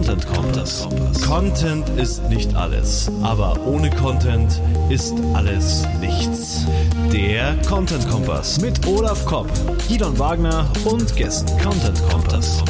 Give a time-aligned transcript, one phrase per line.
[0.00, 0.88] Content Kompass.
[1.26, 6.64] Content ist nicht alles, aber ohne Content ist alles nichts.
[7.12, 9.46] Der Content Kompass mit Olaf Kopp,
[9.86, 11.50] Gidon Wagner und Gästen.
[11.60, 12.64] Content Kompass.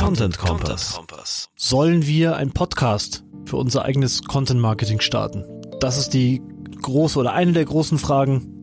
[0.00, 1.48] Content Kompass.
[1.56, 5.46] Sollen wir einen Podcast für unser eigenes Content Marketing starten?
[5.80, 6.42] Das ist die
[6.82, 8.53] große oder eine der großen Fragen,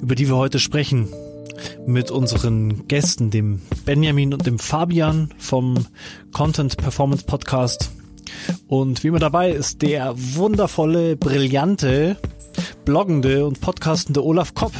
[0.00, 1.08] über die wir heute sprechen
[1.86, 5.86] mit unseren Gästen, dem Benjamin und dem Fabian vom
[6.32, 7.90] Content Performance Podcast.
[8.68, 12.16] Und wie immer dabei ist der wundervolle, brillante,
[12.84, 14.72] bloggende und podcastende Olaf Kopp.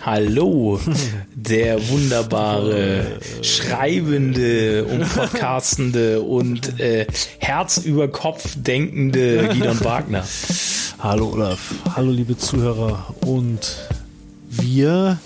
[0.00, 0.80] Hallo,
[1.34, 7.06] der wunderbare, schreibende und podcastende und äh,
[7.38, 10.24] Herz über Kopf denkende Gidon Wagner.
[10.98, 13.76] Hallo Olaf, hallo liebe Zuhörer und
[14.60, 15.18] wir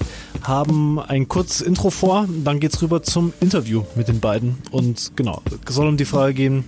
[0.43, 5.43] haben ein kurzes Intro vor, dann geht's rüber zum Interview mit den beiden und genau,
[5.69, 6.65] soll um die Frage gehen,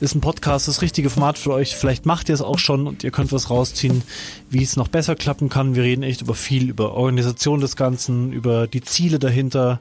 [0.00, 1.76] ist ein Podcast das richtige Format für euch?
[1.76, 4.02] Vielleicht macht ihr es auch schon und ihr könnt was rausziehen,
[4.48, 5.74] wie es noch besser klappen kann.
[5.74, 9.80] Wir reden echt über viel, über Organisation des Ganzen, über die Ziele dahinter,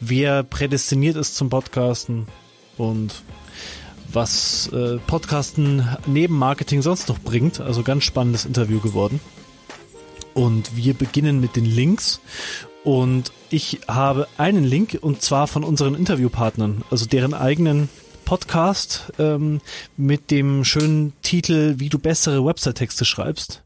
[0.00, 2.26] wer prädestiniert ist zum Podcasten
[2.76, 3.22] und
[4.12, 7.60] was äh, Podcasten neben Marketing sonst noch bringt.
[7.60, 9.20] Also ganz spannendes Interview geworden.
[10.34, 12.20] Und wir beginnen mit den Links.
[12.82, 17.88] Und ich habe einen Link und zwar von unseren Interviewpartnern, also deren eigenen
[18.24, 19.60] Podcast ähm,
[19.96, 23.62] mit dem schönen Titel Wie du bessere Website-Texte schreibst.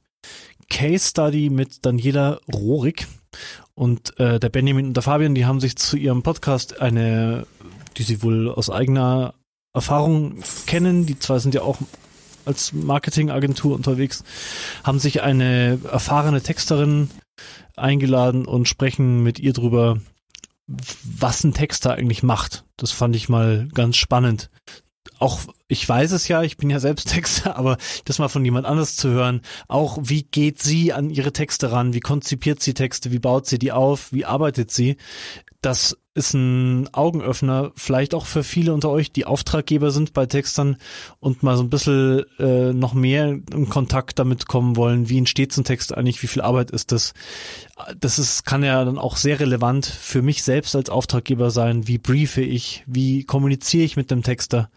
[0.69, 3.07] Case Study mit Daniela Rohrig
[3.75, 7.47] und äh, der Benjamin und der Fabian, die haben sich zu ihrem Podcast eine,
[7.97, 9.35] die sie wohl aus eigener
[9.73, 11.79] Erfahrung kennen, die zwei sind ja auch
[12.49, 14.25] als Marketingagentur unterwegs,
[14.83, 17.11] haben sich eine erfahrene Texterin
[17.77, 20.01] eingeladen und sprechen mit ihr drüber,
[20.67, 22.65] was ein Texter eigentlich macht.
[22.77, 24.51] Das fand ich mal ganz spannend.
[25.19, 28.67] Auch ich weiß es ja, ich bin ja selbst Texter, aber das mal von jemand
[28.67, 33.13] anders zu hören, auch wie geht sie an ihre Texte ran, wie konzipiert sie Texte,
[33.13, 34.97] wie baut sie die auf, wie arbeitet sie,
[35.61, 40.77] das ist ein Augenöffner, vielleicht auch für viele unter euch, die Auftraggeber sind bei Textern
[41.21, 45.09] und mal so ein bisschen äh, noch mehr in Kontakt damit kommen wollen.
[45.09, 46.23] Wie entsteht so ein Text eigentlich?
[46.23, 47.15] Wie viel Arbeit ist das?
[47.99, 51.87] Das ist, kann ja dann auch sehr relevant für mich selbst als Auftraggeber sein.
[51.87, 52.83] Wie briefe ich?
[52.87, 54.71] Wie kommuniziere ich mit dem Texter?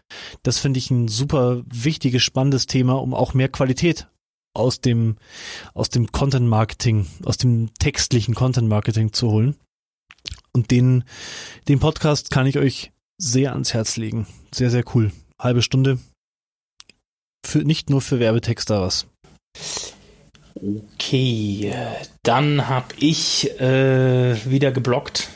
[0.43, 4.07] Das finde ich ein super wichtiges, spannendes Thema, um auch mehr Qualität
[4.53, 5.17] aus dem,
[5.73, 9.55] aus dem Content Marketing, aus dem textlichen Content Marketing zu holen.
[10.53, 11.03] Und den,
[11.67, 14.27] den Podcast kann ich euch sehr ans Herz legen.
[14.53, 15.11] Sehr, sehr cool.
[15.39, 15.99] Halbe Stunde.
[17.45, 19.07] Für, nicht nur für Werbetexter was.
[20.55, 21.73] Okay,
[22.23, 25.29] dann habe ich äh, wieder geblockt.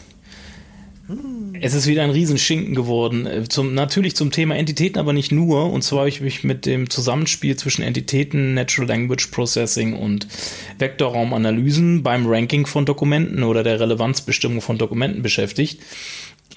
[1.62, 3.26] Es ist wieder ein Riesenschinken geworden.
[3.28, 5.72] Äh, zum, natürlich zum Thema Entitäten, aber nicht nur.
[5.72, 10.28] Und zwar habe ich mich mit dem Zusammenspiel zwischen Entitäten, Natural Language Processing und
[10.80, 15.80] Vektorraumanalysen beim Ranking von Dokumenten oder der Relevanzbestimmung von Dokumenten beschäftigt.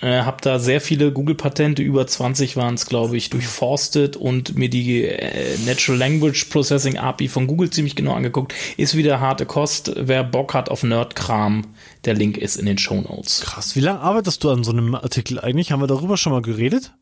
[0.01, 4.71] Äh, habe da sehr viele Google-Patente, über 20 waren es, glaube ich, durchforstet und mir
[4.71, 8.55] die äh, Natural Language Processing API von Google ziemlich genau angeguckt.
[8.77, 9.93] Ist wieder harte Kost.
[9.97, 11.65] Wer Bock hat auf Nerdkram,
[12.09, 13.43] der Link ist in den Show Notes.
[13.43, 13.77] Krass.
[13.77, 15.71] Wie lange arbeitest du an so einem Artikel eigentlich?
[15.71, 16.93] Haben wir darüber schon mal geredet?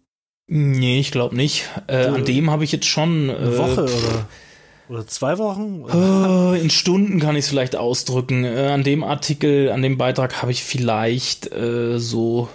[0.49, 1.65] Nee, ich glaube nicht.
[1.87, 3.31] Äh, an dem habe ich jetzt schon.
[3.31, 4.27] Eine äh, Woche oder?
[4.89, 5.85] Oder zwei Wochen?
[5.89, 8.45] Äh, In Stunden kann ich es vielleicht ausdrücken.
[8.45, 12.49] Äh, An dem Artikel, an dem Beitrag habe ich vielleicht äh, so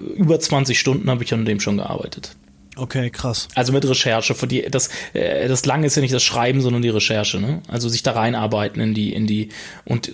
[0.00, 2.36] äh, über 20 Stunden habe ich an dem schon gearbeitet.
[2.78, 3.48] Okay, krass.
[3.54, 4.34] Also mit Recherche.
[4.34, 7.40] Für die, das, äh, das Lange ist ja nicht das Schreiben, sondern die Recherche.
[7.40, 7.60] Ne?
[7.66, 9.48] Also sich da reinarbeiten in die, in die
[9.84, 10.12] und,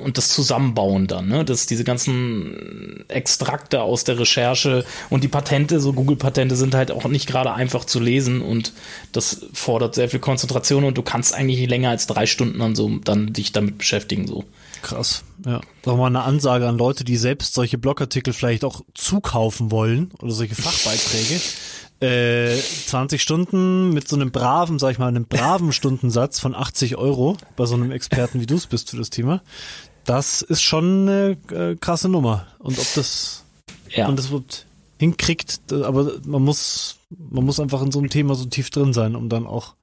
[0.00, 1.28] und das Zusammenbauen dann.
[1.28, 1.44] Ne?
[1.44, 7.04] Das, diese ganzen Extrakte aus der Recherche und die Patente, so Google-Patente sind halt auch
[7.04, 8.72] nicht gerade einfach zu lesen und
[9.12, 12.74] das fordert sehr viel Konzentration und du kannst eigentlich nicht länger als drei Stunden dann
[12.74, 14.26] so dann dich damit beschäftigen.
[14.26, 14.44] So.
[14.82, 15.24] Krass.
[15.44, 15.60] Ja.
[15.82, 20.32] Doch mal eine Ansage an Leute, die selbst solche Blogartikel vielleicht auch zukaufen wollen oder
[20.32, 21.40] solche Fachbeiträge.
[22.00, 22.56] Äh,
[22.86, 27.36] 20 Stunden mit so einem braven, sag ich mal, einem braven Stundensatz von 80 Euro
[27.56, 29.42] bei so einem Experten wie du es bist für das Thema.
[30.04, 32.46] Das ist schon eine äh, krasse Nummer.
[32.58, 33.44] Und ob das,
[33.90, 34.06] Ja.
[34.06, 34.30] man das
[34.98, 36.96] hinkriegt, aber man muss,
[37.30, 39.74] man muss einfach in so einem Thema so tief drin sein, um dann auch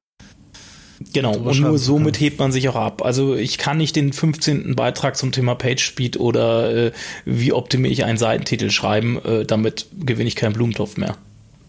[1.13, 3.03] Genau, und nur somit hebt man sich auch ab.
[3.05, 4.75] Also ich kann nicht den 15.
[4.75, 6.91] Beitrag zum Thema PageSpeed oder äh,
[7.25, 11.15] wie optimiere ich einen Seitentitel schreiben, äh, damit gewinne ich keinen Blumentopf mehr.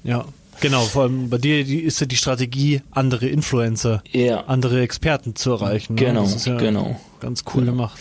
[0.04, 0.24] Ja.
[0.60, 4.44] Genau, vor allem bei dir die, ist ja die Strategie, andere Influencer, Ja.
[4.46, 5.94] andere Experten zu erreichen.
[5.94, 6.00] ne?
[6.00, 7.00] Genau, ja genau.
[7.20, 7.98] Ganz cool gemacht.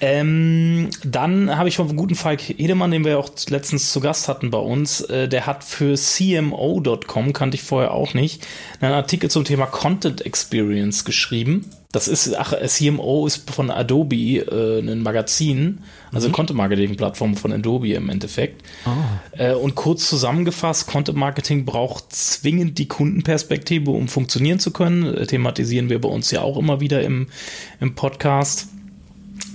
[0.00, 4.50] Ähm, dann habe ich vom guten Falk Hedemann, den wir auch letztens zu Gast hatten
[4.50, 8.46] bei uns, äh, der hat für CMO.com, kannte ich vorher auch nicht,
[8.80, 11.70] einen Artikel zum Thema Content Experience geschrieben.
[11.90, 15.78] Das ist, ach, CMO ist von Adobe äh, ein Magazin,
[16.12, 18.62] also Content-Marketing-Plattform von Adobe im Endeffekt.
[19.32, 25.14] Äh, und kurz zusammengefasst, Content Marketing braucht zwingend die Kundenperspektive, um funktionieren zu können.
[25.14, 27.28] Äh, thematisieren wir bei uns ja auch immer wieder im,
[27.80, 28.68] im Podcast.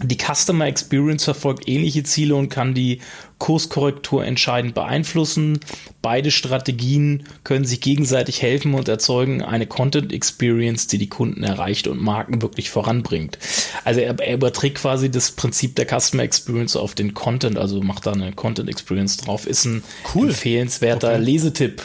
[0.02, 3.00] Die Customer Experience verfolgt ähnliche Ziele und kann die
[3.38, 5.60] Kurskorrektur entscheidend beeinflussen.
[6.02, 11.88] Beide Strategien können sich gegenseitig helfen und erzeugen eine Content Experience, die die Kunden erreicht
[11.88, 13.38] und Marken wirklich voranbringt.
[13.84, 18.06] Also er, er überträgt quasi das Prinzip der Customer Experience auf den Content, also macht
[18.06, 19.46] da eine Content Experience drauf.
[19.46, 19.84] Ist ein
[20.16, 20.30] Cool.
[20.30, 21.82] empfehlenswerter Lesetipp.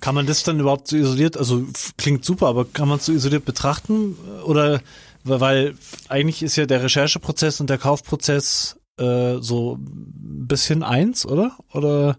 [0.00, 1.64] Kann man das dann überhaupt so isoliert, also
[1.96, 4.16] klingt super, aber kann man es so isoliert betrachten?
[4.44, 4.82] Oder
[5.24, 5.74] weil-
[6.08, 11.56] eigentlich ist ja der Rechercheprozess und der Kaufprozess äh, so ein bisschen eins, oder?
[11.72, 12.18] Oder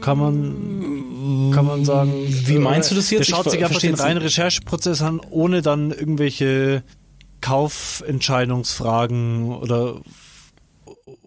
[0.00, 3.18] kann man kann man sagen, Wie meinst du das jetzt?
[3.20, 4.20] Der Ich schaut ver- sich einfach den reinen.
[4.22, 6.82] Rechercheprozess an, ohne dann irgendwelche
[7.40, 10.00] Kaufentscheidungsfragen oder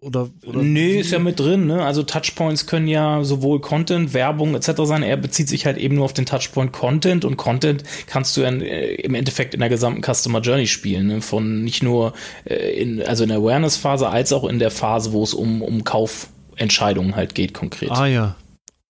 [0.05, 1.83] oder, oder Nee, ist ja mit drin, ne?
[1.83, 4.71] Also Touchpoints können ja sowohl Content, Werbung etc.
[4.83, 5.01] sein.
[5.01, 8.49] Er bezieht sich halt eben nur auf den Touchpoint Content und Content kannst du ja
[8.49, 11.21] äh, im Endeffekt in der gesamten Customer Journey spielen, ne?
[11.21, 12.13] Von nicht nur
[12.45, 15.83] äh, in, also in der Awareness-Phase, als auch in der Phase, wo es um, um
[15.83, 17.89] Kaufentscheidungen halt geht, konkret.
[17.89, 18.35] Ah ja.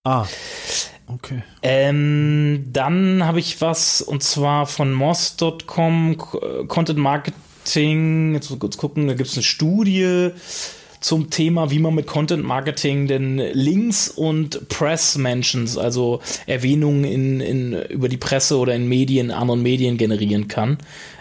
[0.04, 0.26] Ah.
[1.06, 1.42] Okay.
[1.62, 6.18] Ähm, dann habe ich was und zwar von moss.com
[6.68, 8.34] Content Marketing.
[8.34, 10.32] Jetzt kurz gucken, da gibt es eine Studie
[11.06, 17.40] zum Thema, wie man mit Content Marketing denn Links und Press Mentions, also Erwähnungen in,
[17.40, 20.78] in, über die Presse oder in Medien, anderen Medien generieren kann.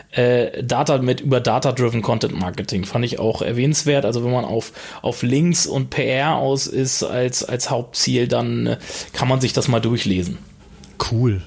[0.10, 4.06] Äh, Data mit über Data-Driven Content Marketing fand ich auch erwähnenswert.
[4.06, 4.72] Also wenn man auf,
[5.04, 8.78] auf Links und PR aus ist als, als Hauptziel, dann äh,
[9.14, 10.40] kann man sich das mal durchlesen.
[11.12, 11.44] Cool.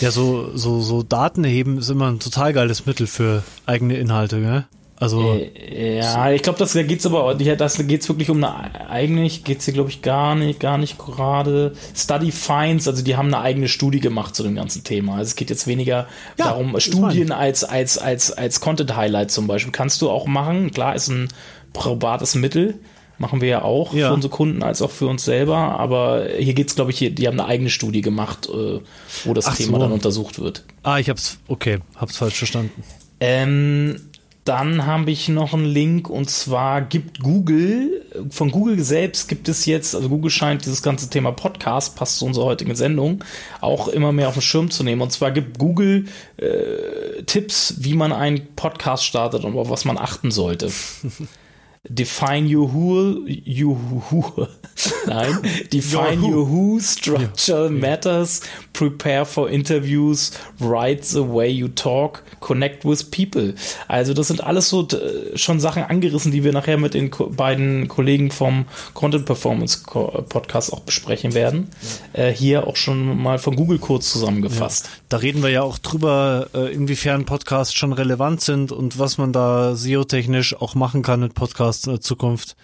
[0.00, 4.40] Ja, so, so, so Daten erheben ist immer ein total geiles Mittel für eigene Inhalte,
[4.40, 4.66] gell?
[5.02, 9.42] Also, Äh, Ja, ich glaube, das da geht's aber, das geht's wirklich um eine, eigentlich
[9.44, 11.72] geht's hier, glaube ich, gar nicht, gar nicht gerade.
[11.94, 15.14] Study Finds, also die haben eine eigene Studie gemacht zu dem ganzen Thema.
[15.14, 16.06] Also es geht jetzt weniger
[16.38, 19.72] Ja, darum, Studien als, als, als, als Content-Highlight zum Beispiel.
[19.72, 20.70] Kannst du auch machen.
[20.70, 21.28] Klar, ist ein
[21.72, 22.74] probates Mittel.
[23.18, 24.08] Machen wir ja auch Ja.
[24.08, 25.56] für unsere Kunden als auch für uns selber.
[25.56, 28.80] Aber hier geht's, glaube ich, hier, die haben eine eigene Studie gemacht, äh,
[29.24, 29.84] wo das Ach Thema so.
[29.84, 30.64] dann untersucht wird.
[30.82, 32.82] ah, ich hab's, okay, hab's falsch verstanden.
[33.20, 34.00] Ähm,
[34.44, 39.66] dann habe ich noch einen Link und zwar gibt Google, von Google selbst gibt es
[39.66, 43.22] jetzt, also Google scheint dieses ganze Thema Podcast, passt zu unserer heutigen Sendung,
[43.60, 45.00] auch immer mehr auf den Schirm zu nehmen.
[45.00, 46.06] Und zwar gibt Google
[46.38, 50.70] äh, Tipps, wie man einen Podcast startet und auf was man achten sollte.
[51.90, 54.46] Define your who, you who,
[55.08, 55.36] nein,
[55.68, 58.40] define your who, structure matters,
[58.72, 60.30] prepare for interviews,
[60.60, 63.54] write the way you talk, connect with people.
[63.88, 64.86] Also das sind alles so
[65.34, 70.06] schon Sachen angerissen, die wir nachher mit den ko beiden Kollegen vom Content Performance Co
[70.28, 71.68] Podcast auch besprechen werden.
[72.12, 74.88] Äh, hier auch schon mal von Google kurz zusammengefasst.
[75.08, 79.32] Da reden wir ja auch drüber, äh, inwiefern Podcasts schon relevant sind und was man
[79.32, 82.56] da SEO-technisch auch machen kann mit Podcasts in der Zukunft,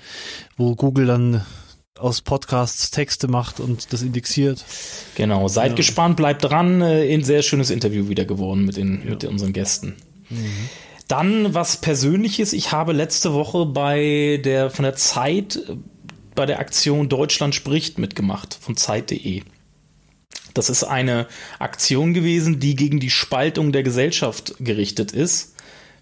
[0.56, 1.44] wo Google dann
[1.98, 4.64] aus Podcasts Texte macht und das indexiert.
[5.16, 6.80] Genau, seid gespannt, bleibt dran.
[6.80, 9.96] Äh, Ein sehr schönes Interview wieder geworden mit, den, mit unseren Gästen.
[11.08, 12.52] Dann was Persönliches.
[12.52, 15.76] Ich habe letzte Woche bei der von der Zeit äh,
[16.34, 19.42] bei der Aktion Deutschland spricht mitgemacht von Zeit.de.
[20.54, 21.26] Das ist eine
[21.58, 25.54] Aktion gewesen, die gegen die Spaltung der Gesellschaft gerichtet ist.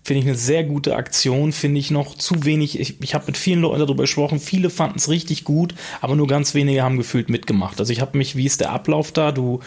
[0.07, 2.79] Finde ich eine sehr gute Aktion, finde ich noch zu wenig.
[2.79, 6.29] Ich, ich habe mit vielen Leuten darüber gesprochen, viele fanden es richtig gut, aber nur
[6.29, 7.81] ganz wenige haben gefühlt mitgemacht.
[7.81, 9.33] Also ich habe mich, wie ist der Ablauf da?
[9.33, 9.59] Du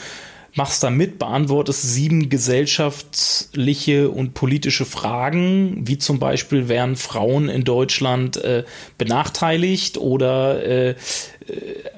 [0.55, 7.65] machst da mit, beantwortest sieben gesellschaftliche und politische Fragen, wie zum Beispiel werden Frauen in
[7.65, 8.63] Deutschland äh,
[8.97, 10.95] benachteiligt oder äh,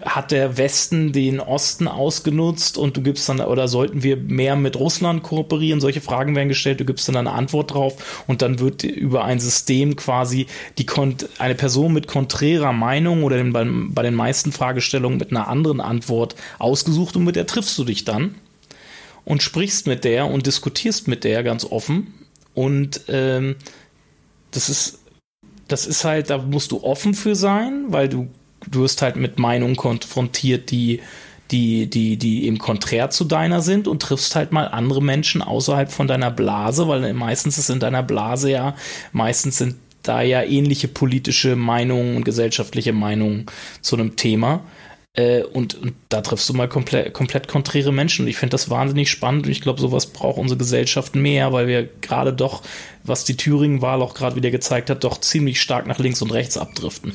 [0.02, 4.78] hat der Westen den Osten ausgenutzt und du gibst dann, oder sollten wir mehr mit
[4.78, 5.82] Russland kooperieren?
[5.82, 9.40] Solche Fragen werden gestellt, du gibst dann eine Antwort drauf und dann wird über ein
[9.40, 10.86] System quasi die
[11.38, 15.82] eine Person mit konträrer Meinung oder den, bei, bei den meisten Fragestellungen mit einer anderen
[15.82, 18.36] Antwort ausgesucht und mit der triffst du dich dann
[19.26, 22.14] und sprichst mit der und diskutierst mit der ganz offen
[22.54, 23.56] und ähm,
[24.52, 25.00] das ist
[25.68, 28.28] das ist halt, da musst du offen für sein, weil du
[28.70, 31.02] du wirst halt mit Meinungen konfrontiert, die,
[31.52, 35.92] die, die, die eben konträr zu deiner sind und triffst halt mal andere Menschen außerhalb
[35.92, 38.76] von deiner Blase, weil meistens ist in deiner Blase ja,
[39.12, 43.46] meistens sind da ja ähnliche politische Meinungen und gesellschaftliche Meinungen
[43.82, 44.62] zu einem Thema.
[45.14, 48.24] Äh, und, und, da triffst du mal komplett, komplett konträre Menschen.
[48.24, 49.46] Und ich finde das wahnsinnig spannend.
[49.46, 52.64] Und ich glaube, sowas braucht unsere Gesellschaft mehr, weil wir gerade doch,
[53.04, 56.58] was die Thüringen-Wahl auch gerade wieder gezeigt hat, doch ziemlich stark nach links und rechts
[56.58, 57.14] abdriften.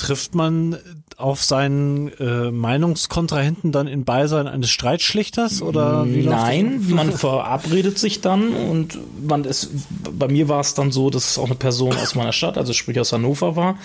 [0.00, 0.78] Trifft man
[1.18, 8.54] auf seinen äh, Meinungskontrahenten dann in Beisein eines Streitschlichters oder Nein, man verabredet sich dann
[8.54, 9.68] und man ist,
[10.10, 12.72] bei mir war es dann so, dass es auch eine Person aus meiner Stadt, also
[12.72, 13.76] sprich aus Hannover war,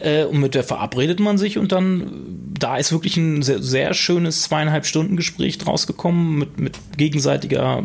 [0.00, 3.94] äh, und mit der verabredet man sich und dann, da ist wirklich ein sehr, sehr
[3.94, 7.84] schönes zweieinhalb Stunden Gespräch draus gekommen mit, mit gegenseitiger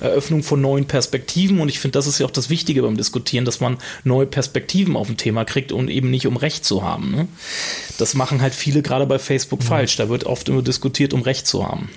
[0.00, 1.60] äh, Eröffnung von neuen Perspektiven.
[1.60, 4.96] Und ich finde, das ist ja auch das Wichtige beim Diskutieren, dass man neue Perspektiven
[4.96, 7.12] auf ein Thema kriegt und eben nicht um Recht zu haben.
[7.12, 7.28] Ne?
[7.98, 9.66] Das machen halt viele gerade bei Facebook mhm.
[9.66, 9.96] falsch.
[9.96, 11.88] Da wird oft immer diskutiert, um Recht zu haben.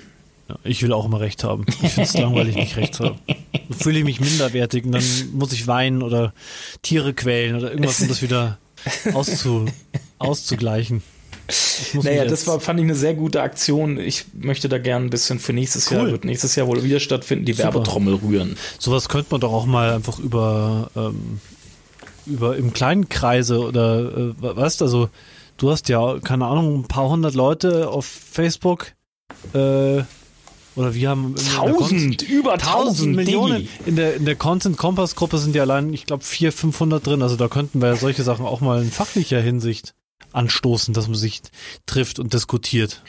[0.48, 1.64] Ja, ich will auch immer Recht haben.
[1.82, 3.18] Ich finde es langweilig, nicht Recht zu haben.
[3.70, 6.34] Fühle ich mich minderwertig und dann muss ich weinen oder
[6.82, 8.58] Tiere quälen oder irgendwas, um das wieder
[9.12, 9.66] auszu,
[10.18, 11.02] auszugleichen.
[11.94, 13.98] Naja, das war, fand ich eine sehr gute Aktion.
[13.98, 15.96] Ich möchte da gerne ein bisschen für nächstes cool.
[15.96, 17.74] Jahr, wird nächstes Jahr wohl wieder stattfinden, die Super.
[17.74, 18.56] Werbetrommel rühren.
[18.78, 21.40] Sowas könnte man doch auch mal einfach über, ähm,
[22.26, 25.08] über im kleinen Kreise oder, äh, weißt du, also,
[25.56, 28.92] du hast ja, keine Ahnung, ein paar hundert Leute auf Facebook,
[29.52, 30.02] äh,
[30.80, 33.68] oder wir haben tausend, über tausend Millionen.
[33.86, 37.22] In der, in der Content Kompass Gruppe sind ja allein, ich glaube, 400, 500 drin.
[37.22, 39.94] Also da könnten wir ja solche Sachen auch mal in fachlicher Hinsicht
[40.32, 41.42] anstoßen, dass man sich
[41.86, 43.02] trifft und diskutiert.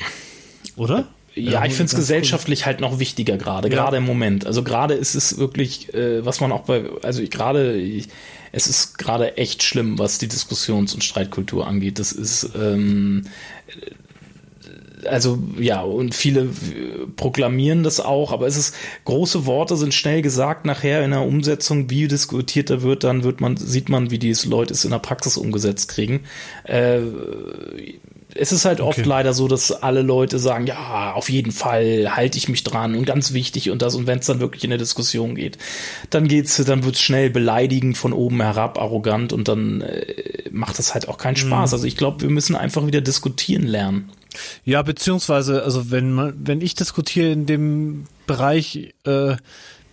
[0.75, 1.07] Oder?
[1.33, 2.65] Ja, ich finde es gesellschaftlich cool.
[2.65, 3.75] halt noch wichtiger gerade, ja.
[3.75, 4.45] gerade im Moment.
[4.45, 7.81] Also gerade ist es wirklich, äh, was man auch bei, also gerade,
[8.51, 11.99] es ist gerade echt schlimm, was die Diskussions- und Streitkultur angeht.
[11.99, 13.23] Das ist, ähm,
[15.05, 16.49] also ja, und viele
[17.15, 21.89] proklamieren das auch, aber es ist, große Worte sind schnell gesagt, nachher in der Umsetzung,
[21.89, 25.37] wie diskutierter wird, dann wird man, sieht man, wie die Leute es in der Praxis
[25.37, 26.21] umgesetzt kriegen.
[26.63, 26.99] Äh,
[28.35, 28.89] es ist halt okay.
[28.89, 32.95] oft leider so, dass alle Leute sagen, ja, auf jeden Fall halte ich mich dran
[32.95, 35.57] und ganz wichtig und das und wenn es dann wirklich in der Diskussion geht,
[36.09, 40.93] dann geht's, dann wird's schnell beleidigend von oben herab, arrogant und dann äh, macht das
[40.93, 41.71] halt auch keinen Spaß.
[41.71, 41.73] Mhm.
[41.73, 44.09] Also ich glaube, wir müssen einfach wieder diskutieren lernen.
[44.63, 49.35] Ja, beziehungsweise, also wenn man, wenn ich diskutiere in dem Bereich, äh,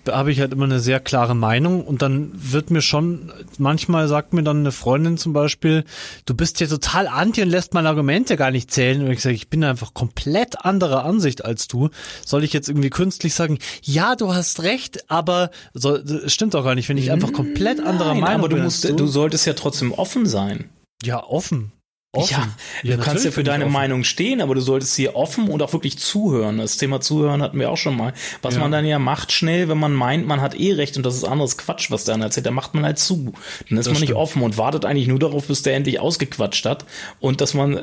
[0.07, 4.33] habe ich halt immer eine sehr klare Meinung und dann wird mir schon, manchmal sagt
[4.33, 5.85] mir dann eine Freundin zum Beispiel,
[6.25, 9.02] du bist ja total anti und lässt meine Argumente gar nicht zählen.
[9.02, 11.90] Und ich sage, ich bin einfach komplett anderer Ansicht als du.
[12.25, 16.75] Soll ich jetzt irgendwie künstlich sagen, ja, du hast recht, aber so, stimmt auch gar
[16.75, 18.64] nicht, wenn ich einfach komplett anderer Nein, Meinung aber du bin.
[18.64, 18.95] Musst, du.
[18.95, 20.71] du solltest ja trotzdem offen sein.
[21.02, 21.73] Ja, offen.
[22.12, 22.54] Offen.
[22.82, 25.60] Ja, ja, du kannst ja für deine Meinung stehen, aber du solltest hier offen und
[25.60, 26.56] auch wirklich zuhören.
[26.56, 28.14] Das Thema Zuhören hatten wir auch schon mal.
[28.40, 28.60] Was ja.
[28.60, 31.24] man dann ja macht schnell, wenn man meint, man hat eh recht und das ist
[31.24, 33.34] anderes Quatsch, was der andere erzählt, dann macht man halt zu.
[33.68, 34.00] Dann ist das man stimmt.
[34.08, 36.86] nicht offen und wartet eigentlich nur darauf, bis der endlich ausgequatscht hat
[37.20, 37.82] und dass man äh,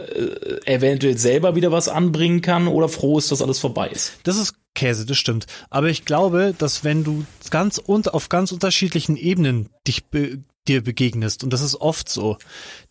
[0.66, 4.14] eventuell selber wieder was anbringen kann oder froh ist, dass alles vorbei ist.
[4.24, 5.46] Das ist Käse, das stimmt.
[5.70, 10.84] Aber ich glaube, dass wenn du ganz und auf ganz unterschiedlichen Ebenen dich be dir
[10.84, 12.38] begegnest, und das ist oft so,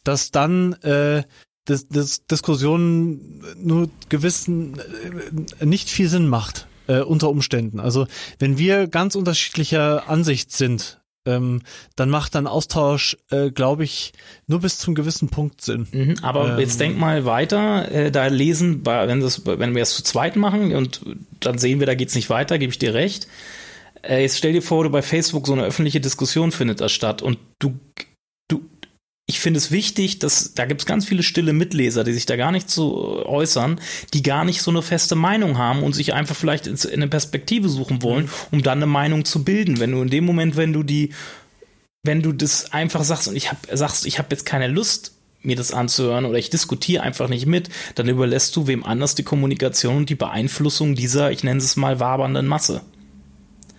[0.02, 1.22] dass dann äh,
[1.64, 4.78] das, das Diskussionen nur gewissen
[5.58, 7.80] äh, nicht viel Sinn macht äh, unter Umständen.
[7.80, 8.06] Also
[8.38, 11.62] wenn wir ganz unterschiedlicher Ansicht sind, ähm,
[11.96, 14.12] dann macht dann Austausch, äh, glaube ich,
[14.46, 15.86] nur bis zum gewissen Punkt Sinn.
[15.90, 19.94] Mhm, aber ähm, jetzt denk mal weiter, äh, da lesen, wenn, das, wenn wir es
[19.94, 21.00] zu zweit machen und
[21.40, 23.26] dann sehen wir, da geht's nicht weiter, gebe ich dir recht.
[24.08, 27.23] Äh, jetzt stell dir vor, du bei Facebook so eine öffentliche Diskussion findet da statt
[27.23, 27.78] und du
[29.26, 32.37] ich finde es wichtig, dass da gibt es ganz viele stille Mitleser, die sich da
[32.37, 33.80] gar nicht so äußern,
[34.12, 37.70] die gar nicht so eine feste Meinung haben und sich einfach vielleicht in eine Perspektive
[37.70, 39.80] suchen wollen, um dann eine Meinung zu bilden.
[39.80, 41.11] Wenn du in dem Moment, wenn du die,
[42.02, 45.56] wenn du das einfach sagst und ich hab, sagst, ich habe jetzt keine Lust, mir
[45.56, 49.96] das anzuhören oder ich diskutiere einfach nicht mit, dann überlässt du wem anders die Kommunikation
[49.96, 52.82] und die Beeinflussung dieser, ich nenne es mal, wabernden Masse.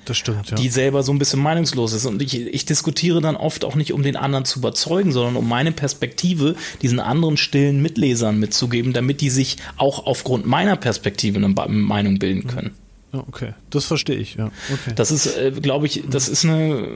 [0.05, 0.55] Das stimmt, ja.
[0.55, 2.05] Die selber so ein bisschen meinungslos ist.
[2.05, 5.50] Und ich, ich diskutiere dann oft auch nicht, um den anderen zu überzeugen, sondern um
[5.50, 11.50] meine Perspektive diesen anderen stillen Mitlesern mitzugeben, damit die sich auch aufgrund meiner Perspektive eine
[11.50, 12.71] Meinung bilden können.
[12.75, 12.85] Ja,
[13.19, 13.53] okay.
[13.69, 14.51] Das verstehe ich, ja.
[14.72, 14.93] Okay.
[14.95, 16.88] Das ist, äh, glaube ich, das ist eine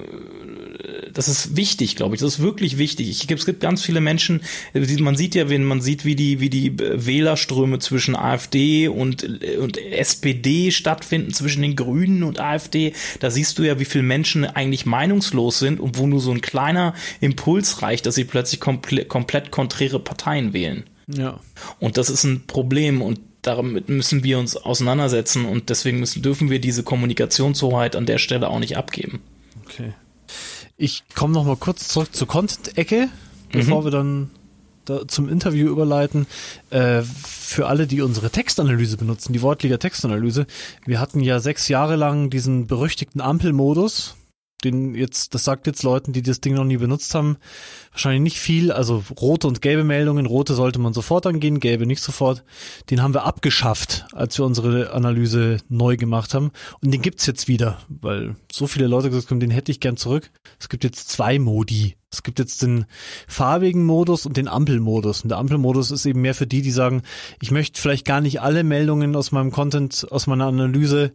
[1.13, 2.21] das ist wichtig, glaube ich.
[2.21, 3.09] Das ist wirklich wichtig.
[3.09, 4.41] Ich, es gibt ganz viele Menschen,
[4.73, 9.23] man sieht ja, wenn man sieht, wie die, wie die Wählerströme zwischen AfD und,
[9.59, 12.93] und SPD stattfinden, zwischen den Grünen und AfD.
[13.19, 16.41] Da siehst du ja, wie viele Menschen eigentlich meinungslos sind und wo nur so ein
[16.41, 20.83] kleiner Impuls reicht, dass sie plötzlich komple komplett konträre Parteien wählen.
[21.07, 21.39] Ja.
[21.79, 26.50] Und das ist ein Problem und damit müssen wir uns auseinandersetzen und deswegen müssen, dürfen
[26.50, 29.22] wir diese Kommunikationshoheit an der Stelle auch nicht abgeben.
[29.65, 29.93] Okay.
[30.77, 33.10] Ich komme noch mal kurz zurück zur Content-Ecke,
[33.51, 33.86] bevor mhm.
[33.86, 34.29] wir dann
[35.08, 36.25] zum Interview überleiten.
[36.69, 40.48] Äh, für alle, die unsere Textanalyse benutzen, die Wortliga Textanalyse.
[40.86, 44.15] Wir hatten ja sechs Jahre lang diesen berüchtigten Ampelmodus,
[44.63, 47.37] den jetzt, das sagt jetzt Leuten, die das Ding noch nie benutzt haben,
[47.91, 48.71] wahrscheinlich nicht viel.
[48.71, 50.25] Also rote und gelbe Meldungen.
[50.25, 52.43] Rote sollte man sofort angehen, gelbe nicht sofort.
[52.89, 56.51] Den haben wir abgeschafft, als wir unsere Analyse neu gemacht haben.
[56.81, 59.97] Und den gibt's jetzt wieder, weil so viele Leute gesagt haben, den hätte ich gern
[59.97, 60.31] zurück.
[60.59, 61.95] Es gibt jetzt zwei Modi.
[62.11, 62.85] Es gibt jetzt den
[63.27, 65.21] farbigen Modus und den Ampelmodus.
[65.21, 67.03] Und der Ampelmodus ist eben mehr für die, die sagen,
[67.39, 71.13] ich möchte vielleicht gar nicht alle Meldungen aus meinem Content, aus meiner Analyse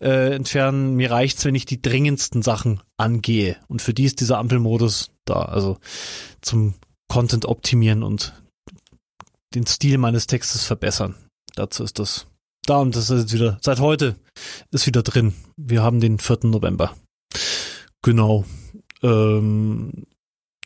[0.00, 0.94] äh, entfernen.
[0.94, 3.56] Mir reicht's, wenn ich die dringendsten Sachen angehe.
[3.66, 5.42] Und für die ist dieser Ampelmodus da.
[5.42, 5.78] Also
[6.42, 6.74] zum
[7.08, 8.32] Content optimieren und
[9.54, 11.16] den Stil meines Textes verbessern.
[11.56, 12.26] Dazu ist das
[12.66, 14.16] da und das ist jetzt wieder, seit heute
[14.70, 15.34] ist wieder drin.
[15.56, 16.40] Wir haben den 4.
[16.44, 16.94] November.
[18.02, 18.44] Genau.
[19.02, 20.06] Ähm,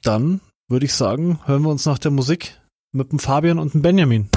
[0.02, 2.60] dann würde ich sagen, hören wir uns nach der Musik
[2.92, 4.28] mit dem Fabian und dem Benjamin.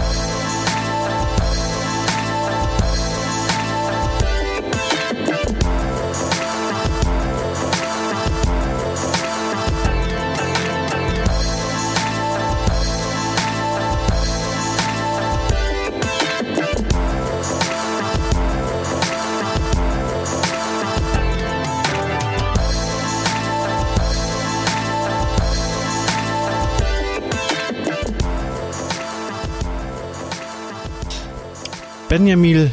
[32.14, 32.72] Benjamin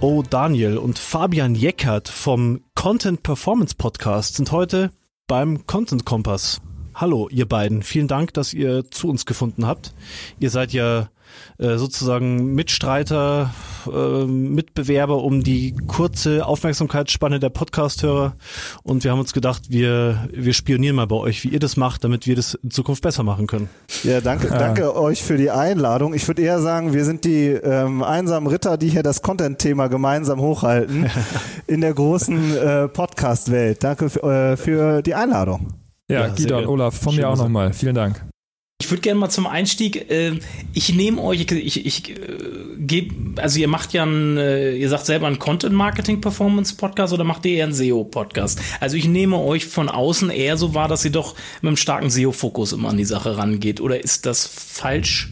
[0.00, 0.22] O.
[0.22, 4.90] Daniel und Fabian Jeckert vom Content Performance Podcast sind heute
[5.26, 6.62] beim Content Kompass.
[6.94, 7.82] Hallo, ihr beiden.
[7.82, 9.92] Vielen Dank, dass ihr zu uns gefunden habt.
[10.38, 11.10] Ihr seid ja
[11.58, 13.50] sozusagen Mitstreiter,
[13.86, 18.34] äh, Mitbewerber um die kurze Aufmerksamkeitsspanne der Podcast-Hörer.
[18.82, 22.04] Und wir haben uns gedacht, wir, wir spionieren mal bei euch, wie ihr das macht,
[22.04, 23.68] damit wir das in Zukunft besser machen können.
[24.04, 26.14] Ja, danke, danke euch für die Einladung.
[26.14, 30.40] Ich würde eher sagen, wir sind die ähm, einsamen Ritter, die hier das Content-Thema gemeinsam
[30.40, 31.10] hochhalten
[31.66, 33.82] in der großen äh, Podcast-Welt.
[33.82, 35.74] Danke äh, für die Einladung.
[36.08, 37.72] Ja, ja Gidon, Olaf, von mir auch nochmal.
[37.72, 38.22] Vielen Dank.
[38.82, 40.32] Ich würde gerne mal zum Einstieg, äh,
[40.74, 42.16] ich nehme euch, ich, ich äh,
[42.78, 47.12] gebe, also ihr macht ja einen, äh, ihr sagt selber einen Content Marketing Performance Podcast
[47.12, 48.60] oder macht ihr eher einen SEO Podcast?
[48.80, 52.10] Also ich nehme euch von außen eher so wahr, dass ihr doch mit einem starken
[52.10, 53.80] SEO-Fokus immer an die Sache rangeht.
[53.80, 55.30] Oder ist das falsch?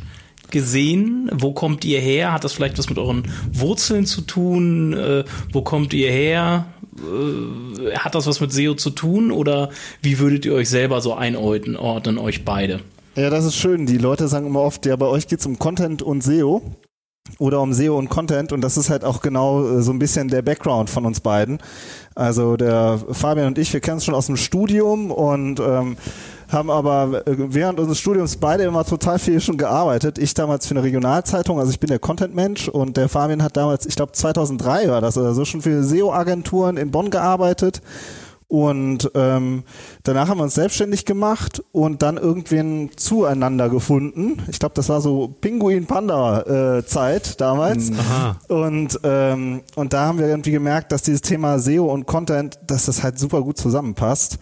[0.53, 1.31] gesehen?
[1.33, 2.33] Wo kommt ihr her?
[2.33, 4.93] Hat das vielleicht was mit euren Wurzeln zu tun?
[4.93, 6.67] Äh, wo kommt ihr her?
[6.99, 9.31] Äh, hat das was mit SEO zu tun?
[9.31, 9.71] Oder
[10.03, 12.81] wie würdet ihr euch selber so einordnen, ordnen euch beide?
[13.17, 13.87] Ja, das ist schön.
[13.87, 16.63] Die Leute sagen immer oft, ja, bei euch geht es um Content und SEO
[17.41, 20.29] oder um SEO und Content und das ist halt auch genau äh, so ein bisschen
[20.29, 21.59] der Background von uns beiden.
[22.15, 25.97] Also der Fabian und ich, wir kennen es schon aus dem Studium und ähm,
[26.51, 30.17] haben aber äh, während unseres Studiums beide immer total viel schon gearbeitet.
[30.17, 33.87] Ich damals für eine Regionalzeitung, also ich bin der Content-Mensch und der Fabian hat damals,
[33.87, 37.83] ich glaube 2003 war das oder so, schon für SEO-Agenturen in Bonn gearbeitet
[38.51, 39.63] und ähm,
[40.03, 44.43] danach haben wir uns selbstständig gemacht und dann irgendwen zueinander gefunden.
[44.49, 47.93] Ich glaube, das war so Pinguin-Panda-Zeit äh, damals.
[47.93, 48.39] Aha.
[48.49, 52.87] Und, ähm, und da haben wir irgendwie gemerkt, dass dieses Thema SEO und Content, dass
[52.87, 54.41] das halt super gut zusammenpasst.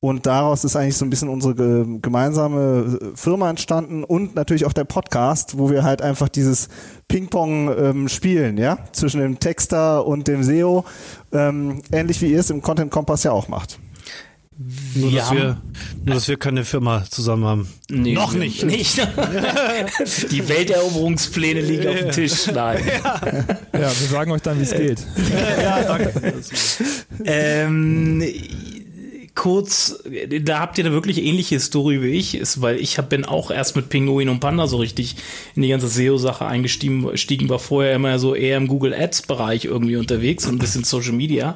[0.00, 1.54] Und daraus ist eigentlich so ein bisschen unsere
[2.00, 6.68] gemeinsame Firma entstanden und natürlich auch der Podcast, wo wir halt einfach dieses
[7.08, 10.84] Ping-Pong ähm, spielen, ja, zwischen dem Texter und dem SEO,
[11.32, 13.80] ähm, ähnlich wie ihr es im Content Kompass ja auch macht.
[14.96, 15.62] Nur, dass wir,
[16.04, 17.68] nur, dass wir keine Firma zusammen haben.
[17.90, 18.64] Nee, Noch nicht.
[18.64, 18.98] nicht.
[20.32, 22.48] Die Welteroberungspläne liegen auf dem Tisch.
[22.52, 22.82] Nein.
[23.72, 24.98] Ja, ja wir sagen euch dann, wie es geht.
[25.62, 26.34] Ja, danke.
[27.24, 28.18] ähm,
[29.38, 30.02] kurz,
[30.42, 33.52] da habt ihr da wirklich ähnliche Historie wie ich, ist, weil ich hab, bin auch
[33.52, 35.14] erst mit Pinguin und Panda so richtig
[35.54, 37.04] in die ganze SEO-Sache eingestiegen,
[37.48, 41.54] war vorher immer so eher im Google Ads-Bereich irgendwie unterwegs und ein bisschen Social Media.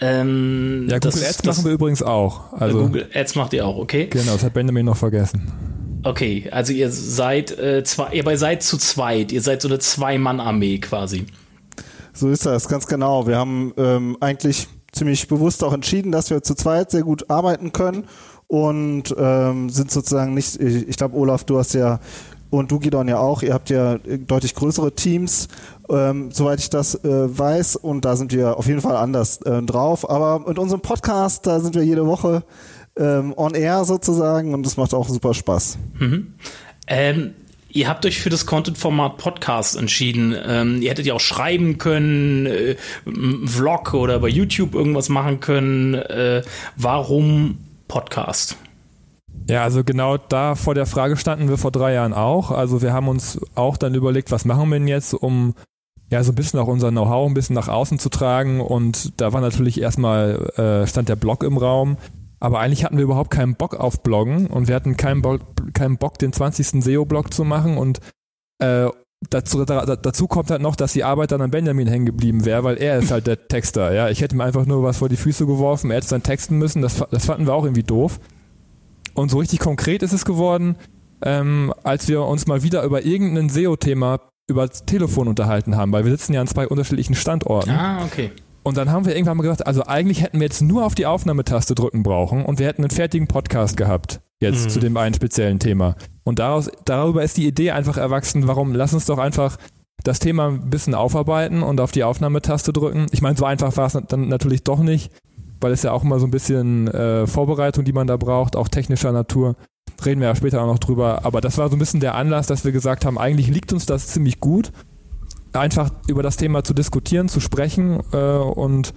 [0.00, 2.52] Ähm, ja, Google das, Ads das, machen wir übrigens auch.
[2.52, 4.06] Also, Google Ads macht ihr auch, okay?
[4.08, 6.00] Genau, das hat Benjamin noch vergessen.
[6.04, 10.78] Okay, also ihr seid äh, zwei, ihr seid zu zweit, ihr seid so eine Zwei-Mann-Armee
[10.78, 11.26] quasi.
[12.12, 13.26] So ist das, ganz genau.
[13.26, 17.72] Wir haben ähm, eigentlich ziemlich bewusst auch entschieden, dass wir zu zweit sehr gut arbeiten
[17.72, 18.04] können
[18.48, 22.00] und ähm, sind sozusagen nicht, ich, ich glaube, Olaf, du hast ja
[22.50, 25.48] und du, Gidon, ja auch, ihr habt ja deutlich größere Teams,
[25.88, 29.62] ähm, soweit ich das äh, weiß, und da sind wir auf jeden Fall anders äh,
[29.62, 30.08] drauf.
[30.08, 32.44] Aber mit unserem Podcast, da sind wir jede Woche
[32.96, 35.78] ähm, on air sozusagen und das macht auch super Spaß.
[35.98, 36.34] Mhm.
[36.86, 37.34] Ähm,
[37.70, 40.34] Ihr habt euch für das Content-Format Podcast entschieden.
[40.46, 42.76] Ähm, ihr hättet ja auch schreiben können, äh,
[43.44, 45.94] Vlog oder bei YouTube irgendwas machen können.
[45.94, 46.42] Äh,
[46.76, 48.56] warum Podcast?
[49.48, 52.50] Ja, also genau da vor der Frage standen wir vor drei Jahren auch.
[52.50, 55.54] Also wir haben uns auch dann überlegt, was machen wir denn jetzt, um
[56.10, 58.60] ja so ein bisschen auch unser Know-how ein bisschen nach außen zu tragen.
[58.60, 61.96] Und da war natürlich erstmal äh, stand der Blog im Raum.
[62.46, 65.40] Aber eigentlich hatten wir überhaupt keinen Bock auf Bloggen und wir hatten keinen Bock,
[65.74, 66.80] keinen Bock den 20.
[66.84, 67.98] SEO-Blog zu machen und
[68.60, 68.86] äh,
[69.30, 72.62] dazu, da, dazu kommt halt noch, dass die Arbeit dann an Benjamin hängen geblieben wäre,
[72.62, 73.92] weil er ist halt der Texter.
[73.92, 76.56] Ja, ich hätte ihm einfach nur was vor die Füße geworfen, er hätte dann texten
[76.56, 76.82] müssen.
[76.82, 78.20] Das, das fanden wir auch irgendwie doof.
[79.14, 80.76] Und so richtig konkret ist es geworden,
[81.22, 86.04] ähm, als wir uns mal wieder über irgendein SEO-Thema über das Telefon unterhalten haben, weil
[86.04, 87.70] wir sitzen ja an zwei unterschiedlichen Standorten.
[87.70, 88.30] Ah, okay.
[88.66, 91.06] Und dann haben wir irgendwann mal gesagt, also eigentlich hätten wir jetzt nur auf die
[91.06, 94.68] Aufnahmetaste drücken brauchen und wir hätten einen fertigen Podcast gehabt, jetzt mhm.
[94.70, 95.94] zu dem einen speziellen Thema.
[96.24, 99.56] Und daraus, darüber ist die Idee einfach erwachsen, warum lass uns doch einfach
[100.02, 103.06] das Thema ein bisschen aufarbeiten und auf die Aufnahmetaste drücken.
[103.12, 105.12] Ich meine, so einfach war es dann natürlich doch nicht
[105.60, 108.68] weil es ja auch immer so ein bisschen äh, Vorbereitung, die man da braucht, auch
[108.68, 109.56] technischer Natur.
[110.04, 111.24] Reden wir ja später auch noch drüber.
[111.24, 113.86] Aber das war so ein bisschen der Anlass, dass wir gesagt haben, eigentlich liegt uns
[113.86, 114.72] das ziemlich gut,
[115.60, 118.92] einfach über das Thema zu diskutieren, zu sprechen äh, und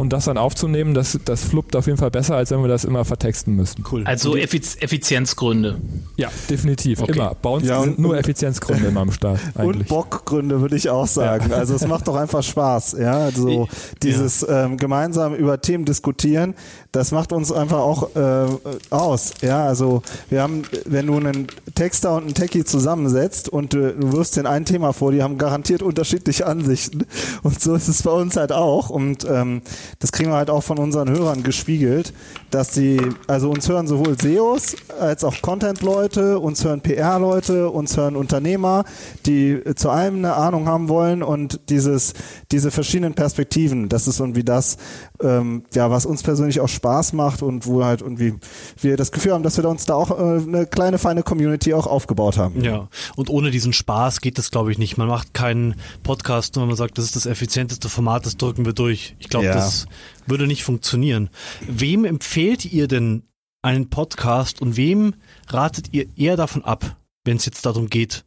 [0.00, 2.84] und das dann aufzunehmen, das, das fluppt auf jeden Fall besser, als wenn wir das
[2.84, 3.84] immer vertexten müssten.
[3.92, 4.02] Cool.
[4.06, 5.76] Also Effiz Effizienzgründe.
[6.16, 7.02] Ja, definitiv.
[7.02, 7.12] Okay.
[7.12, 7.36] Immer.
[7.42, 9.38] Bei uns ja, sind nur Effizienzgründe immer am Start.
[9.54, 9.80] Eigentlich.
[9.82, 11.50] Und Bockgründe würde ich auch sagen.
[11.50, 11.56] Ja.
[11.56, 12.96] Also es macht doch einfach Spaß.
[12.98, 13.68] Ja, also
[14.02, 14.64] dieses ja.
[14.64, 16.54] Ähm, gemeinsam über Themen diskutieren,
[16.92, 18.46] das macht uns einfach auch äh,
[18.88, 19.34] aus.
[19.42, 24.12] Ja, also wir haben, wenn du einen Texter und einen Techie zusammensetzt und du, du
[24.14, 27.04] wirfst den ein Thema vor, die haben garantiert unterschiedliche Ansichten.
[27.42, 28.88] Und so ist es bei uns halt auch.
[28.88, 29.60] Und ähm,
[29.98, 32.12] das kriegen wir halt auch von unseren Hörern gespiegelt,
[32.50, 38.16] dass sie, also uns hören sowohl SEOs als auch Content-Leute, uns hören PR-Leute, uns hören
[38.16, 38.84] Unternehmer,
[39.26, 42.14] die zu allem eine Ahnung haben wollen und dieses,
[42.52, 44.76] diese verschiedenen Perspektiven, das ist irgendwie das,
[45.22, 48.34] ähm, ja, was uns persönlich auch Spaß macht und wo halt irgendwie
[48.80, 51.86] wir das Gefühl haben, dass wir uns da auch äh, eine kleine feine Community auch
[51.86, 52.62] aufgebaut haben.
[52.62, 54.96] Ja, und ohne diesen Spaß geht das, glaube ich, nicht.
[54.96, 58.72] Man macht keinen Podcast, wenn man sagt, das ist das effizienteste Format, das drücken wir
[58.72, 59.14] durch.
[59.18, 59.54] Ich glaube, ja.
[59.54, 59.86] das
[60.26, 61.30] würde nicht funktionieren.
[61.66, 63.22] Wem empfehlt ihr denn
[63.62, 65.14] einen Podcast und wem
[65.48, 68.24] ratet ihr eher davon ab, wenn es jetzt darum geht,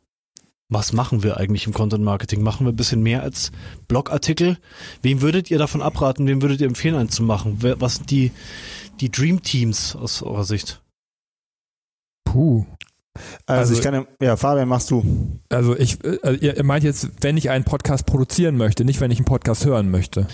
[0.73, 2.41] was machen wir eigentlich im Content Marketing?
[2.41, 3.51] Machen wir ein bisschen mehr als
[3.87, 4.57] Blogartikel?
[5.01, 6.27] Wem würdet ihr davon abraten?
[6.27, 7.57] Wem würdet ihr empfehlen, einen zu machen?
[7.79, 8.31] Was sind die,
[8.99, 10.81] die Dream Teams aus eurer Sicht?
[12.25, 12.65] Puh.
[13.45, 15.39] Also, also ich kann ja, ja, Fabian, machst du.
[15.49, 19.19] Also ich, also ihr meint jetzt, wenn ich einen Podcast produzieren möchte, nicht wenn ich
[19.19, 20.27] einen Podcast hören möchte.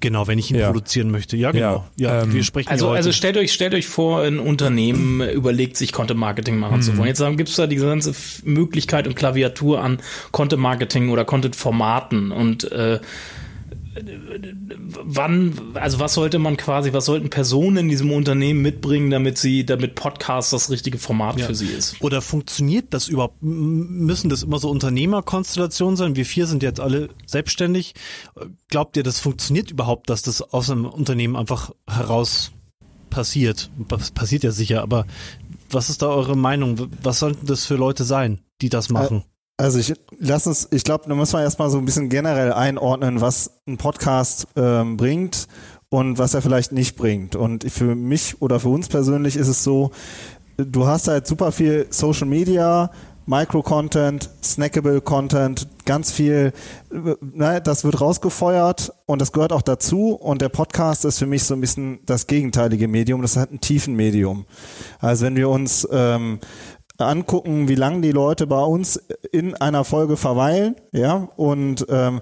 [0.00, 0.66] Genau, wenn ich ihn ja.
[0.66, 1.36] produzieren möchte.
[1.36, 1.86] Ja, genau.
[1.96, 5.76] Ja, ja ähm, wir sprechen also, also stellt euch, stellt euch vor, ein Unternehmen überlegt
[5.76, 6.82] sich Content Marketing machen mhm.
[6.82, 7.08] zu wollen.
[7.08, 9.98] Jetzt gibt es da die ganze Möglichkeit und Klaviatur an
[10.30, 13.00] Content Marketing oder Content Formaten und äh,
[15.04, 19.64] wann, also was sollte man quasi, was sollten Personen in diesem Unternehmen mitbringen, damit sie,
[19.64, 21.46] damit Podcast das richtige Format ja.
[21.46, 22.00] für sie ist?
[22.00, 23.42] Oder funktioniert das überhaupt?
[23.42, 26.16] Müssen das immer so Unternehmerkonstellationen sein?
[26.16, 27.94] Wir vier sind jetzt alle selbstständig.
[28.68, 32.52] Glaubt ihr, das funktioniert überhaupt, dass das aus einem Unternehmen einfach heraus
[33.10, 33.70] passiert?
[33.88, 35.06] Das passiert ja sicher, aber
[35.70, 36.88] was ist da eure Meinung?
[37.02, 39.18] Was sollten das für Leute sein, die das machen?
[39.18, 42.52] Äh also ich lass uns, ich glaube, da muss man erstmal so ein bisschen generell
[42.52, 45.48] einordnen, was ein Podcast ähm, bringt
[45.90, 47.34] und was er vielleicht nicht bringt.
[47.36, 49.90] Und für mich oder für uns persönlich ist es so,
[50.56, 52.90] du hast halt super viel Social Media,
[53.26, 56.52] Micro-Content, snackable Content, ganz viel,
[56.90, 60.12] ne, das wird rausgefeuert und das gehört auch dazu.
[60.12, 63.60] Und der Podcast ist für mich so ein bisschen das gegenteilige Medium, das hat ein
[63.60, 64.46] tiefen Medium.
[64.98, 66.38] Also wenn wir uns ähm,
[67.06, 68.96] angucken, wie lange die Leute bei uns
[69.30, 72.20] in einer Folge verweilen, ja, und ähm,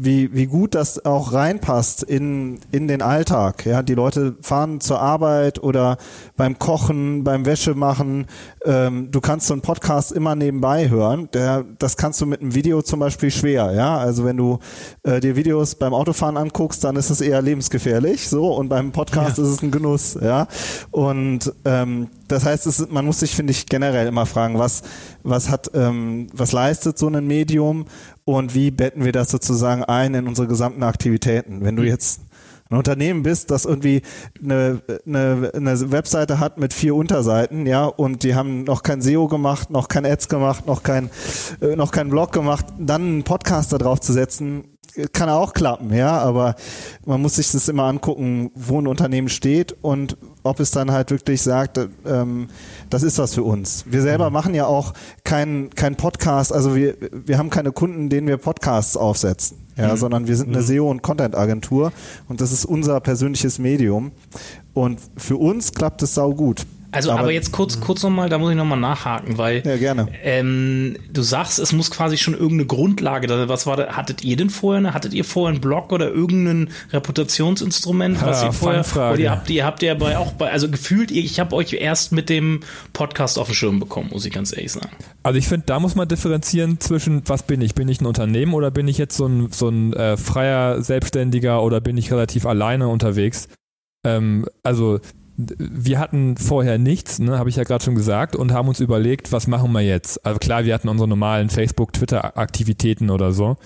[0.00, 3.66] wie, wie gut das auch reinpasst in, in den Alltag.
[3.66, 5.98] Ja, die Leute fahren zur Arbeit oder
[6.36, 8.26] beim Kochen, beim Wäschemachen.
[8.64, 11.28] Ähm, du kannst so einen Podcast immer nebenbei hören.
[11.32, 13.98] Der, das kannst du mit einem Video zum Beispiel schwer, ja.
[13.98, 14.60] Also wenn du
[15.02, 19.38] äh, dir Videos beim Autofahren anguckst, dann ist es eher lebensgefährlich, so, und beim Podcast
[19.38, 19.44] ja.
[19.44, 20.46] ist es ein Genuss, ja.
[20.92, 24.82] Und ähm, das heißt, es, man muss sich, finde ich, generell immer fragen, was,
[25.24, 27.86] was hat, ähm, was leistet so ein Medium
[28.28, 31.64] und wie betten wir das sozusagen ein in unsere gesamten Aktivitäten?
[31.64, 32.20] Wenn du jetzt
[32.68, 34.02] ein Unternehmen bist, das irgendwie
[34.44, 39.28] eine, eine, eine Webseite hat mit vier Unterseiten, ja, und die haben noch kein SEO
[39.28, 41.08] gemacht, noch kein Ads gemacht, noch kein,
[41.62, 44.76] äh, noch kein Blog gemacht, dann einen Podcast da drauf zu setzen,
[45.14, 46.54] kann auch klappen, ja, aber
[47.06, 51.10] man muss sich das immer angucken, wo ein Unternehmen steht und ob es dann halt
[51.10, 52.48] wirklich sagt, ähm,
[52.90, 53.84] das ist was für uns.
[53.86, 54.34] Wir selber mhm.
[54.34, 58.96] machen ja auch keinen kein Podcast, also wir, wir haben keine Kunden, denen wir Podcasts
[58.96, 59.96] aufsetzen, ja, mhm.
[59.96, 60.66] sondern wir sind eine mhm.
[60.66, 61.92] SEO- und Content-Agentur
[62.28, 64.12] und das ist unser persönliches Medium.
[64.74, 66.64] Und für uns klappt es sau gut.
[66.90, 70.08] Also, aber, aber, jetzt kurz, kurz nochmal, da muss ich nochmal nachhaken, weil ja, gerne.
[70.22, 74.48] Ähm, du sagst, es muss quasi schon irgendeine Grundlage, was war da, hattet ihr denn
[74.48, 79.30] vorher, hattet ihr vorher einen Blog oder irgendein Reputationsinstrument, was ja, ihr vorher, oder ihr
[79.30, 82.60] habt, ihr habt ja bei, auch bei, also gefühlt, ich habe euch erst mit dem
[82.94, 84.90] Podcast auf den Schirm bekommen, muss ich ganz ehrlich sagen.
[85.22, 88.54] Also ich finde, da muss man differenzieren zwischen, was bin ich, bin ich ein Unternehmen
[88.54, 92.46] oder bin ich jetzt so ein, so ein äh, freier Selbstständiger oder bin ich relativ
[92.46, 93.48] alleine unterwegs?
[94.04, 95.00] Ähm, also
[95.38, 99.30] wir hatten vorher nichts, ne, habe ich ja gerade schon gesagt, und haben uns überlegt,
[99.30, 100.26] was machen wir jetzt?
[100.26, 103.56] Also klar, wir hatten unsere normalen Facebook, Twitter-Aktivitäten oder so.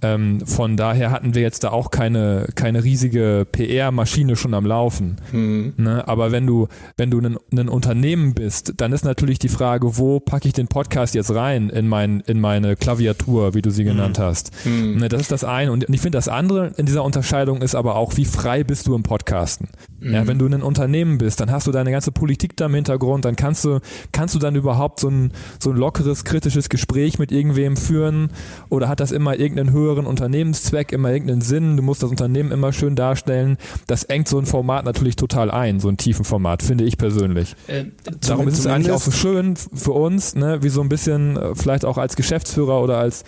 [0.00, 5.16] Ähm, von daher hatten wir jetzt da auch keine, keine riesige PR-Maschine schon am Laufen.
[5.32, 5.72] Mhm.
[5.76, 6.06] Ne?
[6.06, 10.46] Aber wenn du, wenn du ein, Unternehmen bist, dann ist natürlich die Frage, wo packe
[10.46, 14.22] ich den Podcast jetzt rein in, mein, in meine Klaviatur, wie du sie genannt mhm.
[14.22, 14.52] hast.
[14.64, 14.98] Mhm.
[14.98, 15.08] Ne?
[15.08, 15.72] Das ist das eine.
[15.72, 18.94] Und ich finde, das andere in dieser Unterscheidung ist aber auch, wie frei bist du
[18.94, 19.68] im Podcasten.
[20.00, 23.24] Ja, wenn du ein Unternehmen bist, dann hast du deine ganze Politik da im Hintergrund,
[23.24, 23.80] dann kannst du,
[24.12, 28.30] kannst du dann überhaupt so ein, so ein lockeres, kritisches Gespräch mit irgendwem führen
[28.68, 32.52] oder hat das immer irgendeinen Höhe höheren Unternehmenszweck, immer irgendeinen Sinn, du musst das Unternehmen
[32.52, 33.56] immer schön darstellen.
[33.86, 37.56] Das engt so ein Format natürlich total ein, so ein tiefen Format, finde ich persönlich.
[37.66, 37.86] Äh,
[38.26, 41.54] Darum ist es eigentlich auch so schön für uns, ne, wie so ein bisschen äh,
[41.54, 43.24] vielleicht auch als Geschäftsführer oder als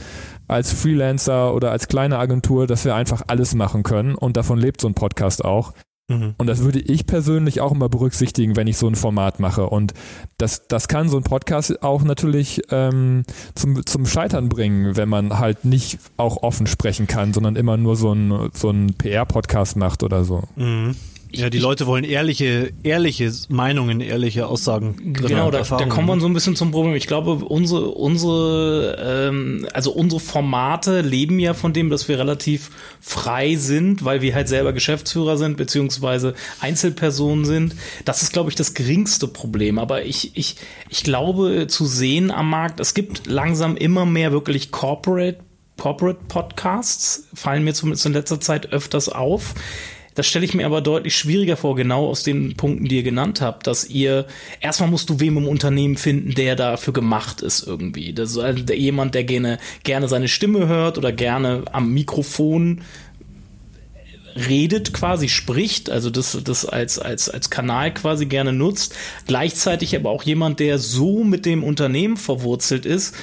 [0.48, 4.80] als Freelancer oder als kleine Agentur, dass wir einfach alles machen können und davon lebt
[4.80, 5.72] so ein Podcast auch.
[6.10, 6.34] Mhm.
[6.38, 9.66] Und das würde ich persönlich auch immer berücksichtigen, wenn ich so ein Format mache.
[9.66, 9.94] Und
[10.38, 13.22] das, das kann so ein Podcast auch natürlich ähm,
[13.54, 17.94] zum, zum Scheitern bringen, wenn man halt nicht auch offen sprechen kann, sondern immer nur
[17.94, 20.42] so ein, so ein PR-Podcast macht oder so.
[20.56, 20.96] Mhm.
[21.32, 25.12] Ja, die Leute wollen ehrliche, ehrliche Meinungen, ehrliche Aussagen.
[25.12, 26.94] Genau, da, da kommt man so ein bisschen zum Problem.
[26.94, 32.70] Ich glaube, unsere, unsere, ähm, also unsere Formate leben ja von dem, dass wir relativ
[33.00, 37.76] frei sind, weil wir halt selber Geschäftsführer sind, beziehungsweise Einzelpersonen sind.
[38.04, 39.78] Das ist, glaube ich, das geringste Problem.
[39.78, 40.56] Aber ich, ich,
[40.88, 45.38] ich glaube zu sehen am Markt, es gibt langsam immer mehr wirklich Corporate
[45.76, 49.54] Corporate Podcasts, fallen mir zumindest in letzter Zeit öfters auf
[50.20, 53.40] das stelle ich mir aber deutlich schwieriger vor, genau aus den Punkten, die ihr genannt
[53.40, 54.26] habt, dass ihr
[54.60, 58.12] erstmal musst du wem im Unternehmen finden, der dafür gemacht ist irgendwie.
[58.12, 62.82] Das ist also jemand, der gerne, gerne seine Stimme hört oder gerne am Mikrofon
[64.36, 68.94] redet quasi, spricht, also das, das als, als, als Kanal quasi gerne nutzt.
[69.26, 73.14] Gleichzeitig aber auch jemand, der so mit dem Unternehmen verwurzelt ist,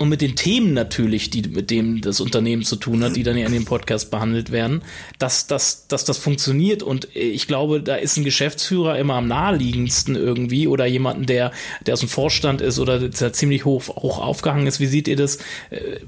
[0.00, 3.36] und mit den Themen natürlich, die mit dem das Unternehmen zu tun hat, die dann
[3.36, 4.80] ja in dem Podcast behandelt werden,
[5.18, 6.82] dass, dass, dass das funktioniert.
[6.82, 11.52] Und ich glaube, da ist ein Geschäftsführer immer am naheliegendsten irgendwie oder jemanden, der,
[11.84, 14.80] der aus dem Vorstand ist oder der ziemlich hoch, hoch aufgehangen ist.
[14.80, 15.36] Wie seht ihr das?
[15.68, 15.98] Äh,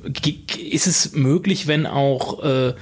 [0.58, 2.72] ist es möglich, wenn auch äh,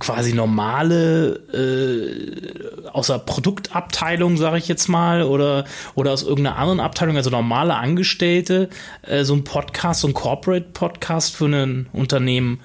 [0.00, 7.16] quasi normale äh, außer Produktabteilung, sage ich jetzt mal, oder oder aus irgendeiner anderen Abteilung,
[7.16, 8.70] also normale Angestellte,
[9.02, 12.60] äh, so ein Podcast, so ein Corporate Podcast für ein Unternehmen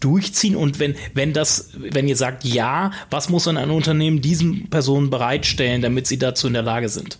[0.00, 5.08] durchziehen und wenn wenn das wenn ihr sagt ja, was muss ein Unternehmen diesen Personen
[5.08, 7.18] bereitstellen, damit sie dazu in der Lage sind?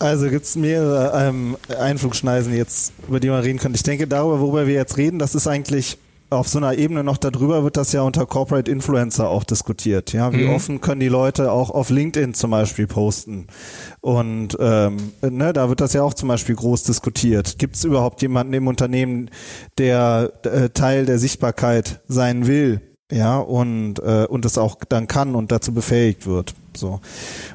[0.00, 3.76] Also gibt es mehrere ähm, Einflugschneisen jetzt, über die man reden könnte.
[3.76, 5.98] Ich denke, darüber, worüber wir jetzt reden, das ist eigentlich
[6.30, 10.12] auf so einer Ebene noch darüber wird das ja unter Corporate Influencer auch diskutiert.
[10.12, 10.54] Ja, wie mhm.
[10.54, 13.46] offen können die Leute auch auf LinkedIn zum Beispiel posten?
[14.00, 17.58] Und ähm, ne, da wird das ja auch zum Beispiel groß diskutiert.
[17.58, 19.30] Gibt es überhaupt jemanden im Unternehmen,
[19.78, 22.80] der äh, Teil der Sichtbarkeit sein will?
[23.10, 26.54] Ja, und, äh, und es auch dann kann und dazu befähigt wird.
[26.76, 27.00] So.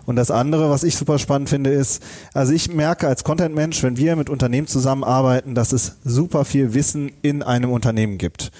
[0.06, 2.02] Und das andere, was ich super spannend finde, ist,
[2.34, 7.12] also ich merke als Content-Mensch, wenn wir mit Unternehmen zusammenarbeiten, dass es super viel Wissen
[7.22, 8.52] in einem Unternehmen gibt.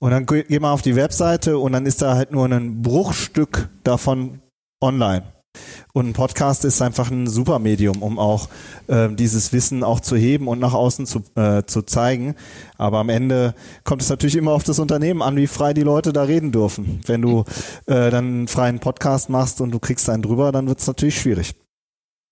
[0.00, 3.68] Und dann geh mal auf die Webseite und dann ist da halt nur ein Bruchstück
[3.84, 4.40] davon
[4.80, 5.22] online.
[5.92, 8.48] Und ein Podcast ist einfach ein super Medium, um auch
[8.86, 12.34] äh, dieses Wissen auch zu heben und nach außen zu, äh, zu zeigen.
[12.78, 16.12] Aber am Ende kommt es natürlich immer auf das Unternehmen an, wie frei die Leute
[16.12, 17.00] da reden dürfen.
[17.06, 17.44] Wenn du
[17.86, 21.18] äh, dann einen freien Podcast machst und du kriegst einen drüber, dann wird es natürlich
[21.18, 21.54] schwierig.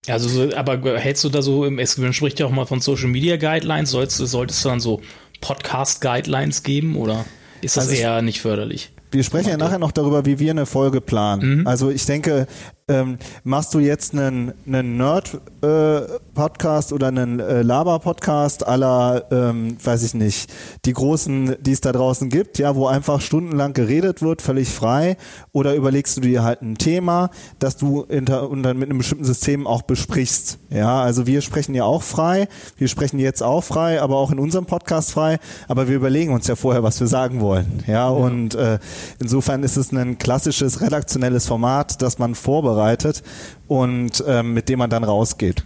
[0.08, 3.36] Also, so, aber hältst du da so, es spricht ja auch mal von Social Media
[3.36, 5.02] Guidelines, solltest, solltest du dann so
[5.42, 7.26] Podcast Guidelines geben oder
[7.60, 8.92] ist das also eher nicht förderlich?
[9.10, 11.60] Wir sprechen ja nachher noch darüber, wie wir eine Folge planen.
[11.60, 11.66] Mhm.
[11.66, 12.46] Also ich denke,
[12.90, 20.02] ähm, machst du jetzt einen, einen Nerd-Podcast äh, oder einen äh, Laber-Podcast aller, ähm, weiß
[20.02, 20.52] ich nicht,
[20.84, 25.16] die großen, die es da draußen gibt, ja, wo einfach stundenlang geredet wird, völlig frei,
[25.52, 29.24] oder überlegst du dir halt ein Thema, das du inter, und dann mit einem bestimmten
[29.24, 34.02] System auch besprichst, ja, also wir sprechen ja auch frei, wir sprechen jetzt auch frei,
[34.02, 35.38] aber auch in unserem Podcast frei,
[35.68, 38.08] aber wir überlegen uns ja vorher, was wir sagen wollen, ja, ja.
[38.08, 38.78] und äh,
[39.20, 43.22] insofern ist es ein klassisches redaktionelles Format, das man vorbereitet vorbereitet
[43.68, 45.64] und ähm, mit dem man dann rausgeht.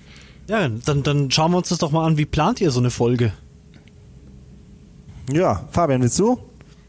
[0.48, 2.18] Ja, dann, dann schauen wir uns das doch mal an.
[2.18, 3.33] Wie plant ihr so eine Folge?
[5.33, 6.38] Ja, Fabian, willst du?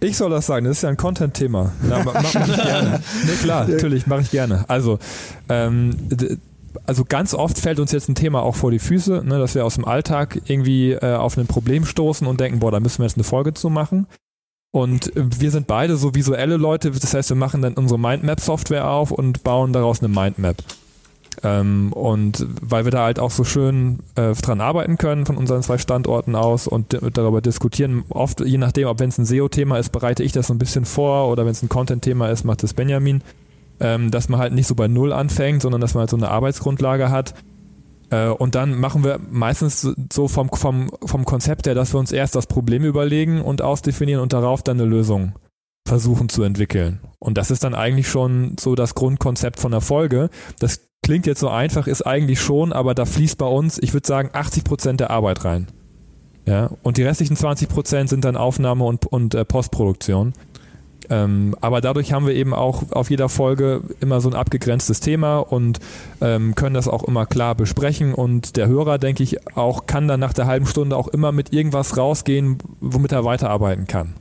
[0.01, 1.71] Ich soll das sagen, das ist ja ein Content-Thema.
[1.89, 2.99] Ja, mach, mach ich gerne.
[3.25, 4.65] Nee, klar, natürlich, mache ich gerne.
[4.67, 4.99] Also,
[5.47, 5.95] ähm,
[6.85, 9.63] also ganz oft fällt uns jetzt ein Thema auch vor die Füße, ne, dass wir
[9.63, 13.05] aus dem Alltag irgendwie äh, auf ein Problem stoßen und denken, boah, da müssen wir
[13.05, 14.05] jetzt eine Folge zu machen.
[14.75, 19.09] Und wir sind beide so visuelle Leute, das heißt, wir machen dann unsere Mindmap-Software auf
[19.09, 20.57] und bauen daraus eine Mindmap.
[21.43, 25.63] Ähm, und weil wir da halt auch so schön äh, dran arbeiten können von unseren
[25.63, 29.93] zwei Standorten aus und darüber diskutieren, oft je nachdem, ob wenn es ein SEO-Thema ist,
[29.93, 32.73] bereite ich das so ein bisschen vor oder wenn es ein Content-Thema ist, macht das
[32.73, 33.21] Benjamin,
[33.79, 36.27] ähm, dass man halt nicht so bei Null anfängt, sondern dass man halt so eine
[36.27, 37.33] Arbeitsgrundlage hat
[38.11, 42.35] und dann machen wir meistens so vom, vom, vom Konzept her, dass wir uns erst
[42.35, 45.33] das Problem überlegen und ausdefinieren und darauf dann eine Lösung
[45.87, 46.99] versuchen zu entwickeln.
[47.19, 50.29] Und das ist dann eigentlich schon so das Grundkonzept von der Folge.
[50.59, 54.07] Das klingt jetzt so einfach, ist eigentlich schon, aber da fließt bei uns, ich würde
[54.07, 55.67] sagen, 80 Prozent der Arbeit rein.
[56.47, 60.33] Ja, und die restlichen 20 Prozent sind dann Aufnahme und, und äh, Postproduktion.
[61.09, 65.39] Ähm, aber dadurch haben wir eben auch auf jeder Folge immer so ein abgegrenztes Thema
[65.39, 65.79] und
[66.21, 68.13] ähm, können das auch immer klar besprechen.
[68.13, 71.53] Und der Hörer, denke ich, auch kann dann nach der halben Stunde auch immer mit
[71.53, 74.13] irgendwas rausgehen, womit er weiterarbeiten kann.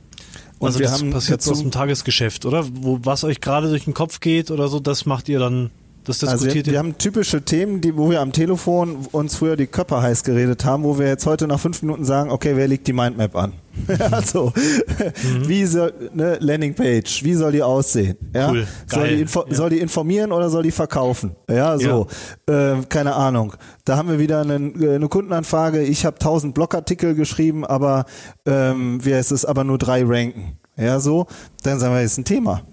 [0.59, 2.65] Und also wir das haben passiert so aus dem Tagesgeschäft, oder?
[2.73, 5.71] Wo, was euch gerade durch den Kopf geht oder so, das macht ihr dann
[6.05, 9.65] das also wir, wir, haben typische Themen, die, wo wir am Telefon uns früher die
[9.65, 12.87] Köpfe heiß geredet haben, wo wir jetzt heute nach fünf Minuten sagen, okay, wer legt
[12.87, 13.53] die Mindmap an?
[14.11, 15.47] also, mhm.
[15.47, 18.17] wie soll, ne, Landingpage, wie soll die aussehen?
[18.33, 18.51] Ja?
[18.51, 18.67] Cool.
[18.87, 19.43] Soll, die ja.
[19.49, 21.35] soll die informieren oder soll die verkaufen?
[21.49, 22.07] Ja, so,
[22.49, 22.73] ja.
[22.73, 23.53] Äh, keine Ahnung.
[23.83, 28.05] Da haben wir wieder eine, eine Kundenanfrage, ich habe tausend Blogartikel geschrieben, aber
[28.45, 30.57] ähm, wie heißt es, aber nur drei ranken.
[30.77, 31.27] Ja, so,
[31.63, 32.63] dann sagen wir, ist ein Thema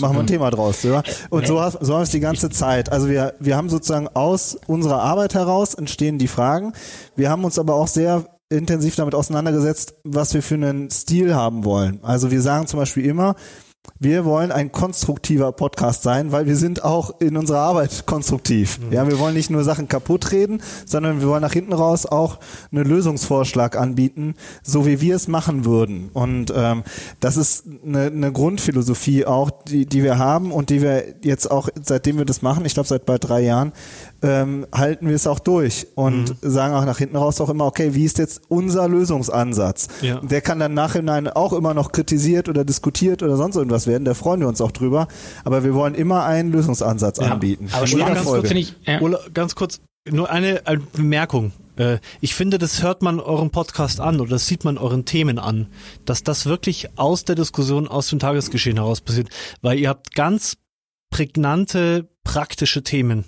[0.00, 0.82] machen wir ein Thema draus.
[0.82, 1.02] Ja?
[1.30, 2.92] Und so, so haben wir es die ganze Zeit.
[2.92, 6.72] Also wir, wir haben sozusagen aus unserer Arbeit heraus entstehen die Fragen.
[7.14, 11.64] Wir haben uns aber auch sehr intensiv damit auseinandergesetzt, was wir für einen Stil haben
[11.64, 12.00] wollen.
[12.02, 13.34] Also wir sagen zum Beispiel immer,
[13.98, 18.78] wir wollen ein konstruktiver Podcast sein, weil wir sind auch in unserer Arbeit konstruktiv.
[18.78, 18.92] Mhm.
[18.92, 22.38] Ja, wir wollen nicht nur Sachen kaputt reden, sondern wir wollen nach hinten raus auch
[22.72, 26.10] einen Lösungsvorschlag anbieten, so wie wir es machen würden.
[26.12, 26.82] Und ähm,
[27.20, 31.68] das ist eine, eine Grundphilosophie auch, die, die wir haben und die wir jetzt auch,
[31.82, 33.72] seitdem wir das machen, ich glaube seit bald drei Jahren,
[34.22, 36.50] ähm, halten wir es auch durch und mhm.
[36.50, 39.88] sagen auch nach hinten raus auch immer, okay, wie ist jetzt unser Lösungsansatz?
[40.00, 40.20] Ja.
[40.20, 44.14] Der kann dann nachhinein auch immer noch kritisiert oder diskutiert oder sonst irgendwas werden, da
[44.14, 45.08] freuen wir uns auch drüber,
[45.44, 47.32] aber wir wollen immer einen Lösungsansatz ja.
[47.32, 47.68] anbieten.
[47.72, 49.00] Aber schon ganz kurz, ich, ja.
[49.32, 51.52] ganz kurz, nur eine, eine Bemerkung.
[51.76, 55.38] Äh, ich finde, das hört man euren Podcast an oder das sieht man euren Themen
[55.38, 55.66] an,
[56.04, 59.28] dass das wirklich aus der Diskussion, aus dem Tagesgeschehen heraus passiert,
[59.62, 60.56] weil ihr habt ganz
[61.10, 63.24] prägnante, praktische Themen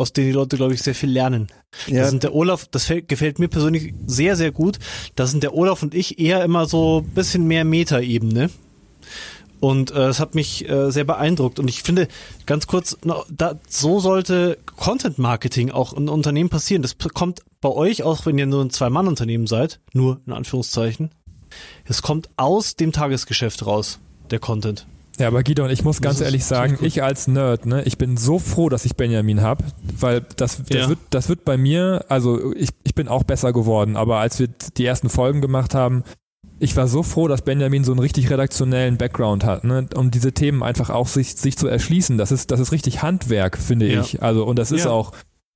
[0.00, 1.48] aus denen die Leute, glaube ich, sehr viel lernen.
[1.86, 2.02] Ja.
[2.02, 4.78] Da sind der Olaf, das gefällt mir persönlich sehr, sehr gut.
[5.14, 8.50] Da sind der Olaf und ich eher immer so ein bisschen mehr Metaebene.
[9.60, 11.58] Und äh, es hat mich äh, sehr beeindruckt.
[11.58, 12.08] Und ich finde,
[12.46, 12.96] ganz kurz,
[13.30, 16.80] da, so sollte Content Marketing auch in Unternehmen passieren.
[16.80, 21.10] Das kommt bei euch, auch wenn ihr nur ein Zwei-Mann-Unternehmen seid, nur in Anführungszeichen.
[21.84, 23.98] Es kommt aus dem Tagesgeschäft raus,
[24.30, 24.86] der Content.
[25.18, 28.16] Ja, aber Guido, und ich muss ganz ehrlich sagen, ich als Nerd, ne, ich bin
[28.16, 29.64] so froh, dass ich Benjamin habe,
[29.98, 30.88] weil das, das, ja.
[30.88, 34.48] wird, das wird bei mir, also ich, ich bin auch besser geworden, aber als wir
[34.76, 36.04] die ersten Folgen gemacht haben,
[36.58, 40.32] ich war so froh, dass Benjamin so einen richtig redaktionellen Background hat, ne, um diese
[40.32, 42.18] Themen einfach auch sich, sich zu erschließen.
[42.18, 44.00] Das ist, das ist richtig Handwerk, finde ja.
[44.00, 44.22] ich.
[44.22, 44.90] Also, und das ist ja.
[44.90, 45.12] auch,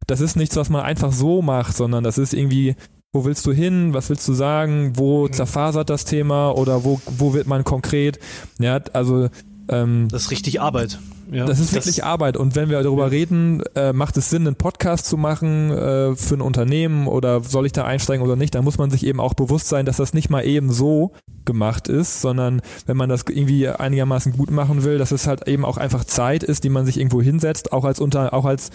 [0.07, 2.75] das ist nichts, was man einfach so macht, sondern das ist irgendwie,
[3.14, 3.94] wo willst du hin?
[3.94, 4.92] Was willst du sagen?
[4.96, 6.50] Wo zerfasert das Thema?
[6.50, 8.18] Oder wo, wo wird man konkret?
[8.59, 9.29] Ja, also
[9.68, 10.98] ähm, das ist richtig Arbeit.
[11.31, 12.37] Ja, das ist wirklich das, Arbeit.
[12.37, 13.09] Und wenn wir darüber ja.
[13.09, 17.66] reden, äh, macht es Sinn, einen Podcast zu machen äh, für ein Unternehmen oder soll
[17.66, 20.12] ich da einsteigen oder nicht, dann muss man sich eben auch bewusst sein, dass das
[20.12, 21.12] nicht mal eben so
[21.44, 25.65] gemacht ist, sondern wenn man das irgendwie einigermaßen gut machen will, dass es halt eben
[25.65, 28.71] auch einfach Zeit ist, die man sich irgendwo hinsetzt, auch als unter, auch als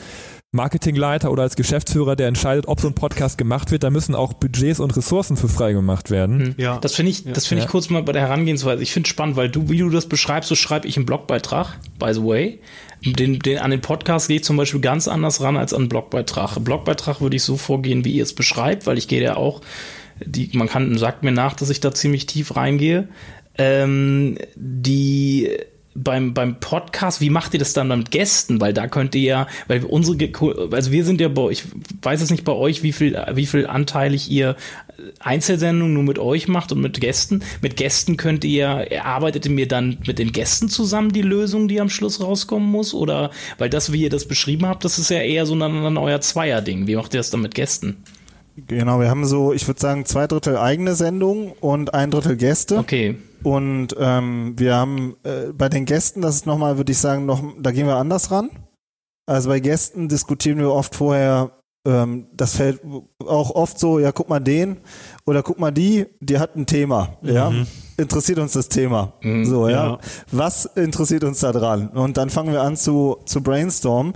[0.52, 4.34] Marketingleiter oder als Geschäftsführer, der entscheidet, ob so ein Podcast gemacht wird, da müssen auch
[4.34, 6.40] Budgets und Ressourcen für frei gemacht werden.
[6.40, 6.56] Hm.
[6.58, 6.80] Ja.
[6.80, 8.82] Das finde ich, das finde ich kurz mal bei der Herangehensweise.
[8.82, 12.14] Ich finde spannend, weil du, wie du das beschreibst, so schreibe ich einen Blogbeitrag, by
[12.14, 12.60] the way.
[13.06, 15.90] Den, den, an den Podcast gehe ich zum Beispiel ganz anders ran als an einen
[15.90, 16.58] Blogbeitrag.
[16.64, 19.62] Blogbeitrag würde ich so vorgehen, wie ihr es beschreibt, weil ich gehe ja auch,
[20.20, 23.08] die, man kann, sagt mir nach, dass ich da ziemlich tief reingehe.
[23.56, 25.50] Ähm, die
[26.04, 28.62] beim, beim Podcast, wie macht ihr das dann mit Gästen?
[28.62, 30.18] Weil da könnt ihr ja, weil unsere,
[30.72, 31.64] also wir sind ja bei ich
[32.02, 34.56] weiß es nicht bei euch, wie viel, wie viel anteilig ihr
[35.20, 37.44] Einzelsendungen nur mit euch macht und mit Gästen.
[37.62, 41.82] Mit Gästen könnt ihr, erarbeitet ihr mir dann mit den Gästen zusammen die Lösung, die
[41.82, 42.94] am Schluss rauskommen muss?
[42.94, 45.98] Oder, weil das, wie ihr das beschrieben habt, das ist ja eher so dann, dann
[45.98, 46.88] euer Zweierding.
[46.88, 47.98] Wie macht ihr das dann mit Gästen?
[48.68, 52.78] Genau, wir haben so, ich würde sagen, zwei Drittel eigene Sendung und ein Drittel Gäste.
[52.78, 53.18] Okay.
[53.44, 57.42] Und ähm, wir haben äh, bei den Gästen, das ist nochmal, würde ich sagen, noch,
[57.60, 58.50] da gehen wir anders ran.
[59.26, 61.52] Also bei Gästen diskutieren wir oft vorher,
[61.86, 62.82] ähm, das fällt
[63.26, 64.78] auch oft so, ja, guck mal den
[65.26, 67.30] oder guck mal die, die hat ein Thema, mhm.
[67.30, 67.54] ja.
[67.98, 69.14] Interessiert uns das Thema?
[69.22, 69.88] Mhm, so, ja?
[69.88, 70.00] ja.
[70.32, 71.90] Was interessiert uns da dran?
[71.90, 74.14] Und dann fangen wir an zu, zu brainstormen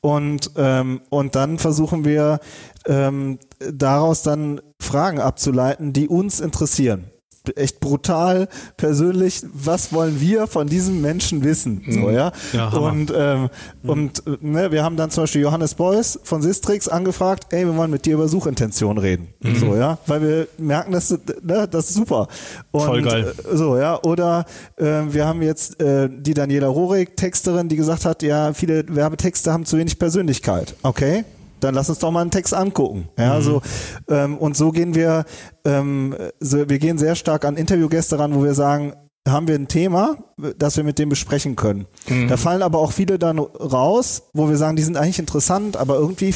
[0.00, 2.40] und, ähm, und dann versuchen wir
[2.86, 3.38] ähm,
[3.72, 7.10] daraus dann Fragen abzuleiten, die uns interessieren
[7.54, 11.82] echt brutal persönlich, was wollen wir von diesem Menschen wissen?
[11.88, 12.14] So, mhm.
[12.14, 12.32] ja.
[12.52, 13.48] ja und ähm,
[13.82, 13.90] mhm.
[13.90, 17.90] und ne, wir haben dann zum Beispiel Johannes Beuys von Sistrix angefragt, ey, wir wollen
[17.90, 19.28] mit dir über Suchintention reden.
[19.40, 19.56] Mhm.
[19.56, 22.28] So, ja, weil wir merken, dass ne, das ist super.
[22.72, 23.32] Und, Voll geil.
[23.52, 24.02] Äh, so, ja.
[24.02, 24.46] Oder
[24.76, 29.52] äh, wir haben jetzt äh, die Daniela Rorik, Texterin, die gesagt hat, ja, viele Werbetexte
[29.52, 30.74] haben zu wenig Persönlichkeit.
[30.82, 31.24] Okay,
[31.60, 33.08] dann lass uns doch mal einen Text angucken.
[33.18, 33.42] Ja, mhm.
[33.42, 33.62] so
[34.08, 35.24] ähm, und so gehen wir,
[35.64, 38.94] ähm, so, wir gehen sehr stark an Interviewgäste ran, wo wir sagen,
[39.26, 40.16] haben wir ein Thema,
[40.56, 41.86] das wir mit dem besprechen können.
[42.08, 42.28] Mhm.
[42.28, 45.96] Da fallen aber auch viele dann raus, wo wir sagen, die sind eigentlich interessant, aber
[45.96, 46.34] irgendwie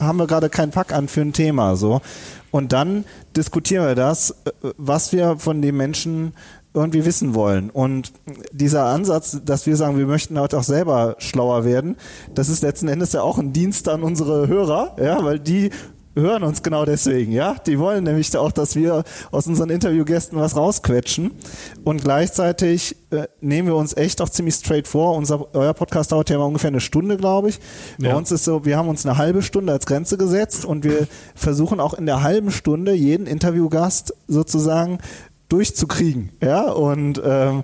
[0.00, 2.00] haben wir gerade keinen Pack an für ein Thema, so.
[2.50, 3.04] Und dann
[3.36, 6.34] diskutieren wir das, äh, was wir von den Menschen
[6.74, 7.70] irgendwie wissen wollen.
[7.70, 8.12] Und
[8.52, 11.96] dieser Ansatz, dass wir sagen, wir möchten halt auch selber schlauer werden,
[12.34, 15.70] das ist letzten Endes ja auch ein Dienst an unsere Hörer, ja, weil die
[16.16, 17.56] hören uns genau deswegen, ja.
[17.66, 21.32] Die wollen nämlich auch, dass wir aus unseren Interviewgästen was rausquetschen.
[21.84, 25.16] Und gleichzeitig äh, nehmen wir uns echt auch ziemlich straight vor.
[25.16, 27.60] Unser, euer Podcast dauert ja immer ungefähr eine Stunde, glaube ich.
[27.98, 28.16] Bei ja.
[28.16, 31.80] uns ist so, wir haben uns eine halbe Stunde als Grenze gesetzt und wir versuchen
[31.80, 34.98] auch in der halben Stunde jeden Interviewgast sozusagen
[35.54, 36.30] durchzukriegen.
[36.42, 37.62] Ja, und ähm,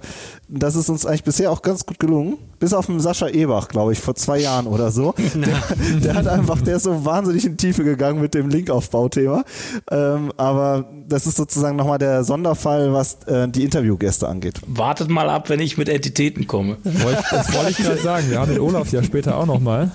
[0.49, 2.39] das ist uns eigentlich bisher auch ganz gut gelungen.
[2.61, 5.15] Bis auf den Sascha Ebach, glaube ich, vor zwei Jahren oder so.
[5.35, 9.45] Der, der, hat einfach, der ist so wahnsinnig in Tiefe gegangen mit dem Linkaufbauthema.
[9.91, 14.61] Ähm, aber das ist sozusagen nochmal der Sonderfall, was äh, die Interviewgäste angeht.
[14.67, 16.77] Wartet mal ab, wenn ich mit Entitäten komme.
[16.85, 18.31] Das wollte ich gerade sagen.
[18.31, 19.91] Wir haben den Olaf ja später auch nochmal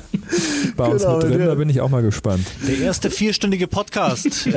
[0.75, 1.45] bei uns genau, mit drin.
[1.45, 2.45] Da bin ich auch mal gespannt.
[2.67, 4.45] Der erste vierstündige Podcast.
[4.45, 4.51] die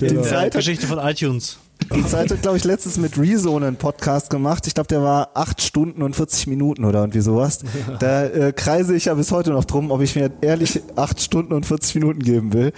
[0.00, 0.50] genau.
[0.50, 1.58] Geschichte von iTunes.
[1.92, 4.66] Die Zeit hat, glaube ich, letztens mit Rezone einen Podcast gemacht.
[4.66, 7.60] Ich glaube, der war acht Stunden und 40 Minuten oder irgendwie sowas.
[7.98, 11.52] Da äh, kreise ich ja bis heute noch drum, ob ich mir ehrlich acht Stunden
[11.52, 12.72] und 40 Minuten geben will.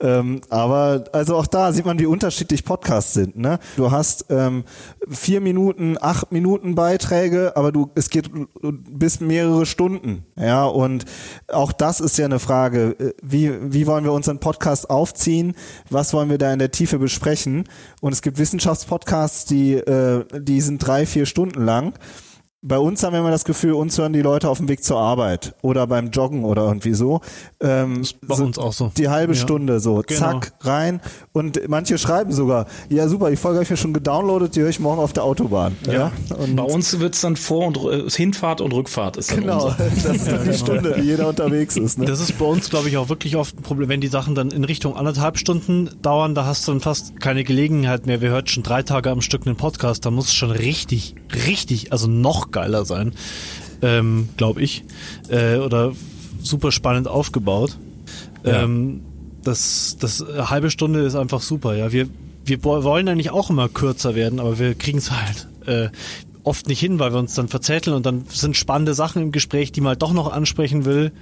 [0.00, 3.36] Ähm, aber also auch da sieht man, wie unterschiedlich Podcasts sind.
[3.36, 3.58] Ne?
[3.76, 4.64] Du hast ähm,
[5.08, 8.30] vier Minuten, acht Minuten Beiträge, aber du es geht
[8.62, 10.24] bis mehrere Stunden.
[10.38, 11.04] Ja, und
[11.48, 12.96] auch das ist ja eine Frage.
[12.98, 15.54] Äh, wie, wie wollen wir unseren Podcast aufziehen?
[15.90, 17.64] Was wollen wir da in der Tiefe besprechen?
[18.00, 21.94] Und es gibt Wissenschaftspodcasts, die, äh, die sind drei, vier Stunden lang
[22.62, 24.98] bei uns haben wir immer das Gefühl, uns hören die Leute auf dem Weg zur
[24.98, 27.20] Arbeit oder beim Joggen oder irgendwie so.
[27.60, 28.90] Ähm, das ist bei so uns auch so.
[28.96, 29.38] Die halbe ja.
[29.38, 30.18] Stunde so, genau.
[30.18, 31.00] zack, rein.
[31.32, 34.70] Und manche schreiben sogar, ja super, die Folge habe ich mir schon gedownloadet, die höre
[34.70, 35.76] ich morgen auf der Autobahn.
[35.86, 35.92] Ja.
[35.92, 36.12] ja?
[36.56, 39.76] bei uns wird es dann Vor- und äh, Hinfahrt und Rückfahrt ist dann Genau, unser.
[40.02, 40.56] das ist dann die genau.
[40.56, 41.98] Stunde, die jeder unterwegs ist.
[41.98, 42.06] Ne?
[42.06, 44.50] Das ist bei uns, glaube ich, auch wirklich oft ein Problem, wenn die Sachen dann
[44.50, 48.20] in Richtung anderthalb Stunden dauern, da hast du dann fast keine Gelegenheit mehr.
[48.20, 51.92] Wir hören schon drei Tage am Stück einen Podcast, da muss es schon richtig, richtig,
[51.92, 53.12] also noch geiler sein,
[53.82, 54.84] ähm, glaube ich.
[55.28, 55.92] Äh, oder
[56.42, 57.78] super spannend aufgebaut.
[58.44, 58.62] Ja.
[58.62, 59.02] Ähm,
[59.42, 61.92] das, das äh, halbe Stunde ist einfach super, ja.
[61.92, 62.08] Wir,
[62.44, 65.88] wir wollen eigentlich auch immer kürzer werden, aber wir kriegen es halt äh,
[66.42, 69.72] oft nicht hin, weil wir uns dann verzetteln und dann sind spannende Sachen im Gespräch,
[69.72, 71.12] die man halt doch noch ansprechen will.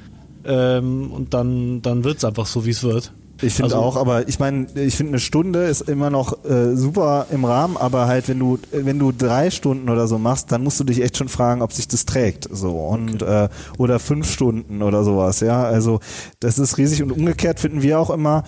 [0.45, 3.13] Ähm, und dann, dann wird es einfach so, wie es wird.
[3.43, 6.77] Ich finde Also- auch, aber ich meine, ich finde eine Stunde ist immer noch äh,
[6.77, 10.63] super im Rahmen, aber halt wenn du wenn du drei Stunden oder so machst, dann
[10.63, 14.31] musst du dich echt schon fragen, ob sich das trägt, so und äh, oder fünf
[14.31, 15.65] Stunden oder sowas, ja.
[15.65, 16.01] Also
[16.41, 18.45] das ist riesig und umgekehrt finden wir auch immer.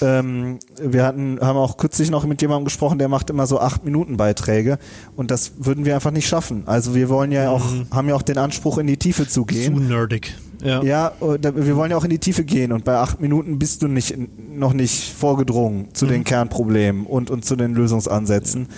[0.00, 3.84] Ähm, wir hatten haben auch kürzlich noch mit jemandem gesprochen, der macht immer so acht
[3.84, 4.78] Minuten Beiträge
[5.16, 6.62] und das würden wir einfach nicht schaffen.
[6.66, 9.74] Also wir wollen ja auch haben ja auch den Anspruch in die Tiefe zu gehen.
[9.74, 10.34] Zu nerdig.
[10.62, 10.82] Ja.
[10.82, 13.82] Ja, da- wir wollen ja auch in die Tiefe gehen und bei acht Minuten bist
[13.82, 18.68] du nicht noch nicht vorgedrungen zu den Kernproblemen und, und zu den Lösungsansätzen.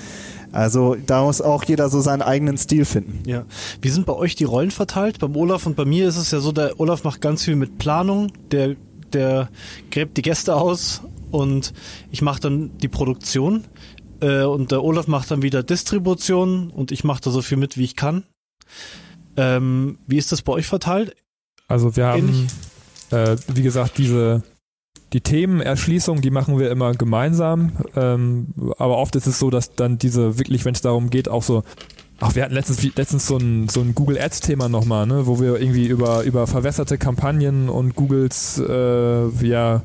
[0.53, 3.23] Also da muss auch jeder so seinen eigenen Stil finden.
[3.25, 3.45] Ja.
[3.81, 5.21] Wie sind bei euch die Rollen verteilt?
[5.21, 7.79] Beim Olaf und bei mir ist es ja so, der Olaf macht ganz viel mit
[7.79, 8.75] Planung, der,
[9.13, 9.49] der
[9.91, 11.73] gräbt die Gäste aus und
[12.11, 13.65] ich mache dann die Produktion.
[14.21, 17.79] Äh, und der Olaf macht dann wieder Distribution und ich mache da so viel mit,
[17.79, 18.25] wie ich kann.
[19.37, 21.15] Ähm, wie ist das bei euch verteilt?
[21.71, 22.49] Also wir haben,
[23.11, 24.43] äh, wie gesagt, diese
[25.13, 27.73] die Themenerschließung, die machen wir immer gemeinsam.
[27.97, 28.49] Ähm,
[28.79, 31.65] aber oft ist es so, dass dann diese wirklich, wenn es darum geht, auch so
[32.23, 35.59] Ach, wir hatten letztens, letztens so ein, so ein Google Ads-Thema nochmal, ne, wo wir
[35.59, 39.83] irgendwie über, über verwässerte Kampagnen und Googles äh, ja,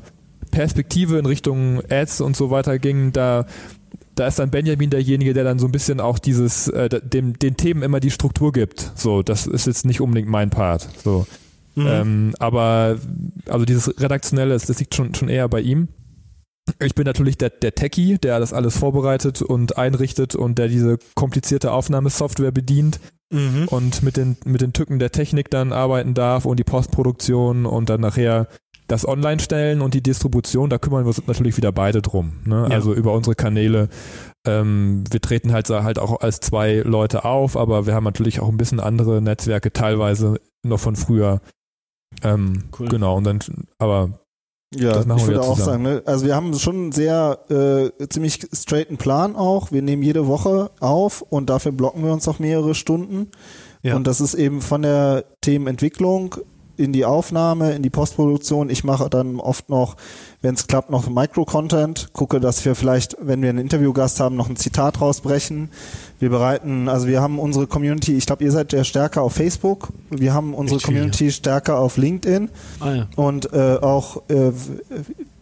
[0.50, 3.12] Perspektive in Richtung Ads und so weiter gingen.
[3.12, 3.46] Da,
[4.16, 7.56] da ist dann Benjamin derjenige, der dann so ein bisschen auch dieses, äh, dem, den
[7.56, 8.92] Themen immer die Struktur gibt.
[8.96, 10.88] So, das ist jetzt nicht unbedingt mein Part.
[11.02, 11.26] So.
[11.76, 11.86] Mhm.
[11.86, 12.98] Ähm, aber
[13.48, 15.88] also dieses Redaktionelle, das liegt schon, schon eher bei ihm.
[16.80, 20.98] Ich bin natürlich der, der Techie, der das alles vorbereitet und einrichtet und der diese
[21.14, 22.98] komplizierte Aufnahmesoftware bedient
[23.32, 23.66] Mhm.
[23.68, 27.90] und mit den, mit den Tücken der Technik dann arbeiten darf und die Postproduktion und
[27.90, 28.46] dann nachher
[28.86, 32.34] das Online-Stellen und die Distribution, da kümmern wir uns natürlich wieder beide drum.
[32.44, 32.66] Ne?
[32.70, 32.76] Ja.
[32.76, 33.88] Also über unsere Kanäle.
[34.46, 38.48] Ähm, wir treten halt, halt auch als zwei Leute auf, aber wir haben natürlich auch
[38.48, 41.40] ein bisschen andere Netzwerke, teilweise noch von früher.
[42.22, 42.88] Ähm, Cool.
[42.88, 43.38] Genau, und dann,
[43.78, 44.10] aber
[44.74, 46.02] Ja, Das machen ich wir würde ja auch sagen, ne?
[46.06, 49.70] also wir haben schon einen sehr äh, ziemlich straighten Plan auch.
[49.72, 53.30] Wir nehmen jede Woche auf und dafür blocken wir uns auch mehrere Stunden.
[53.82, 53.96] Ja.
[53.96, 56.36] Und das ist eben von der Themenentwicklung
[56.76, 58.70] in die Aufnahme, in die Postproduktion.
[58.70, 59.96] Ich mache dann oft noch,
[60.42, 64.48] wenn es klappt, noch Micro-Content, gucke, dass wir vielleicht, wenn wir einen Interviewgast haben, noch
[64.48, 65.70] ein Zitat rausbrechen.
[66.18, 69.88] Wir bereiten, also wir haben unsere Community, ich glaube, ihr seid ja stärker auf Facebook,
[70.10, 72.48] wir haben unsere Echt viel, Community stärker auf LinkedIn
[72.80, 73.06] Ah, ja.
[73.16, 74.52] und äh, auch äh,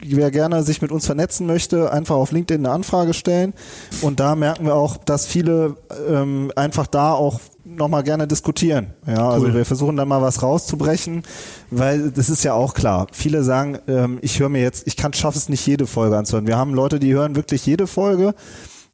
[0.04, 3.54] wer gerne sich mit uns vernetzen möchte, einfach auf LinkedIn eine Anfrage stellen.
[4.02, 5.76] Und da merken wir auch, dass viele
[6.08, 7.40] ähm, einfach da auch
[7.76, 8.88] nochmal gerne diskutieren.
[9.06, 9.54] Ja, also Cool.
[9.54, 11.22] wir versuchen dann mal was rauszubrechen,
[11.70, 13.06] weil das ist ja auch klar.
[13.12, 16.46] Viele sagen, ähm, ich höre mir jetzt, ich kann schaffe es nicht jede Folge anzuhören.
[16.46, 18.34] Wir haben Leute, die hören wirklich jede Folge.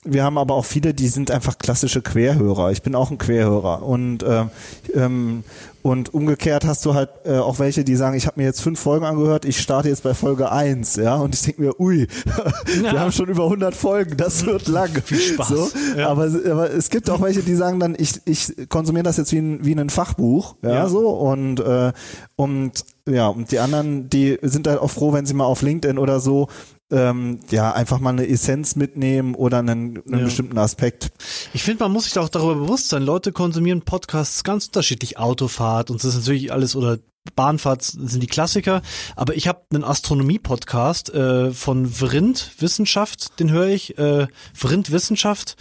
[0.02, 2.70] Wir haben aber auch viele, die sind einfach klassische Querhörer.
[2.72, 4.50] Ich bin auch ein Querhörer und ähm,
[4.94, 5.44] ähm,
[5.82, 8.80] und umgekehrt hast du halt äh, auch welche, die sagen, ich habe mir jetzt fünf
[8.80, 12.06] Folgen angehört, ich starte jetzt bei Folge eins, ja, und ich denke mir, ui,
[12.66, 13.00] wir Ja.
[13.00, 14.90] haben schon über 100 Folgen, das wird lang.
[15.04, 15.48] Viel Spaß.
[15.48, 16.08] So, Ja.
[16.08, 19.38] aber, aber es gibt auch welche, die sagen dann, ich, ich konsumiere das jetzt wie
[19.38, 20.88] ein, wie ein Fachbuch, ja, Ja.
[20.88, 21.92] so und äh,
[22.36, 25.98] und ja, und die anderen, die sind halt auch froh, wenn sie mal auf LinkedIn
[25.98, 26.48] oder so
[26.90, 29.70] ähm, ja, einfach mal eine Essenz mitnehmen oder einen,
[30.06, 30.24] einen Ja.
[30.24, 31.10] bestimmten Aspekt.
[31.52, 33.02] Ich finde, man muss sich da auch darüber bewusst sein.
[33.02, 35.18] Leute konsumieren Podcasts ganz unterschiedlich.
[35.18, 36.98] Autofahrt und das ist natürlich alles oder
[37.36, 38.80] Bahnfahrt sind die Klassiker.
[39.14, 43.98] Aber ich habe einen Astronomie-Podcast äh, von Vrind Wissenschaft, den höre ich.
[43.98, 45.56] Äh, Vrind Wissenschaft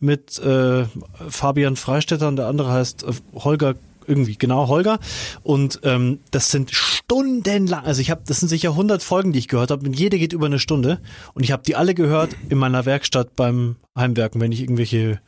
[0.00, 0.84] mit äh,
[1.28, 3.74] Fabian Freistetter und der andere heißt äh, Holger
[4.06, 4.98] irgendwie genau Holger
[5.42, 9.48] und ähm, das sind stundenlang also ich habe das sind sicher 100 Folgen die ich
[9.48, 11.00] gehört habe und jede geht über eine Stunde
[11.34, 15.20] und ich habe die alle gehört in meiner Werkstatt beim Heimwerken wenn ich irgendwelche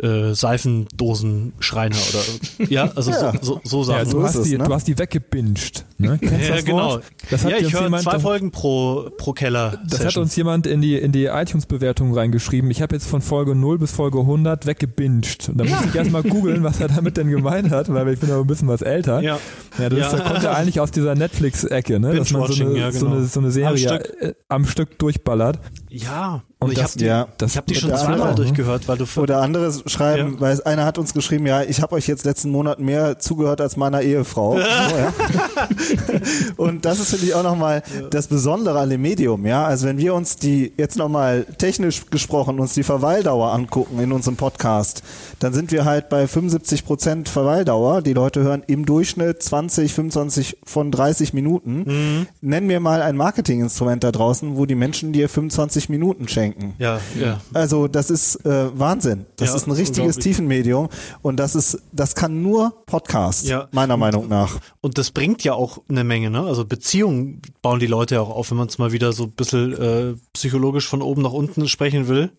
[0.00, 3.32] äh, Seifendosenschreiner oder ja also Ja.
[3.42, 4.64] so, so, so ja, Sachen so du, ist hast es, die, ne?
[4.64, 5.84] du hast die weggebinged.
[6.02, 6.18] Ne?
[6.42, 6.76] Ja, das genau.
[6.90, 7.04] Wort?
[7.30, 9.78] Das hat ja, uns ich höre jemand- zwei Folgen pro, pro Keller.
[9.88, 12.70] Das hat uns jemand in die, in die iTunes-Bewertung reingeschrieben.
[12.70, 15.48] Ich habe jetzt von Folge 0 bis Folge 100 weggebinged.
[15.50, 18.30] Und da musste ich erstmal googeln, was er damit denn gemeint hat, weil ich bin
[18.30, 19.20] aber ein bisschen was älter.
[19.20, 19.38] ja.
[19.78, 20.06] Ja, das Ja.
[20.08, 22.14] Ist, da kommt ja eigentlich aus dieser Netflix-Ecke, ne?
[22.14, 23.16] dass man so eine, ja, so, genau.
[23.18, 24.22] eine, so eine Serie Am Stück.
[24.22, 25.58] äh, am Stück durchballert.
[25.88, 28.34] ja, Und und ich das- habe die, ja, das- ich hab die schon zweimal ne?
[28.34, 30.40] durchgehört, weil du Oder andere schreiben, Ja.
[30.40, 33.76] weil einer hat uns geschrieben, ja, ich habe euch jetzt letzten Monat mehr zugehört als
[33.76, 34.54] meiner Ehefrau.
[34.54, 35.12] so, ja.
[36.56, 39.64] Und das ist finde ich auch nochmal das Besondere an dem Medium, ja.
[39.64, 44.36] Also wenn wir uns die jetzt nochmal technisch gesprochen uns die Verweildauer angucken in unserem
[44.36, 45.02] Podcast,
[45.40, 48.02] dann sind wir halt bei 75 Prozent Verweildauer.
[48.02, 52.26] Die Leute hören im Durchschnitt 20, 25 von 30 Minuten.
[52.40, 56.74] Nenn mir mal ein Marketinginstrument da draußen, wo die Menschen dir 25 Minuten schenken.
[56.78, 57.40] ja, ja.
[57.52, 59.26] Also das ist äh, Wahnsinn.
[59.36, 60.16] Das Ja, ist ein richtiges.
[60.16, 60.88] Tiefenmedium
[61.22, 63.68] und das ist, das kann nur Podcast, Ja.
[63.72, 64.58] meiner Meinung nach.
[64.80, 66.42] Und das bringt ja auch eine Menge, ne?
[66.42, 69.32] Also Beziehungen bauen die Leute ja auch auf, wenn man es mal wieder so ein
[69.32, 72.30] bisschen äh, psychologisch von oben nach unten sprechen will.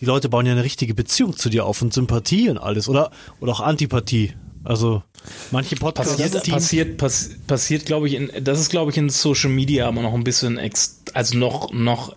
[0.00, 2.88] Die Leute bauen ja eine richtige Beziehung zu dir auf und Sympathie und alles.
[2.88, 3.10] Oder,
[3.40, 4.32] oder auch Antipathie.
[4.64, 5.02] Also
[5.50, 6.16] manche Podcasts.
[6.16, 10.02] Passiert, passiert, pass, passiert glaube ich, in, das ist, glaube ich, in Social Media aber
[10.02, 12.16] noch ein bisschen, ex, also noch, noch,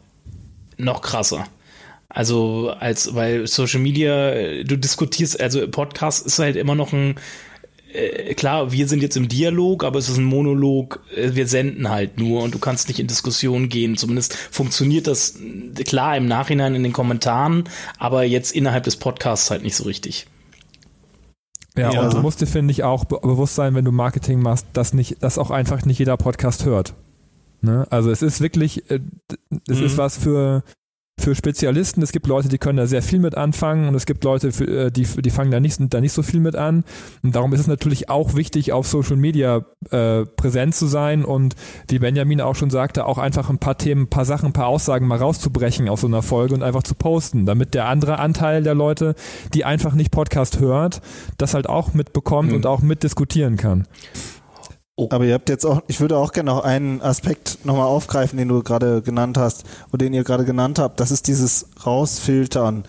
[0.77, 1.45] noch krasser.
[2.09, 7.15] Also als, weil Social Media, du diskutierst, also Podcast ist halt immer noch ein,
[7.93, 11.89] äh, klar, wir sind jetzt im Dialog, aber es ist ein Monolog, äh, wir senden
[11.89, 13.97] halt nur und du kannst nicht in Diskussion gehen.
[13.97, 17.65] Zumindest funktioniert das äh, klar im Nachhinein in den Kommentaren,
[17.97, 20.27] aber jetzt innerhalb des Podcasts halt nicht so richtig.
[21.75, 22.01] Ja, ja.
[22.01, 24.93] und du musst dir, finde ich, auch be bewusst sein, wenn du Marketing machst, dass
[24.93, 26.93] nicht, dass auch einfach nicht jeder Podcast hört.
[27.61, 27.87] Ne?
[27.89, 28.99] Also es ist wirklich, äh,
[29.67, 29.85] es mhm.
[29.85, 30.63] ist was für,
[31.19, 32.01] für Spezialisten.
[32.01, 34.91] Es gibt Leute, die können da sehr viel mit anfangen und es gibt Leute, äh,
[34.91, 36.83] die, die fangen da nicht, da nicht so viel mit an.
[37.21, 41.55] Und darum ist es natürlich auch wichtig, auf Social Media äh, präsent zu sein und
[41.87, 44.67] wie Benjamin auch schon sagte, auch einfach ein paar Themen, ein paar Sachen, ein paar
[44.67, 48.63] Aussagen mal rauszubrechen aus so einer Folge und einfach zu posten, damit der andere Anteil
[48.63, 49.15] der Leute,
[49.53, 51.01] die einfach nicht Podcast hört,
[51.37, 52.55] das halt auch mitbekommt mhm.
[52.55, 53.87] und auch mitdiskutieren kann.
[54.95, 55.07] Oh.
[55.09, 58.47] Aber ihr habt jetzt auch, ich würde auch gerne noch einen Aspekt nochmal aufgreifen, den
[58.47, 60.99] du gerade genannt hast oder den ihr gerade genannt habt.
[60.99, 62.83] Das ist dieses Rausfiltern.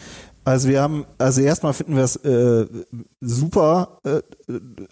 [0.44, 2.66] Also wir haben, also erstmal finden wir es äh,
[3.22, 4.20] super, äh,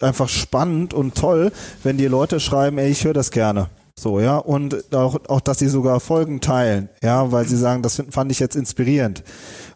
[0.03, 1.51] einfach spannend und toll,
[1.83, 3.69] wenn die Leute schreiben, ey, ich höre das gerne.
[3.95, 8.01] So, ja, und auch, auch, dass sie sogar Folgen teilen, ja, weil sie sagen, das
[8.09, 9.23] fand ich jetzt inspirierend.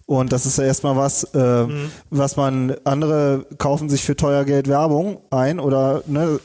[0.08, 1.92] Und das ist ja erstmal was, äh, mhm.
[2.10, 6.40] was man, andere kaufen sich für teuer Geld Werbung ein oder, ne,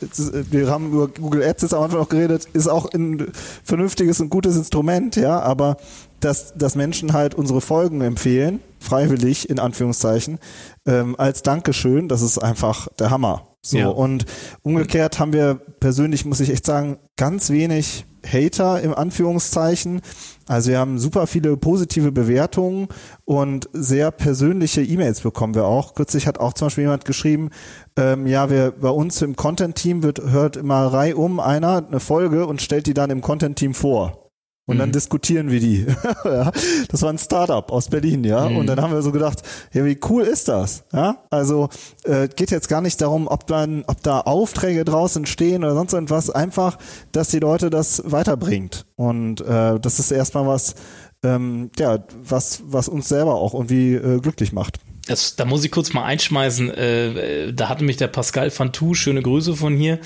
[0.51, 3.33] wir haben über Google Ads jetzt am Anfang noch geredet, ist auch ein
[3.65, 5.77] vernünftiges und gutes Instrument, ja, aber
[6.21, 10.41] dass, dass Menschen halt unsere Folgen empfehlen, freiwillig, in Anführungszeichen,
[10.85, 13.52] ähm, als Dankeschön, das ist einfach der Hammer.
[13.65, 13.89] So, ja.
[13.89, 14.27] und
[14.63, 20.01] umgekehrt haben wir persönlich, muss ich echt sagen, ganz wenig Hater im Anführungszeichen.
[20.47, 22.89] Also wir haben super viele positive Bewertungen
[23.25, 25.95] und sehr persönliche E-Mails bekommen wir auch.
[25.95, 27.51] Kürzlich hat auch zum Beispiel jemand geschrieben,
[27.97, 32.63] ähm, ja, wir bei uns im Content-Team wird hört immer reihum einer eine Folge und
[32.63, 34.22] stellt die dann im Content-Team vor.
[34.65, 34.81] Und mhm.
[34.81, 35.87] dann diskutieren wir die.
[36.89, 38.49] das war ein Startup aus Berlin, ja.
[38.49, 38.59] Mhm.
[38.59, 39.43] Und dann haben wir so gedacht,
[39.73, 40.85] ja, wie cool ist das?
[40.93, 41.69] Ja, also
[42.05, 45.93] äh, geht jetzt gar nicht darum, ob dann, ob da Aufträge draußen stehen oder sonst
[45.93, 46.31] irgendwas.
[46.31, 46.79] Einfach,
[47.11, 48.87] dass die Leute das weiterbringt.
[48.95, 50.77] Und äh, das ist erstmal was,
[51.25, 54.79] ähm, ja, was, was uns selber auch irgendwie äh, glücklich macht.
[55.07, 56.71] Das, da muss ich kurz mal einschmeißen.
[56.71, 59.99] Äh, äh da hatte mich der Pascal Fantou, schöne Grüße von hier,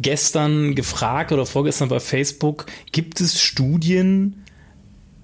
[0.00, 4.44] gestern gefragt oder vorgestern bei Facebook, gibt es Studien,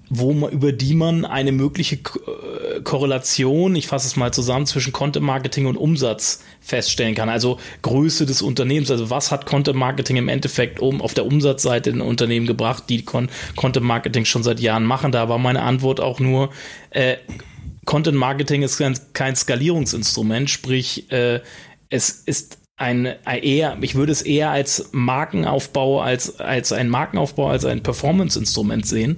[0.09, 4.93] wo man, über die man eine mögliche äh, Korrelation, ich fasse es mal zusammen, zwischen
[4.93, 7.27] Content Marketing und Umsatz feststellen kann.
[7.27, 11.89] Also Größe des Unternehmens, also was hat Content Marketing im Endeffekt oben auf der Umsatzseite
[11.89, 15.11] in Unternehmen gebracht, die Con Content Marketing schon seit Jahren machen.
[15.11, 16.51] Da war meine Antwort auch nur,
[16.91, 17.17] äh,
[17.85, 21.41] Content Marketing ist kein, kein Skalierungsinstrument, sprich, äh,
[21.89, 27.65] es ist ein eher, ich würde es eher als Markenaufbau, als, als ein Markenaufbau, als
[27.65, 29.17] ein Performance-Instrument sehen.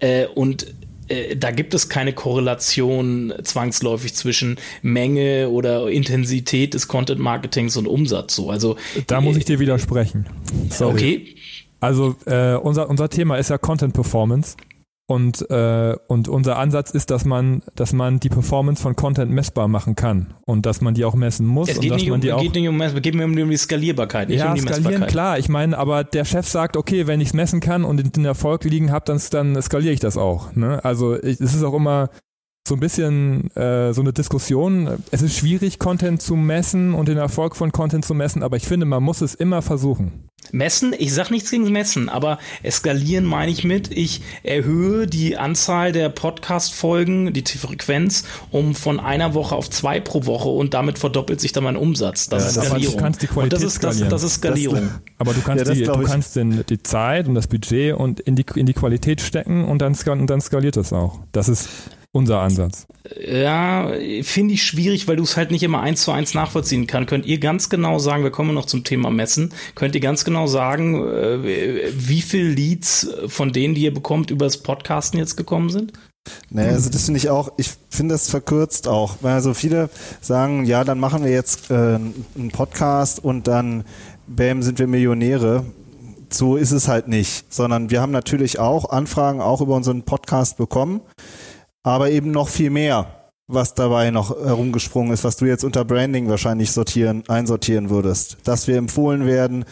[0.00, 0.74] Äh, und
[1.06, 7.86] äh, da gibt es keine Korrelation zwangsläufig zwischen Menge oder Intensität des Content Marketings und
[7.86, 8.34] Umsatz.
[8.34, 8.76] So, also
[9.06, 10.26] da muss ich dir widersprechen.
[10.68, 10.92] Sorry.
[10.92, 11.36] Okay.
[11.78, 14.56] Also äh, unser unser Thema ist ja Content Performance
[15.10, 19.66] und, äh, und unser Ansatz ist, dass man, dass man die Performance von Content messbar
[19.66, 21.68] machen kann und dass man die auch messen muss.
[21.68, 23.56] Es geht, und nicht, man um, die auch, geht nicht um geht mir um die
[23.56, 25.10] Skalierbarkeit, nicht ja, um die skalieren, Messbarkeit.
[25.10, 25.38] klar.
[25.40, 28.62] Ich meine, aber der Chef sagt, okay, wenn ich es messen kann und den Erfolg
[28.62, 30.54] liegen habe, dann, dann skaliere ich das auch.
[30.54, 30.78] Ne?
[30.84, 32.10] Also es ist auch immer
[32.70, 35.02] so ein bisschen äh, so eine Diskussion.
[35.10, 38.66] Es ist schwierig, Content zu messen und den Erfolg von Content zu messen, aber ich
[38.66, 40.30] finde, man muss es immer versuchen.
[40.52, 45.92] Messen, ich sag nichts gegen Messen, aber eskalieren meine ich mit, ich erhöhe die Anzahl
[45.92, 51.40] der Podcast-Folgen, die Frequenz, um von einer Woche auf zwei pro Woche und damit verdoppelt
[51.40, 52.28] sich dann mein Umsatz.
[52.28, 52.96] Das ja, ist Skalierung.
[52.96, 54.80] Du kannst die Qualität und das ist, das, das ist Skalierung.
[54.80, 58.20] Das, aber du kannst, ja, die, du kannst den, die Zeit und das Budget und
[58.20, 61.18] in die, in die Qualität stecken und dann, und dann skaliert das auch.
[61.32, 61.68] Das ist
[62.12, 62.86] unser Ansatz.
[63.20, 63.92] Ja,
[64.22, 67.08] finde ich schwierig, weil du es halt nicht immer eins zu eins nachvollziehen kannst.
[67.08, 70.46] Könnt ihr ganz genau sagen, wir kommen noch zum Thema Messen, könnt ihr ganz genau
[70.46, 75.70] sagen, äh, wie viele Leads von denen, die ihr bekommt, über das Podcasten jetzt gekommen
[75.70, 75.92] sind?
[76.50, 79.88] Naja, also das finde ich auch, ich finde das verkürzt auch, weil so viele
[80.20, 83.84] sagen, ja, dann machen wir jetzt äh, einen Podcast und dann,
[84.26, 85.64] bam, sind wir Millionäre
[86.32, 90.56] so ist es halt nicht, sondern wir haben natürlich auch Anfragen auch über unseren Podcast
[90.56, 91.00] bekommen
[91.82, 93.19] aber eben noch viel mehr.
[93.52, 98.38] Was dabei noch herumgesprungen ist, was du jetzt unter Branding wahrscheinlich sortieren, einsortieren würdest.
[98.44, 99.64] Dass wir empfohlen werden,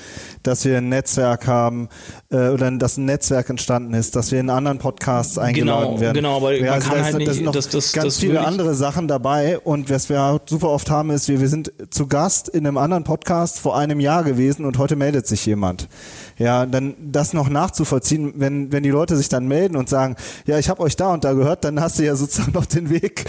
[0.43, 1.89] dass wir ein Netzwerk haben
[2.31, 6.15] äh, oder dass ein Netzwerk entstanden ist, dass wir in anderen Podcasts eingeladen Genau, werden.
[6.15, 8.19] genau, aber man also kann da halt ist- nicht- sind noch das- das- ganz das
[8.19, 11.73] viele andere Sachen dabei und was wir auch super oft haben ist, wir, wir sind
[11.91, 15.89] zu Gast in einem anderen Podcast vor einem Jahr gewesen und heute meldet sich jemand.
[16.39, 20.15] Ja, dann das noch nachzuvollziehen, wenn, wenn die Leute sich dann melden und sagen,
[20.47, 22.91] ja, ich habe euch da und da gehört, dann hast du ja sozusagen noch den
[22.91, 23.25] Weg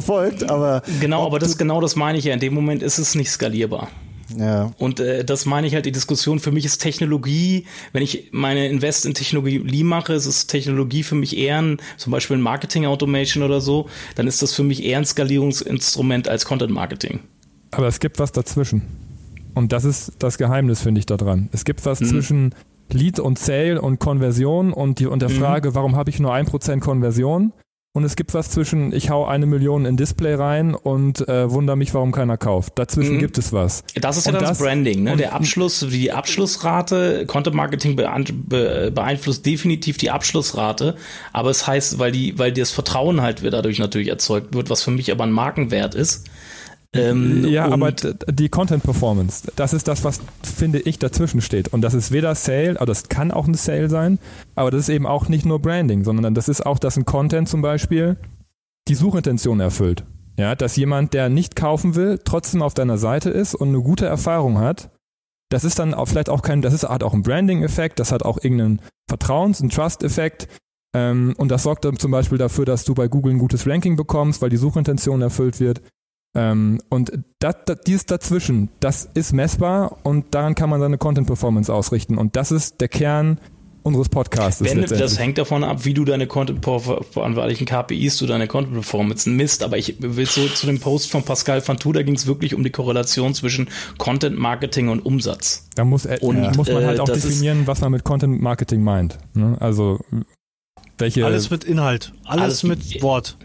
[0.00, 2.34] verfolgt, aber Genau, aber das genau das meine ich ja.
[2.34, 3.88] In dem Moment ist es nicht skalierbar.
[4.36, 4.72] ja.
[4.78, 6.38] Und äh, das meine ich halt die Diskussion.
[6.40, 11.14] Für mich ist Technologie, wenn ich meine Invest in Technologie mache, ist es Technologie für
[11.14, 14.84] mich eher ein, zum Beispiel ein Marketing Automation oder so, dann ist das für mich
[14.84, 17.20] eher ein Skalierungsinstrument als Content Marketing.
[17.70, 18.82] Aber es gibt was dazwischen.
[19.54, 21.48] Und das ist das Geheimnis, finde ich, daran.
[21.52, 22.54] Es gibt was zwischen
[22.92, 26.80] Lead und Sale und Konversion und, die, und der Frage, warum habe ich nur 1%
[26.80, 27.52] Konversion?
[27.96, 31.76] Und es gibt was zwischen, ich hau eine Million in Display rein und äh, wundere
[31.76, 32.72] mich, warum keiner kauft.
[32.76, 33.20] Dazwischen Mhm.
[33.20, 33.84] gibt es was.
[33.94, 35.16] Das ist ja Und das, das- Branding, ne?
[35.16, 40.96] Der Abschluss, die Abschlussrate, Content Marketing be- beeinflusst definitiv die Abschlussrate,
[41.32, 44.90] aber es heißt, weil die, weil das Vertrauen halt dadurch natürlich erzeugt wird, was für
[44.90, 46.26] mich aber ein Markenwert ist.
[46.94, 51.68] Ähm, Ja, und- aber die Content Performance, das ist das, was, finde ich, dazwischen steht.
[51.72, 54.18] Und das ist weder Sale, aber das kann auch ein Sale sein,
[54.54, 57.48] aber das ist eben auch nicht nur Branding, sondern das ist auch, dass ein Content
[57.48, 58.16] zum Beispiel
[58.88, 60.04] die Suchintention erfüllt.
[60.36, 64.06] Ja, dass jemand, der nicht kaufen will, trotzdem auf deiner Seite ist und eine gute
[64.06, 64.90] Erfahrung hat.
[65.48, 68.24] Das ist dann auch vielleicht auch kein, das ist, hat auch einen Branding-Effekt, das hat
[68.24, 70.48] auch irgendeinen Vertrauens-, einen Trust-Effekt.
[70.96, 73.94] Ähm, und das sorgt dann zum Beispiel dafür, dass du bei Google ein gutes Ranking
[73.96, 75.82] bekommst, weil die Suchintention erfüllt wird.
[76.34, 81.26] Ähm, und das, das, dieses dazwischen, das ist messbar und daran kann man seine Content
[81.26, 82.18] Performance ausrichten.
[82.18, 83.38] Und das ist der Kern
[83.84, 84.64] unseres Podcasts.
[84.64, 88.72] Wenn, das hängt davon ab, wie du deine Content, an welchen KPIs du deine Content
[88.74, 89.62] Performance misst.
[89.62, 92.64] Aber ich will so zu dem Post von Pascal Fantou, da ging es wirklich um
[92.64, 93.68] die Korrelation zwischen
[93.98, 95.68] Content Marketing und Umsatz.
[95.76, 98.04] Da muss, äh, Und, muss man halt äh, auch das ist- definieren, was man mit
[98.04, 99.18] Content Marketing meint.
[99.34, 99.56] Ne?
[99.60, 100.00] Also
[100.98, 101.24] welche.
[101.26, 103.36] Alles mit Inhalt, alles, Alles mit mit- Wort.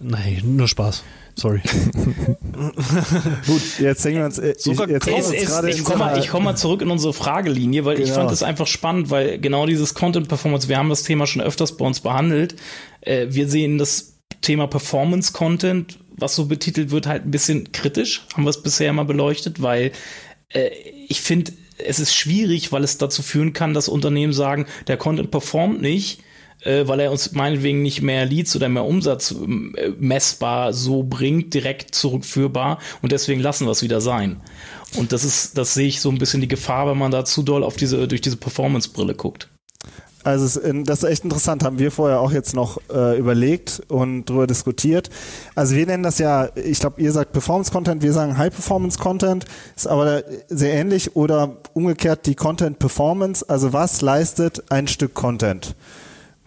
[0.00, 1.04] Nein, nur Spaß.
[1.38, 1.60] Sorry.
[3.46, 5.98] Gut, jetzt hängen wir uns, äh, Sogar ich, jetzt hängen Es, es, gerade ich komme
[5.98, 8.16] mal, ich komm mal zurück in unsere Fragelinie, weil ich Genau.
[8.16, 11.76] fand das einfach spannend, weil genau dieses Content Performance, wir haben das Thema schon öfters
[11.76, 12.56] bei uns behandelt.
[13.02, 18.26] Äh, wir sehen das Thema Performance Content, was so betitelt wird, halt ein bisschen kritisch.
[18.34, 19.92] Haben wir es bisher mal beleuchtet, weil
[20.48, 20.70] äh,
[21.08, 25.30] ich finde, es ist schwierig, weil es dazu führen kann, dass Unternehmen sagen, der Content
[25.30, 26.20] performt nicht,
[26.66, 31.54] äh, weil er uns meinetwegen nicht mehr Leads oder mehr Umsatz äh, messbar so bringt,
[31.54, 34.40] direkt zurückführbar und deswegen lassen wir es wieder sein.
[34.96, 37.42] Und das ist, das sehe ich so ein bisschen die Gefahr, wenn man da zu
[37.42, 39.48] doll auf diese, durch diese Performance-Brille guckt.
[40.26, 44.24] Also ähm, das ist echt interessant, haben wir vorher auch jetzt noch äh, überlegt und
[44.24, 45.08] drüber diskutiert.
[45.54, 48.98] Also wir nennen das ja, ich glaube, ihr sagt Performance Content, wir sagen High Performance
[48.98, 49.44] Content,
[49.76, 55.76] ist aber sehr ähnlich oder umgekehrt die Content Performance, also was leistet ein Stück Content?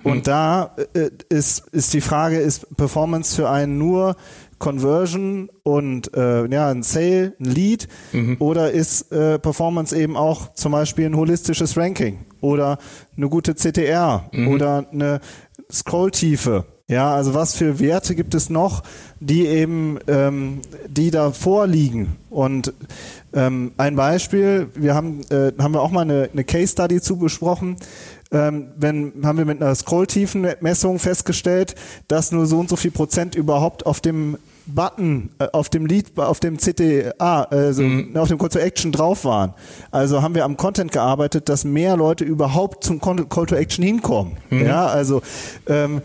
[0.03, 4.15] Und da äh, ist, ist die Frage, ist Performance für einen nur
[4.59, 7.87] Conversion und äh, ja, ein Sale, ein Lead
[8.39, 12.77] oder ist äh, Performance eben auch zum Beispiel ein holistisches Ranking oder
[13.15, 15.21] eine gute CTR oder eine
[15.71, 16.65] Scrolltiefe?
[16.89, 18.81] Ja, also was für Werte gibt es noch,
[19.19, 22.15] die eben, ähm, die da vorliegen?
[22.31, 22.73] Und
[23.31, 27.17] ähm, ein Beispiel, wir haben, äh, haben wir auch mal eine, eine Case Study zu
[27.17, 27.75] besprochen.
[28.31, 31.73] Ähm, wenn haben wir mit einer Scrolltiefenmessung festgestellt,
[32.07, 36.17] dass nur so und so viel Prozent überhaupt auf dem Button, äh, auf dem Lead,
[36.17, 37.83] auf dem CTA, also
[38.15, 39.53] auf dem Call to Action drauf waren.
[39.91, 44.37] Also haben wir am Content gearbeitet, dass mehr Leute überhaupt zum Call to Action hinkommen.
[44.51, 45.21] Ja, also
[45.67, 46.01] ähm,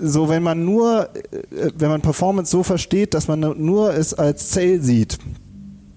[0.00, 4.52] so wenn man nur, äh, wenn man Performance so versteht, dass man nur es als
[4.52, 5.18] Sale sieht,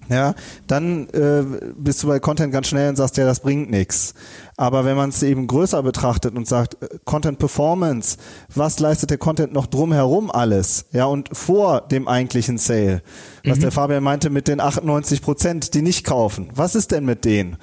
[0.08, 0.34] ja,
[0.66, 1.42] dann äh,
[1.76, 4.14] bist du bei Content ganz schnell und sagst, ja, das bringt nichts.
[4.56, 8.18] Aber wenn man es eben größer betrachtet und sagt, äh, Content Performance,
[8.54, 10.86] was leistet der Content noch drumherum alles?
[10.92, 13.02] Ja, und vor dem eigentlichen Sale,
[13.44, 16.50] was der Fabian meinte mit den 98 Prozent, die nicht kaufen.
[16.54, 17.56] Was ist denn mit denen?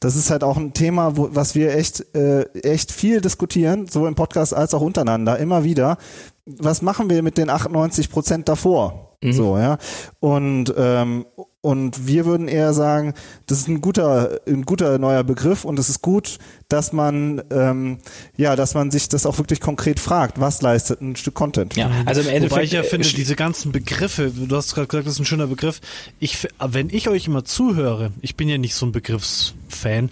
[0.00, 4.08] Das ist halt auch ein Thema, wo, was wir echt, äh, echt viel diskutieren, sowohl
[4.08, 5.98] im Podcast als auch untereinander, immer wieder.
[6.46, 9.16] Was machen wir mit den 98 Prozent davor?
[9.32, 9.78] So, ja.
[10.20, 11.26] Und, ähm,
[11.66, 13.12] und wir würden eher sagen,
[13.46, 16.38] das ist ein guter, ein guter neuer Begriff und es ist gut,
[16.68, 17.98] dass man, ähm,
[18.36, 21.74] ja, dass man sich das auch wirklich konkret fragt, was leistet ein Stück Content.
[21.74, 22.52] Ja, also im Endeffekt.
[22.52, 25.26] Wobei ich ja finde, äh, diese ganzen Begriffe, du hast gerade gesagt, das ist ein
[25.26, 25.80] schöner Begriff.
[26.20, 30.10] Ich, f- wenn ich euch immer zuhöre, ich bin ja nicht so ein Begriffsfan,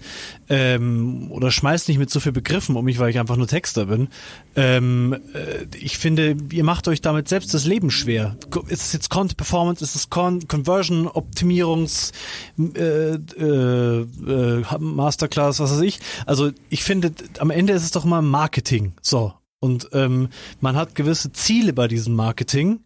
[0.49, 3.85] ähm, oder schmeiß nicht mit so viel Begriffen um mich, weil ich einfach nur Texter
[3.85, 4.09] bin.
[4.55, 8.37] Ähm, äh, ich finde, ihr macht euch damit selbst das Leben schwer.
[8.67, 12.11] Ist es jetzt Content Performance, ist es Con Conversion, Optimierungs,
[12.59, 15.99] äh, äh, äh, Masterclass, was weiß ich.
[16.25, 18.93] Also ich finde, am Ende ist es doch mal Marketing.
[19.01, 19.33] So.
[19.59, 20.29] Und ähm,
[20.61, 22.81] man hat gewisse Ziele bei diesem Marketing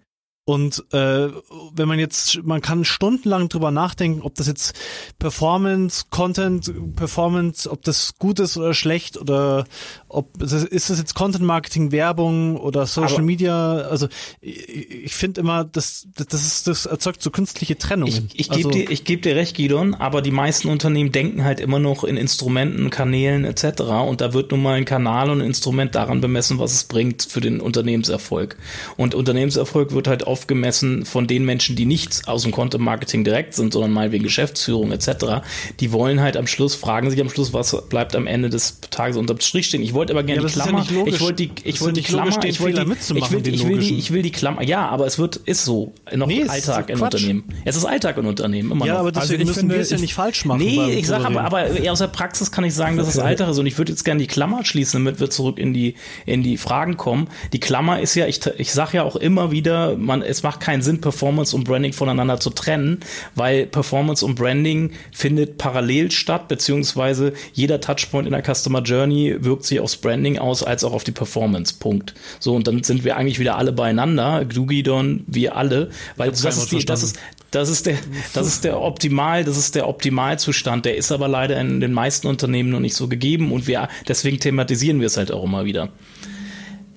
[0.49, 1.27] und äh,
[1.75, 4.73] wenn man jetzt, man kann stundenlang drüber nachdenken, ob das jetzt
[5.19, 9.65] Performance, Content, Performance, ob das gut ist oder schlecht oder
[10.07, 13.81] ob ist das jetzt Content Marketing, Werbung oder Social aber Media.
[13.81, 14.07] Also
[14.41, 14.67] ich,
[15.05, 18.29] ich finde immer, das, das ist, das erzeugt so künstliche Trennungen.
[18.33, 21.43] Ich, ich gebe also, dir, ich gebe dir recht, Gidon, aber die meisten Unternehmen denken
[21.43, 23.81] halt immer noch in Instrumenten, Kanälen etc.
[24.07, 27.21] Und da wird nun mal ein Kanal und ein Instrument daran bemessen, was es bringt
[27.21, 28.57] für den Unternehmenserfolg.
[28.97, 33.23] Und Unternehmenserfolg wird halt oft gemessen von den Menschen, die nichts aus dem Content Marketing
[33.23, 35.43] direkt sind, sondern mal wegen Geschäftsführung etc.
[35.79, 39.17] Die wollen halt am Schluss, fragen sich am Schluss, was bleibt am Ende des Tages
[39.17, 39.81] unterm Strich stehen.
[39.81, 40.85] Ich wollte aber gerne ja, die Klammer.
[40.89, 43.79] Ja ich wollte die, ich wollte die Klammer, ich wollte die, ich will, ich will
[43.79, 44.63] die, ich will die Klammer.
[44.63, 47.43] Ja, aber es wird, ist so noch nee, Alltag in Unternehmen.
[47.65, 48.99] Es ist Alltag in Unternehmen immer ja, noch.
[49.01, 50.59] aber deswegen also müssen wir es ja nicht falsch machen.
[50.59, 53.59] Nee, ich sage aber, aber aus der Praxis kann ich sagen, dass es Alltag ist
[53.59, 56.57] und ich würde jetzt gerne die Klammer schließen, damit wir zurück in die in die
[56.57, 57.27] Fragen kommen.
[57.53, 60.81] Die Klammer ist ja, ich ich sage ja auch immer wieder, man es macht keinen
[60.81, 62.99] Sinn, Performance und Branding voneinander zu trennen,
[63.35, 69.65] weil Performance und Branding findet parallel statt, beziehungsweise jeder Touchpoint in der Customer Journey wirkt
[69.65, 71.75] sich aufs Branding aus, als auch auf die Performance.
[71.79, 72.13] Punkt.
[72.39, 76.43] So, und dann sind wir eigentlich wieder alle beieinander, du Gidon, wir alle, weil das
[76.45, 77.17] ist, die, das ist,
[77.51, 77.97] das ist der,
[78.33, 80.85] das ist der Optimal, das ist der Optimalzustand.
[80.85, 84.39] Der ist aber leider in den meisten Unternehmen noch nicht so gegeben und wir, deswegen
[84.39, 85.89] thematisieren wir es halt auch immer wieder.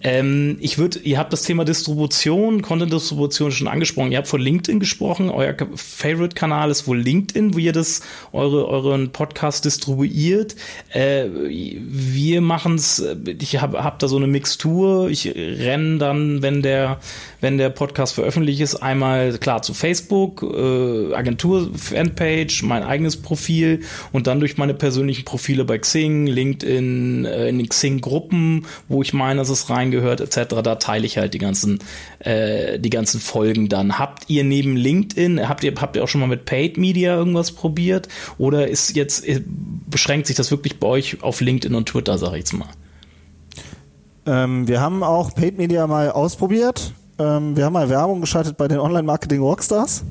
[0.03, 4.11] Ähm, ich würde, ihr habt das Thema Distribution, Content-Distribution schon angesprochen.
[4.11, 5.31] Ihr habt von LinkedIn gesprochen.
[5.31, 10.57] Euer Favorite-Kanal ist wohl LinkedIn, wo ihr das, eure, euren Podcast distribuiert.
[10.91, 13.05] Äh, wir machen es,
[13.39, 15.09] ich habe hab da so eine Mixtur.
[15.09, 16.99] Ich renne dann, wenn der,
[17.41, 23.81] wenn der Podcast veröffentlicht ist, einmal klar zu Facebook, äh, Agentur-Fanpage, mein eigenes Profil
[24.11, 29.13] und dann durch meine persönlichen Profile bei Xing, LinkedIn, äh, in den Xing-Gruppen, wo ich
[29.13, 30.57] meine, dass es reingehört, etc.
[30.63, 31.79] Da teile ich halt die ganzen,
[32.21, 33.99] äh, die ganzen Folgen dann.
[33.99, 37.53] Habt ihr neben LinkedIn, habt ihr, habt ihr auch schon mal mit Paid Media irgendwas
[37.53, 38.09] probiert?
[38.39, 39.43] Oder ist jetzt, äh,
[39.89, 42.69] beschränkt sich das wirklich bei euch auf LinkedIn und Twitter, sag ich jetzt mal?
[44.25, 46.93] Ähm, wir haben auch Paid Media mal ausprobiert.
[47.19, 50.05] Ähm, wir haben mal Werbung geschaltet bei den Online-Marketing-Rockstars.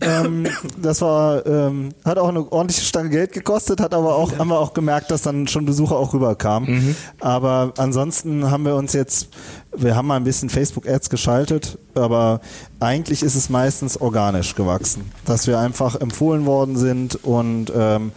[0.00, 0.46] Ähm,
[0.80, 4.58] das war, ähm, hat auch eine ordentliche Stange Geld gekostet, hat aber auch, haben wir
[4.58, 6.70] auch gemerkt, dass dann schon Besucher auch rüberkamen.
[6.70, 6.96] Mhm.
[7.20, 9.28] Aber ansonsten haben wir uns jetzt,
[9.76, 12.40] wir haben mal ein bisschen Facebook-Ads geschaltet, aber
[12.78, 18.12] eigentlich ist es meistens organisch gewachsen, dass wir einfach empfohlen worden sind und ähm,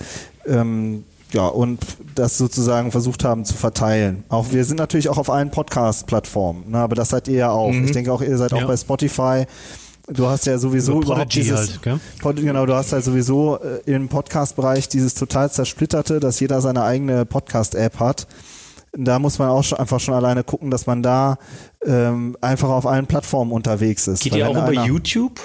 [0.46, 1.04] ähm,
[1.34, 1.80] ja, und
[2.14, 4.24] das sozusagen versucht haben zu verteilen.
[4.30, 7.72] Auch wir sind natürlich auch auf allen Podcast-Plattformen, ne, aber das seid ihr ja auch.
[7.72, 7.86] Mhm.
[7.86, 8.60] Ich denke auch, ihr seid ja.
[8.60, 9.46] auch bei Spotify.
[10.08, 13.90] Du hast ja sowieso Über überhaupt dieses, halt, Pod, genau, du hast halt sowieso äh,
[13.90, 18.28] im Podcast-Bereich dieses total zersplitterte, dass jeder seine eigene Podcast-App hat.
[18.92, 21.38] Da muss man auch schon, einfach schon alleine gucken, dass man da
[21.86, 24.22] ähm, einfach auf allen Plattformen unterwegs ist.
[24.22, 25.40] Geht ihr auch über YouTube?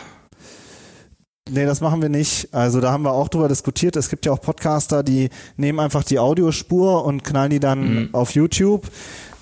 [1.50, 2.52] Nee, das machen wir nicht.
[2.52, 3.96] Also da haben wir auch drüber diskutiert.
[3.96, 8.08] Es gibt ja auch Podcaster, die nehmen einfach die Audiospur und knallen die dann mhm.
[8.12, 8.88] auf YouTube.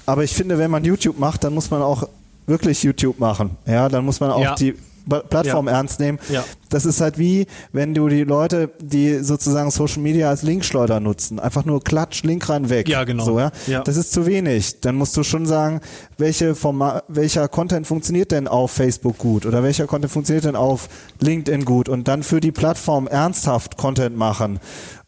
[0.05, 2.07] Aber ich finde, wenn man YouTube macht, dann muss man auch
[2.47, 3.57] wirklich YouTube machen.
[3.67, 4.55] Ja, dann muss man auch ja.
[4.55, 4.75] die
[5.09, 5.73] Plattform ja.
[5.73, 6.19] ernst nehmen.
[6.29, 6.45] Ja.
[6.69, 11.39] Das ist halt wie, wenn du die Leute, die sozusagen Social Media als Linkschleuder nutzen,
[11.39, 12.89] einfach nur klatsch, Link rein, weg.
[12.89, 13.25] Ja, genau.
[13.25, 13.53] So, ja?
[13.67, 13.83] ja.
[13.83, 14.81] Das ist zu wenig.
[14.81, 15.81] Dann musst du schon sagen,
[16.19, 20.89] welche Format, welcher Content funktioniert denn auf Facebook gut oder welcher Content funktioniert denn auf
[21.21, 24.59] LinkedIn gut und dann für die Plattform ernsthaft Content machen.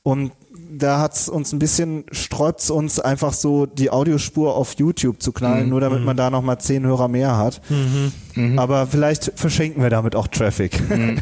[0.02, 0.32] Und
[0.70, 5.64] da hat's uns ein bisschen, sträubt uns einfach so die Audiospur auf YouTube zu knallen,
[5.64, 5.70] mhm.
[5.70, 6.06] nur damit mhm.
[6.06, 7.60] man da nochmal zehn Hörer mehr hat.
[7.68, 8.12] Mhm.
[8.34, 8.58] mhm.
[8.58, 10.78] Aber vielleicht verschenken wir damit auch Traffic.
[10.88, 11.20] Mhm.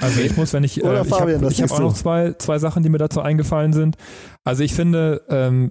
[0.00, 2.88] Also ich muss, wenn ich, äh, ich habe hab auch noch zwei, zwei Sachen, die
[2.88, 3.96] mir dazu eingefallen sind.
[4.42, 5.70] Also ich finde, ähm,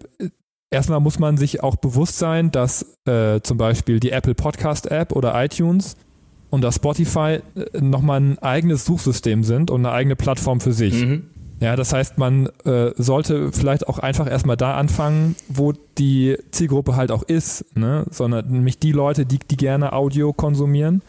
[0.70, 5.12] erstmal muss man sich auch bewusst sein, dass äh, zum Beispiel die Apple Podcast App
[5.12, 5.98] oder iTunes
[6.50, 11.06] und das Spotify äh, nochmal ein eigenes Suchsystem sind und eine eigene Plattform für sich.
[11.06, 11.24] Mhm.
[11.62, 16.96] Ja, das heißt, man äh, sollte vielleicht auch einfach erstmal da anfangen, wo die Zielgruppe
[16.96, 18.04] halt auch ist, ne?
[18.10, 21.04] sondern nämlich die Leute, die, die gerne Audio konsumieren.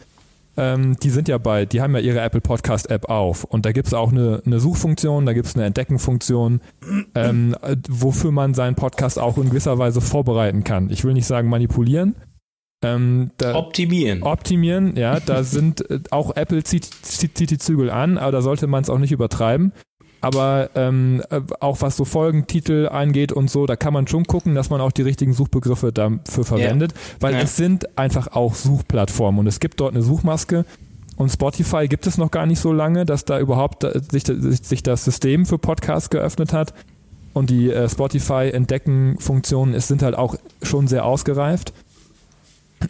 [0.55, 3.71] Ähm, die sind ja bei, die haben ja ihre Apple Podcast App auf und da
[3.71, 6.61] gibt es auch eine, eine Suchfunktion, da gibt es eine Entdeckenfunktion,
[7.15, 7.55] ähm,
[7.89, 10.91] wofür man seinen Podcast auch in gewisser Weise vorbereiten kann.
[10.91, 12.15] Ich will nicht sagen manipulieren.
[12.83, 14.21] Ähm, optimieren.
[14.21, 18.41] Optimieren, ja, da sind äh, auch Apple zieht, zieht, zieht die Zügel an, aber da
[18.43, 19.71] sollte man es auch nicht übertreiben.
[20.23, 24.55] Aber ähm, äh, auch was so Folgentitel angeht und so, da kann man schon gucken,
[24.55, 27.41] dass man auch die richtigen Suchbegriffe dafür verwendet, weil Ja.
[27.41, 30.65] es sind einfach auch Suchplattformen und es gibt dort eine Suchmaske
[31.17, 34.81] und Spotify gibt es noch gar nicht so lange, dass da überhaupt äh, sich, sich,
[34.81, 36.73] das System für Podcasts geöffnet hat
[37.33, 41.73] und die äh, Spotify-Entdecken-Funktionen sind halt auch schon sehr ausgereift.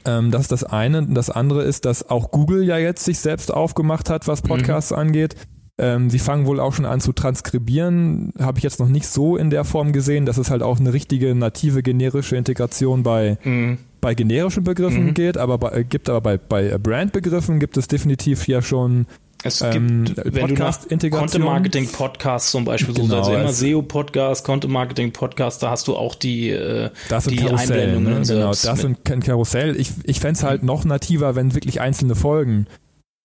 [0.05, 0.99] Ähm, das ist das eine.
[0.99, 4.91] Und Das andere ist, dass auch Google ja jetzt sich selbst aufgemacht hat, was Podcasts
[4.91, 5.35] angeht.
[5.79, 8.31] Ähm, sie fangen wohl auch schon an zu transkribieren.
[8.39, 10.93] Habe ich jetzt noch nicht so in der Form gesehen, dass es halt auch eine
[10.93, 13.79] richtige native generische Integration bei, Mhm.
[13.99, 15.13] bei generischen Begriffen Mhm.
[15.15, 19.07] geht, aber bei, äh, gibt aber bei, bei äh, Brandbegriffen gibt es definitiv ja schon
[19.45, 21.41] Es Ähm, gibt, wenn du nach Podcast-Integration.
[21.41, 26.49] Content-Marketing-Podcasts zum Beispiel suchst, Genau, also immer es- SEO-Podcast, Content-Marketing-Podcast, da hast du auch die,
[26.51, 28.25] äh, Das sind die Karussell, Einblendungen ne?
[28.25, 29.75] genau, das sind kein Karussell.
[29.77, 32.67] Ich, ich fände es halt noch nativer, wenn wirklich einzelne Folgen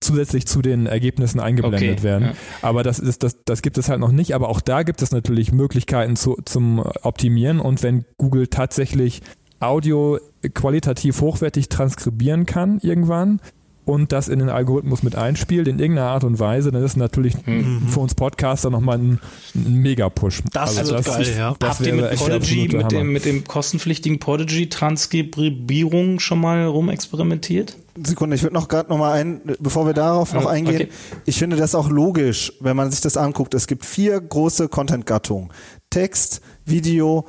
[0.09, 2.25] zusätzlich zu den Ergebnissen eingeblendet Okay, werden.
[2.25, 2.33] ja.
[2.63, 4.35] Aber das ist das, das gibt es halt noch nicht.
[4.35, 7.61] Aber auch da gibt es natürlich Möglichkeiten zu, zum Optimieren.
[7.61, 9.23] Und wenn Google tatsächlich
[9.61, 10.19] Audio
[10.55, 13.41] qualitativ hochwertig transkribieren kann irgendwann
[13.89, 17.35] und das in den Algorithmus mit einspielt in irgendeiner Art und Weise, dann ist natürlich
[17.47, 17.89] Mhm.
[17.89, 19.21] für uns Podcaster nochmal ein,
[19.55, 20.43] ein Mega-Push.
[20.53, 21.55] Das ist geil, ja.
[21.59, 27.77] Das Habt ihr mit Podigy, mit dem, mit dem kostenpflichtigen Podigy-Transkribierung schon mal rumexperimentiert?
[28.05, 30.75] Sekunde, ich würde noch gerade noch mal ein, bevor wir darauf noch Ah, eingehen.
[30.77, 30.89] okay.
[31.25, 33.55] Ich finde das auch logisch, wenn man sich das anguckt.
[33.55, 35.51] Es gibt vier große Content-Gattungen:
[35.91, 37.27] Text, Video,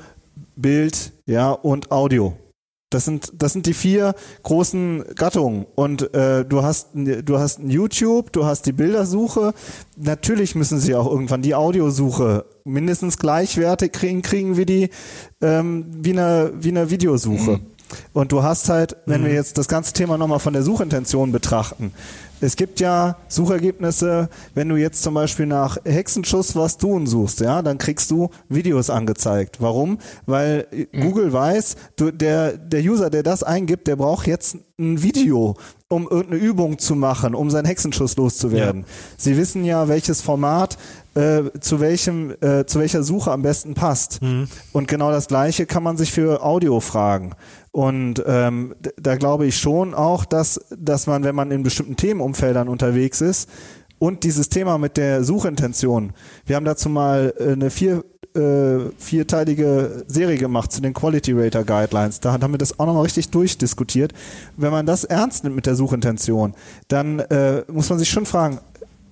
[0.55, 2.37] Bild, ja und Audio.
[2.89, 7.69] Das sind das sind die vier großen Gattungen und äh, du hast du hast ein
[7.69, 9.53] YouTube, du hast die Bildersuche.
[9.95, 14.89] Natürlich müssen sie auch irgendwann die Audiosuche mindestens gleichwertig kriegen, kriegen wie die
[15.41, 17.59] ähm, wie eine wie eine Videosuche.
[18.13, 21.91] Und du hast halt, wenn wir jetzt das ganze Thema nochmal von der Suchintention betrachten,
[22.41, 27.61] es gibt ja Suchergebnisse, wenn du jetzt zum Beispiel nach Hexenschuss was tun suchst, ja,
[27.61, 29.57] dann kriegst du Videos angezeigt.
[29.59, 29.99] Warum?
[30.25, 35.55] Weil Google weiß, du, der, der User, der das eingibt, der braucht jetzt ein Video,
[35.91, 38.85] um irgendeine Übung zu machen, um seinen Hexenschuss loszuwerden.
[39.17, 40.77] Sie wissen ja, welches Format
[41.15, 44.19] äh, zu welchem, äh, zu welcher Suche am besten passt.
[44.71, 47.31] Und genau das Gleiche kann man sich für Audio fragen.
[47.71, 52.67] Und ähm, da glaube ich schon auch, dass, dass man, wenn man in bestimmten Themenumfeldern
[52.67, 53.49] unterwegs ist
[53.97, 56.13] und dieses Thema mit der Suchintention,
[56.45, 58.03] wir haben dazu mal äh, eine vier,
[58.35, 62.19] äh, vierteilige Serie gemacht zu den Quality Rater Guidelines.
[62.19, 64.13] Da haben wir das auch nochmal richtig durchdiskutiert.
[64.57, 66.53] Wenn man das ernst nimmt mit der Suchintention,
[66.87, 68.59] dann äh, muss man sich schon fragen,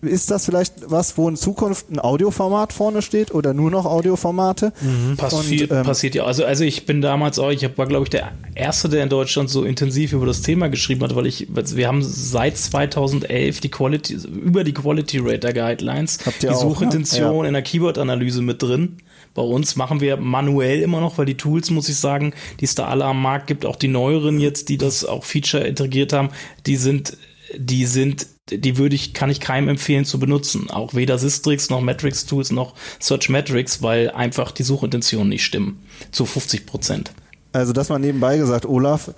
[0.02, 4.72] ist das vielleicht was, wo in Zukunft ein Audioformat vorne steht oder nur noch Audioformate?
[5.18, 6.24] Passiert, Und, ähm, passiert ja.
[6.24, 9.50] Also, also ich bin damals auch, ich war glaube ich der Erste, der in Deutschland
[9.50, 14.18] so intensiv über das Thema geschrieben hat, weil ich, wir haben seit 2011 die Quality,
[14.28, 16.70] über die Quality Rater Guidelines, Habt die ihr auch, ne?
[16.70, 17.46] Suchintention Ja.
[17.48, 18.98] in der Keyword-Analyse mit drin.
[19.38, 22.74] Bei uns machen wir manuell immer noch, weil die Tools, muss ich sagen, die es
[22.74, 26.30] da alle am Markt gibt, auch die neueren jetzt, die das auch Feature integriert haben,
[26.66, 27.16] die sind,
[27.56, 30.72] die sind, die würde ich, kann ich keinem empfehlen zu benutzen.
[30.72, 35.84] Auch weder Sistrix noch Metrics Tools noch Search Metrics, weil einfach die Suchintentionen nicht stimmen.
[36.10, 37.12] Zu 50 Prozent.
[37.54, 39.12] Also das mal nebenbei gesagt, Olaf,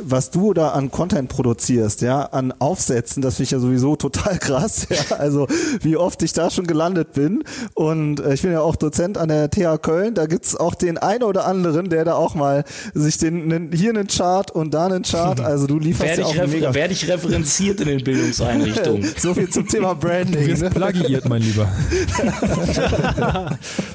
[0.00, 4.38] was du da an Content produzierst, ja, an Aufsätzen, das finde ich ja sowieso total
[4.38, 5.46] krass, ja, also
[5.80, 7.42] wie oft ich da schon gelandet bin
[7.74, 10.98] und äh, ich bin ja auch Dozent an der TH Köln, da gibt's auch den
[10.98, 12.64] einen oder anderen, der da auch mal
[12.94, 16.26] sich den, nen- hier einen Chart und da einen Chart, also du lieferst Werde ja
[16.28, 16.74] auch mega...
[16.74, 19.08] werde ich referenziert in den Bildungseinrichtungen.
[19.18, 20.42] so viel zum Thema Branding.
[20.44, 20.70] Du wirst Ne?
[20.70, 21.66] plagiiert, mein Lieber.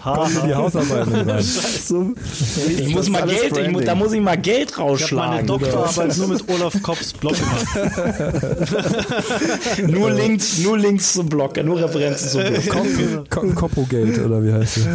[0.04, 0.54] Kommen in die
[1.30, 1.44] rein.
[1.44, 2.12] So,
[2.70, 4.76] Ich muss mal Geld, ich, da muss ich mal Geld Ich
[5.88, 7.66] Doktorarbeit nur mit Olaf Kopps Blog gemacht.
[9.88, 13.30] Nur Links, nur Links zum Blog, nur Referenzen zum Blog.
[13.30, 14.86] Ko- Kopogate oder wie heißt es?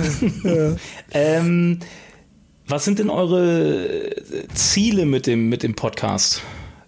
[1.12, 1.78] Ähm,
[2.66, 4.10] was sind denn eure
[4.54, 6.42] Ziele mit dem, mit dem Podcast?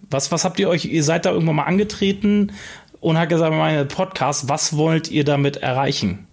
[0.09, 2.51] Was, was habt ihr euch, ihr seid da irgendwann mal angetreten
[2.99, 6.27] und hat gesagt, meine Podcast, was wollt ihr damit erreichen?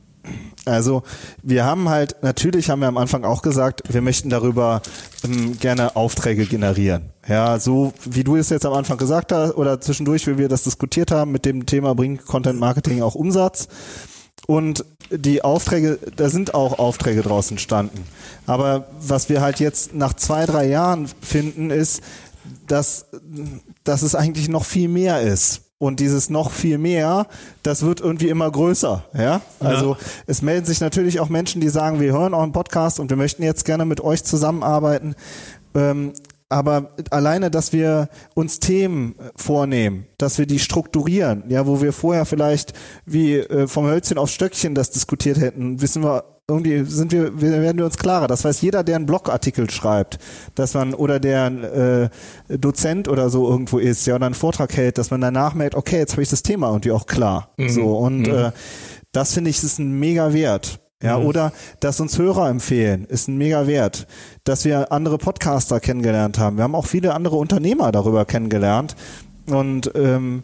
[0.65, 1.03] Also
[1.43, 4.81] wir haben halt, natürlich haben wir am Anfang auch gesagt, wir möchten darüber
[5.25, 7.12] ähm, gerne Aufträge generieren.
[7.29, 10.65] Ja, so wie du es jetzt am Anfang gesagt hast oder zwischendurch, wie wir das
[10.65, 13.69] diskutiert haben mit dem Thema bringt Content Marketing auch Umsatz.
[14.47, 18.05] Und die Aufträge, da sind auch Aufträge draus entstanden.
[18.47, 22.03] Aber was wir halt jetzt nach zwei, drei Jahren finden, ist,
[22.67, 23.07] dass,
[23.85, 25.63] dass es eigentlich noch viel mehr ist.
[25.79, 27.27] Und dieses noch viel mehr,
[27.65, 29.05] das wird irgendwie immer größer.
[29.19, 29.41] Ja?
[29.59, 29.97] Also
[30.27, 33.17] es melden sich natürlich auch Menschen, die sagen, wir hören auch einen Podcast und wir
[33.17, 35.17] möchten jetzt gerne mit euch zusammenarbeiten.
[35.75, 36.13] Ähm,
[36.53, 42.27] aber alleine, dass wir uns Themen vornehmen, dass wir die strukturieren, ja, wo wir vorher
[42.27, 42.73] vielleicht
[43.07, 47.79] wie äh, vom Hölzchen auf Stöckchen das diskutiert hätten, wissen wir irgendwie sind wir, werden
[47.79, 48.27] wir uns klarer.
[48.27, 50.19] Das heißt, jeder, der einen Blogartikel schreibt,
[50.55, 52.11] dass man oder der
[52.51, 55.75] äh, Dozent oder so irgendwo ist, ja, oder einen Vortrag hält, dass man danach merkt,
[55.75, 57.53] okay, jetzt habe ich das Thema irgendwie auch klar.
[57.57, 57.69] Mhm.
[57.69, 58.35] So und mhm.
[58.35, 58.51] äh,
[59.13, 60.82] das finde ich ist ein mega Wert.
[61.03, 61.27] Ja, mhm.
[61.27, 64.07] oder dass uns Hörer empfehlen, ist ein mega Wert.
[64.45, 66.57] Dass wir andere Podcaster kennengelernt haben.
[66.57, 68.97] Wir haben auch viele andere Unternehmer darüber kennengelernt.
[69.47, 70.43] Und ähm,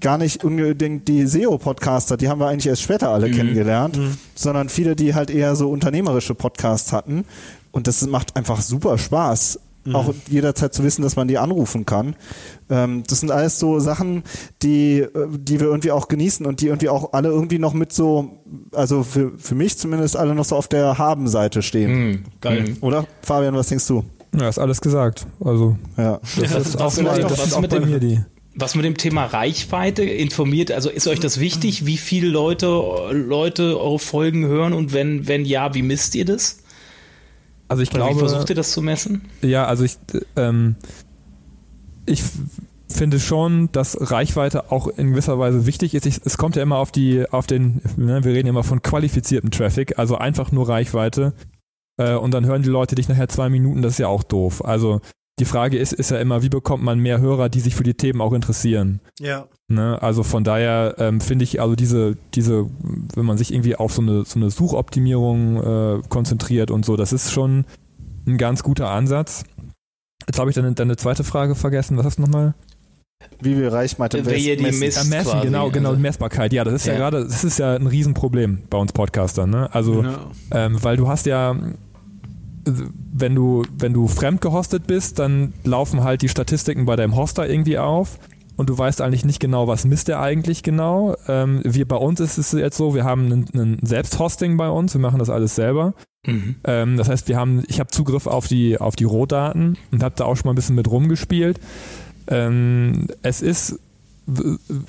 [0.00, 3.32] gar nicht unbedingt die SEO-Podcaster, die haben wir eigentlich erst später alle mhm.
[3.32, 4.18] kennengelernt, mhm.
[4.34, 7.24] sondern viele, die halt eher so unternehmerische Podcasts hatten.
[7.72, 9.96] Und das macht einfach super Spaß, mhm.
[9.96, 12.16] auch jederzeit zu wissen, dass man die anrufen kann.
[12.68, 14.22] Ähm, das sind alles so Sachen,
[14.62, 17.92] die, äh, die wir irgendwie auch genießen und die irgendwie auch alle irgendwie noch mit
[17.92, 21.92] so, also für, für mich zumindest alle noch so auf der Haben-Seite stehen.
[21.92, 22.24] Mhm.
[22.40, 22.64] Geil.
[22.68, 22.76] Mhm.
[22.80, 23.06] Oder?
[23.22, 24.04] Fabian, was denkst du?
[24.38, 25.26] Ja, ist alles gesagt.
[25.44, 26.20] Also, ja.
[26.38, 28.20] das, das ist auch, vielleicht auch, das ist auch bei mir die.
[28.54, 32.66] Was mit dem Thema Reichweite informiert, also ist euch das wichtig, wie viele Leute,
[33.12, 36.59] Leute eure Folgen hören und wenn, wenn ja, wie misst ihr das?
[37.70, 38.16] Also ich Oder glaube.
[38.16, 39.22] Wie versucht ihr das zu messen?
[39.42, 39.96] Ja, also ich,
[40.34, 40.74] ähm,
[42.04, 42.24] ich
[42.88, 46.04] finde schon, dass Reichweite auch in gewisser Weise wichtig ist.
[46.04, 49.52] Ich, es kommt ja immer auf die, auf den, ne, wir reden immer von qualifiziertem
[49.52, 51.32] Traffic, also einfach nur Reichweite.
[51.96, 54.64] Äh, und dann hören die Leute dich nachher zwei Minuten, das ist ja auch doof.
[54.64, 55.00] Also
[55.38, 57.94] die Frage ist, ist ja immer, wie bekommt man mehr Hörer, die sich für die
[57.94, 58.98] Themen auch interessieren?
[59.20, 59.46] Ja.
[59.70, 60.02] Ne?
[60.02, 62.66] Also von daher ähm, finde ich also diese, diese,
[63.14, 67.12] wenn man sich irgendwie auf so eine, so eine Suchoptimierung äh, konzentriert und so, das
[67.12, 67.64] ist schon
[68.26, 69.44] ein ganz guter Ansatz.
[70.26, 71.96] Jetzt habe ich deine, deine zweite Frage vergessen.
[71.96, 72.54] Was hast du nochmal?
[73.40, 74.80] Wie wir Reichweite Wer die messen.
[74.80, 76.00] Misst messen quasi, genau, genau, also.
[76.00, 76.52] Messbarkeit.
[76.52, 79.50] Ja, das ist ja, ja gerade, das ist ja ein Riesenproblem bei uns Podcastern.
[79.50, 79.72] Ne?
[79.72, 80.18] Also, genau.
[80.50, 81.54] ähm, weil du hast ja,
[82.64, 87.48] wenn du, wenn du fremd gehostet bist, dann laufen halt die Statistiken bei deinem Hoster
[87.48, 88.18] irgendwie auf
[88.60, 91.16] und du weißt eigentlich nicht genau, was misst der eigentlich genau.
[91.26, 94.92] Ähm, wir bei uns ist es jetzt so, wir haben ein, ein Selbsthosting bei uns,
[94.92, 95.94] wir machen das alles selber.
[96.26, 96.56] Mhm.
[96.64, 100.14] Ähm, das heißt, wir haben, ich habe Zugriff auf die auf die Rohdaten und habe
[100.14, 101.58] da auch schon mal ein bisschen mit rumgespielt.
[102.28, 103.80] Ähm, es ist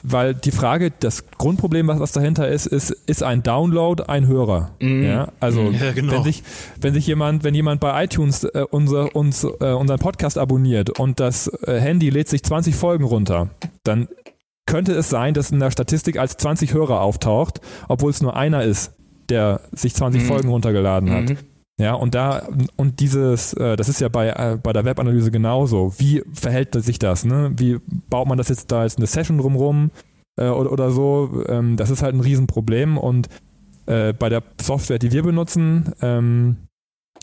[0.04, 4.72] weil die Frage, das Grundproblem, was, was dahinter ist, ist, ist ein Download ein Hörer.
[4.80, 5.04] Mm.
[5.04, 6.14] Ja, also ja, genau.
[6.14, 6.44] wenn sich,
[6.80, 11.20] wenn sich jemand, wenn jemand bei iTunes äh, unser, uns, äh, unseren Podcast abonniert und
[11.20, 13.50] das äh, Handy lädt sich 20 Folgen runter,
[13.84, 14.08] dann
[14.66, 18.64] könnte es sein, dass in der Statistik als 20 Hörer auftaucht, obwohl es nur einer
[18.64, 18.94] ist,
[19.30, 20.26] der sich 20 mm.
[20.26, 21.38] Folgen runtergeladen hat.
[21.82, 25.96] Ja, und da, und dieses, äh, das ist ja bei, äh, bei der Webanalyse genauso.
[25.98, 27.26] Wie verhält sich das?
[27.26, 27.54] Ne?
[27.58, 29.90] Wie baut man das jetzt da als eine Session drumrum
[30.38, 31.44] äh, oder, oder so?
[31.48, 33.30] Ähm, das ist halt ein Riesenproblem und
[33.88, 36.58] äh, bei der Software, die wir benutzen, ähm,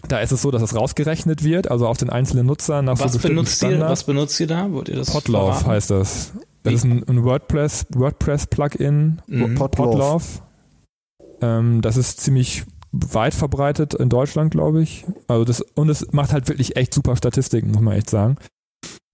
[0.09, 3.13] da ist es so, dass es rausgerechnet wird, also auf den einzelnen Nutzer nach was
[3.13, 3.81] so benutzt Standard.
[3.81, 4.73] ihr, Was benutzt ihr da?
[4.73, 5.67] Wollt ihr das Podlove verraten?
[5.67, 6.33] heißt das.
[6.65, 6.75] Das Wie?
[6.75, 9.23] ist ein, ein WordPress, WordPress-Plugin.
[9.29, 9.55] Mhm.
[9.55, 9.91] Podlove.
[9.91, 10.25] Podlove.
[11.43, 15.05] Ähm, das ist ziemlich weit verbreitet in Deutschland, glaube ich.
[15.27, 18.37] Also das, und es macht halt wirklich echt super Statistiken, muss man echt sagen.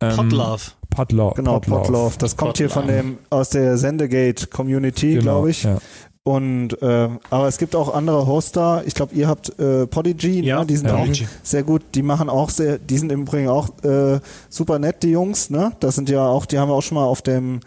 [0.01, 0.73] Ähm, Podlove.
[0.91, 1.35] Podlove.
[1.37, 2.15] Genau, Podlove.
[2.19, 5.65] Das kommt hier von dem, aus der Sendegate Community, genau, glaube ich.
[5.65, 5.79] Ja.
[6.27, 8.83] Und äh, aber es gibt auch andere Hoster.
[8.87, 10.47] Ich glaube, ihr habt äh, Podigy, ne?
[10.47, 10.67] ja, ne?
[10.67, 10.97] die sind ja.
[10.97, 11.07] auch
[11.43, 11.83] sehr gut.
[11.95, 15.51] Die machen auch sehr, die sind im Übrigen auch äh, super nett, die Jungs.
[15.51, 17.61] Ne, das sind ja auch, die haben wir auch schon mal auf dem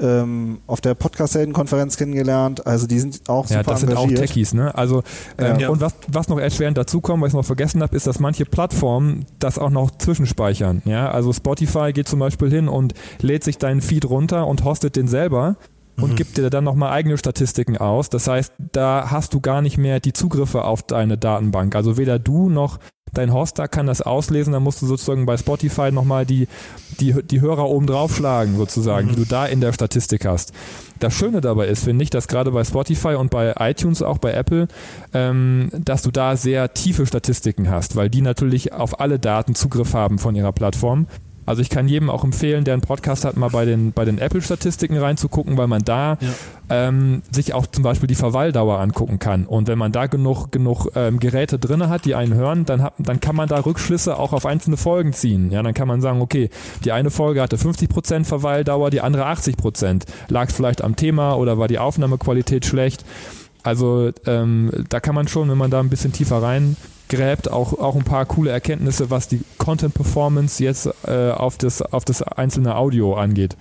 [0.00, 2.66] ähm, auf der Podcast-Helden-Konferenz kennengelernt.
[2.66, 4.18] Also die sind auch super Ja, das sind engagiert.
[4.18, 4.74] auch Techies, ne?
[4.74, 5.02] Also
[5.38, 5.68] ähm, ja.
[5.68, 8.44] und was, was noch erschwerend dazu kommt, was ich noch vergessen habe, ist, dass manche
[8.44, 10.82] Plattformen das auch noch zwischenspeichern.
[10.84, 14.96] Ja, also Spotify geht zum Beispiel hin und lädt sich deinen Feed runter und hostet
[14.96, 15.56] den selber
[16.00, 16.16] und mhm.
[16.16, 18.08] gibt dir dann nochmal eigene Statistiken aus.
[18.08, 21.74] Das heißt, da hast du gar nicht mehr die Zugriffe auf deine Datenbank.
[21.74, 22.78] Also weder du noch
[23.14, 26.48] dein Hoster kann das auslesen, dann musst du sozusagen bei Spotify nochmal die,
[27.00, 29.10] die, die Hörer oben draufschlagen, sozusagen, mhm.
[29.10, 30.52] die du da in der Statistik hast.
[30.98, 34.32] Das Schöne dabei ist, finde ich, dass gerade bei Spotify und bei iTunes, auch bei
[34.32, 34.68] Apple,
[35.14, 39.94] ähm, dass du da sehr tiefe Statistiken hast, weil die natürlich auf alle Daten Zugriff
[39.94, 41.06] haben von ihrer Plattform.
[41.48, 44.18] Also ich kann jedem auch empfehlen, der einen Podcast hat, mal bei den, bei den
[44.18, 46.28] Apple-Statistiken reinzugucken, weil man da ja.
[46.68, 49.46] ähm, sich auch zum Beispiel die Verweildauer angucken kann.
[49.46, 52.92] Und wenn man da genug, genug ähm, Geräte drin hat, die einen hören, dann, hat,
[52.98, 55.50] dann kann man da Rückschlüsse auch auf einzelne Folgen ziehen.
[55.50, 56.50] Ja, dann kann man sagen, okay,
[56.84, 60.02] die eine Folge hatte 50% Verweildauer, die andere 80%.
[60.28, 63.06] Lag es vielleicht am Thema oder war die Aufnahmequalität schlecht?
[63.62, 66.76] Also ähm, da kann man schon, wenn man da ein bisschen tiefer rein
[67.08, 71.82] gräbt, auch, auch ein paar coole Erkenntnisse, was die Content Performance jetzt äh, auf, das,
[71.82, 73.56] auf das einzelne Audio angeht.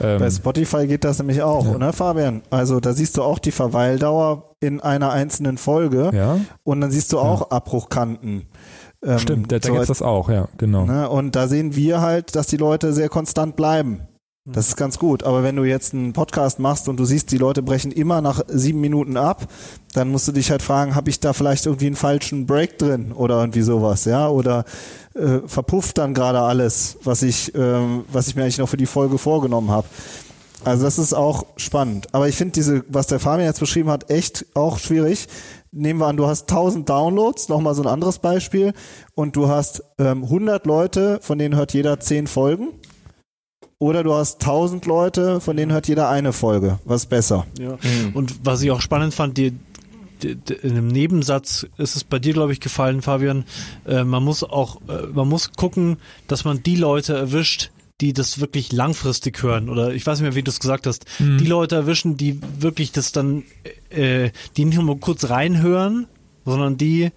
[0.00, 1.78] Ähm, Bei Spotify geht das nämlich auch, ja.
[1.78, 2.42] ne, Fabian?
[2.50, 6.40] Also da siehst du auch die Verweildauer in einer einzelnen Folge ja.
[6.64, 7.56] und dann siehst du auch ja.
[7.56, 8.46] Abbruchkanten.
[9.02, 10.84] Ähm, Stimmt, da, da so gibt's das auch, ja, genau.
[10.84, 11.08] Ne?
[11.08, 14.02] Und da sehen wir halt, dass die Leute sehr konstant bleiben.
[14.52, 15.22] Das ist ganz gut.
[15.22, 18.42] Aber wenn du jetzt einen Podcast machst und du siehst, die Leute brechen immer nach
[18.48, 19.46] sieben Minuten ab,
[19.94, 23.12] dann musst du dich halt fragen, habe ich da vielleicht irgendwie einen falschen Break drin
[23.12, 24.28] oder irgendwie sowas, ja?
[24.28, 24.64] Oder
[25.14, 28.86] äh, verpufft dann gerade alles, was ich, ähm, was ich mir eigentlich noch für die
[28.86, 29.86] Folge vorgenommen habe.
[30.64, 32.08] Also das ist auch spannend.
[32.12, 35.26] Aber ich finde diese, was der Fabian jetzt beschrieben hat, echt auch schwierig.
[35.72, 38.74] Nehmen wir an, du hast 1000 Downloads, nochmal so ein anderes Beispiel,
[39.14, 42.68] und du hast ähm, 100 Leute, von denen hört jeder 10 Folgen.
[43.82, 46.78] Oder du hast 1000 Leute, von denen hört jeder eine Folge.
[46.84, 47.46] Was besser?
[47.58, 47.78] Ja.
[48.12, 49.54] Und was ich auch spannend fand, die,
[50.22, 53.46] die, die, in einem Nebensatz ist es bei dir, glaube ich, gefallen, Fabian.
[53.86, 55.96] Äh, man muss auch, äh, man muss gucken,
[56.28, 57.70] dass man die Leute erwischt,
[58.02, 59.70] die das wirklich langfristig hören.
[59.70, 61.06] Oder ich weiß nicht mehr, wie du es gesagt hast.
[61.18, 63.44] Die Leute erwischen, die wirklich das dann,
[63.88, 66.06] äh, die nicht nur mal kurz reinhören,
[66.44, 67.12] sondern die,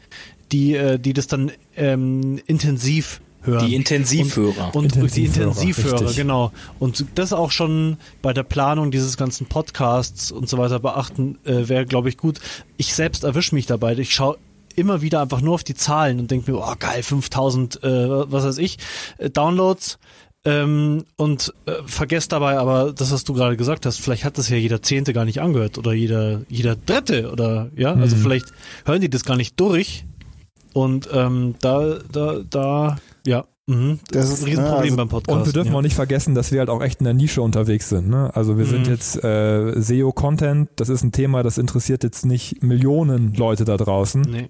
[0.53, 3.67] die, äh, die das dann ähm, intensiv hören.
[3.67, 4.73] Die Intensivhörer.
[4.75, 6.17] Und, und die Intensivhörer, Intensivhörer, richtig.
[6.17, 6.51] genau.
[6.79, 11.67] Und das auch schon bei der Planung dieses ganzen Podcasts und so weiter beachten, äh,
[11.67, 12.39] wäre, glaube ich, gut.
[12.77, 13.97] Ich selbst erwische mich dabei.
[13.97, 14.37] Ich schaue
[14.75, 17.87] immer wieder einfach nur auf die Zahlen und denke mir, oh geil, 5000, äh,
[18.31, 18.77] was weiß ich,
[19.19, 19.99] äh, Downloads.
[20.45, 24.49] Ähm, und äh, vergesst dabei aber das, was du gerade gesagt hast, vielleicht hat das
[24.49, 28.21] ja jeder Zehnte gar nicht angehört oder jeder, jeder Dritte oder ja, also Mhm.
[28.21, 28.47] vielleicht
[28.83, 30.03] hören die das gar nicht durch.
[30.73, 33.99] Und ähm, da, da, da, ja, mhm.
[34.11, 35.37] Das das ist- ein Riesenproblem ja, also- beim Podcast.
[35.39, 35.77] Und wir dürfen ja.
[35.77, 38.09] auch nicht vergessen, dass wir halt auch echt in der Nische unterwegs sind.
[38.09, 38.29] Ne?
[38.35, 38.93] Also wir sind Mhm.
[38.93, 44.21] jetzt äh, SEO-Content, das ist ein Thema, das interessiert jetzt nicht Millionen Leute da draußen.
[44.21, 44.49] Nee.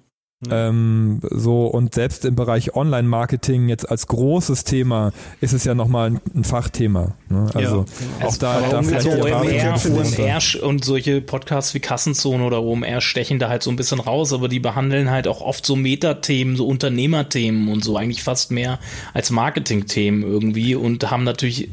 [0.52, 5.12] Ähm, so und selbst im Bereich Online-Marketing jetzt als großes Thema
[5.42, 7.14] ist es ja nochmal ein, ein Fachthema.
[7.30, 7.50] Ne?
[7.54, 7.86] Also
[8.22, 12.62] auch da, Aber da um- vielleicht der OMR, OMR und solche Podcasts wie Kassenzone oder
[12.64, 15.76] OMR stechen da halt so ein bisschen raus, aber die behandeln halt auch oft so
[15.76, 18.80] Metathemen, so Unternehmerthemen und so eigentlich fast mehr
[19.14, 21.70] als Marketingthemen irgendwie und haben natürlich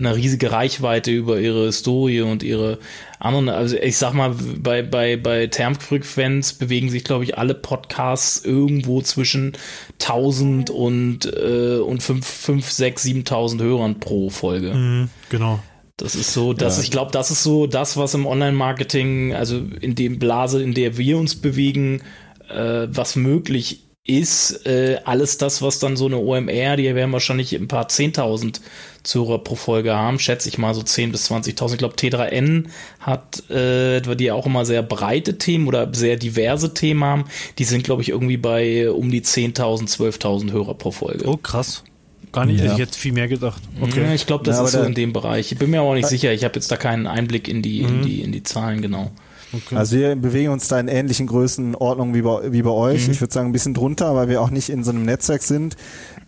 [0.00, 2.78] eine riesige Reichweite über ihre Historie und ihre
[3.18, 8.44] anderen, also ich sag mal, bei, bei, bei Termfrequenz bewegen sich, glaube ich, alle Podcasts
[8.44, 9.52] irgendwo zwischen
[10.00, 14.74] 1000 und, äh, und 5, 5, 6, 7000 Hörern pro Folge.
[14.74, 15.60] Mhm, genau.
[15.96, 19.94] Das ist so, dass ich glaube, das ist so das, was im Online-Marketing, also in
[19.94, 22.00] dem Blase, in der wir uns bewegen,
[22.48, 24.66] äh, was möglich ist.
[24.66, 28.60] Äh, alles das, was dann so eine OMR, die werden wahrscheinlich ein paar 10.000
[29.02, 31.72] Zuhörer pro Folge haben, schätze ich mal so 10.000 bis 20.000.
[31.72, 32.66] Ich glaube, T3N
[33.00, 37.24] hat, äh, die auch immer sehr breite Themen oder sehr diverse Themen haben.
[37.58, 41.26] Die sind, glaube ich, irgendwie bei um die 10.000, 12.000 Hörer pro Folge.
[41.28, 41.84] Oh, krass.
[42.32, 42.64] Gar nicht, Ja.
[42.64, 43.60] hätte ich jetzt viel mehr gedacht.
[43.96, 45.50] Ja, ich glaube, das Ja, ist so in dem Bereich.
[45.50, 46.32] Ich bin mir aber auch nicht sicher.
[46.32, 48.02] Ich habe jetzt da keinen Einblick in die, in Mhm.
[48.04, 49.10] die, in die Zahlen genau.
[49.52, 49.76] Okay.
[49.76, 53.06] Also wir bewegen uns da in ähnlichen Größenordnungen wie bei, wie bei euch.
[53.06, 53.12] Mhm.
[53.12, 55.76] Ich würde sagen ein bisschen drunter, weil wir auch nicht in so einem Netzwerk sind.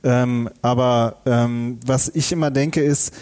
[0.02, 3.12] Ähm, aber ähm, was ich immer denke ist,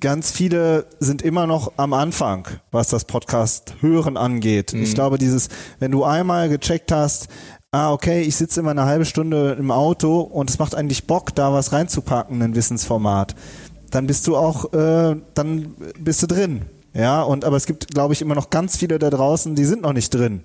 [0.00, 4.74] ganz viele sind immer noch am Anfang, was das Podcast hören angeht.
[4.74, 5.48] Ich glaube, dieses,
[5.78, 7.28] wenn du einmal gecheckt hast,
[7.70, 11.34] ah, okay, ich sitze immer eine halbe Stunde im Auto und es macht eigentlich Bock,
[11.34, 13.34] da was reinzupacken, ein Wissensformat,
[13.90, 16.62] dann bist du auch, äh, dann bist du drin.
[16.94, 19.82] Ja, und aber es gibt, glaube ich, immer noch ganz viele da draußen, die sind
[19.82, 20.42] noch nicht drin.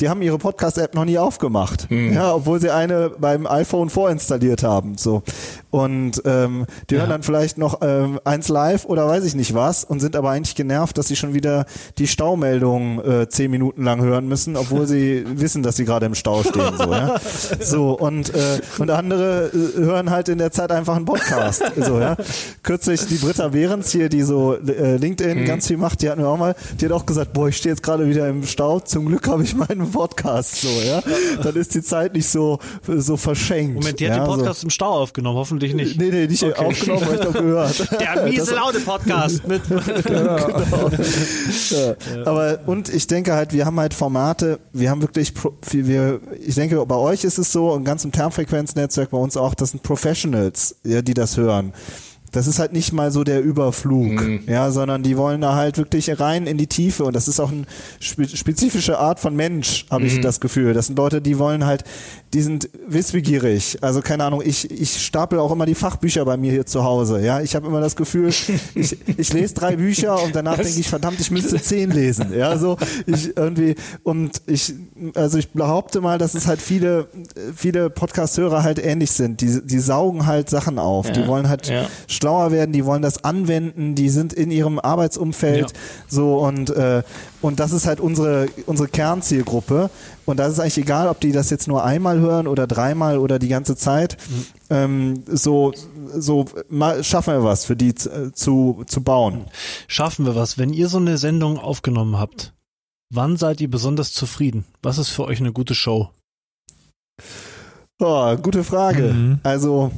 [0.00, 1.86] Die haben ihre Podcast-App noch nie aufgemacht.
[1.90, 4.96] Ja, obwohl sie eine beim iPhone vorinstalliert haben.
[4.96, 5.22] So.
[5.70, 9.84] Und ähm, die hören dann vielleicht noch ähm, eins live oder weiß ich nicht was
[9.84, 11.64] und sind aber eigentlich genervt, dass sie schon wieder
[11.96, 16.14] die Staumeldung äh, zehn Minuten lang hören müssen, obwohl sie wissen, dass sie gerade im
[16.14, 16.76] Stau stehen.
[16.76, 17.16] So, ja?
[17.60, 21.62] so und, äh, und andere äh, hören halt in der Zeit einfach einen Podcast.
[21.76, 22.16] So, ja?
[22.62, 26.28] Kürzlich die Britta Behrens hier, die so äh, LinkedIn ganz viel macht, die hat mir
[26.28, 29.06] auch mal, die hat auch gesagt, boah, ich stehe jetzt gerade wieder im Stau, zum
[29.06, 31.02] Glück habe ich meinen Podcast so, ja.
[31.42, 33.74] Dann ist die Zeit nicht so, so verschenkt.
[33.74, 35.76] Moment, die hat ja, den Podcast im Stau aufgenommen, hoffentlich So.
[35.76, 35.98] nicht.
[35.98, 36.64] Nee, nee, nicht Okay.
[36.64, 37.90] aufgenommen, aber ich doch gehört.
[38.00, 39.62] Der miese laute Podcast mit.
[41.70, 41.96] Ja.
[42.26, 45.32] Aber und ich denke halt, wir haben halt Formate, wir haben wirklich,
[45.70, 49.54] wir, ich denke, bei euch ist es so, und ganz im Termfrequenznetzwerk bei uns auch,
[49.54, 51.72] das sind Professionals, ja, die das hören.
[52.32, 56.18] Das ist halt nicht mal so der Überflug, ja, sondern die wollen da halt wirklich
[56.18, 57.64] rein in die Tiefe und das ist auch eine
[58.00, 60.72] spe spezifische Art von Mensch, habe ich das Gefühl.
[60.72, 61.84] Das sind Leute, die wollen halt,
[62.32, 63.78] die sind wissbegierig.
[63.82, 67.20] Also keine Ahnung, ich, ich stapel auch immer die Fachbücher bei mir hier zu Hause,
[67.20, 67.40] ja.
[67.40, 68.28] Ich habe immer das Gefühl,
[68.74, 72.56] ich, ich lese drei Bücher und danach denke ich, verdammt, ich müsste zehn lesen, ja,
[72.56, 74.72] so ich irgendwie und ich,
[75.14, 77.08] also ich behaupte mal, dass es halt viele,
[77.54, 79.40] viele Podcast-Hörer halt ähnlich sind.
[79.40, 81.86] Die, die saugen halt Sachen auf, die Ja, wollen halt ja.
[82.22, 85.78] Schlauer werden, die wollen das anwenden, die sind in ihrem Arbeitsumfeld Ja.
[86.08, 87.02] so und äh,
[87.40, 89.90] und das ist halt unsere unsere Kernzielgruppe
[90.24, 93.18] und da ist es eigentlich egal, ob die das jetzt nur einmal hören oder dreimal
[93.18, 94.16] oder die ganze Zeit.
[94.70, 95.72] Ähm, so
[96.14, 99.46] so mal, schaffen wir was für die zu zu, zu bauen.
[99.88, 100.58] Schaffen wir was.
[100.58, 102.52] Wenn ihr so eine Sendung aufgenommen habt,
[103.10, 104.64] wann seid ihr besonders zufrieden?
[104.82, 106.10] Was ist für euch eine gute Show?
[108.00, 109.12] Oh, gute Frage.
[109.12, 109.38] Mhm.
[109.44, 109.92] Also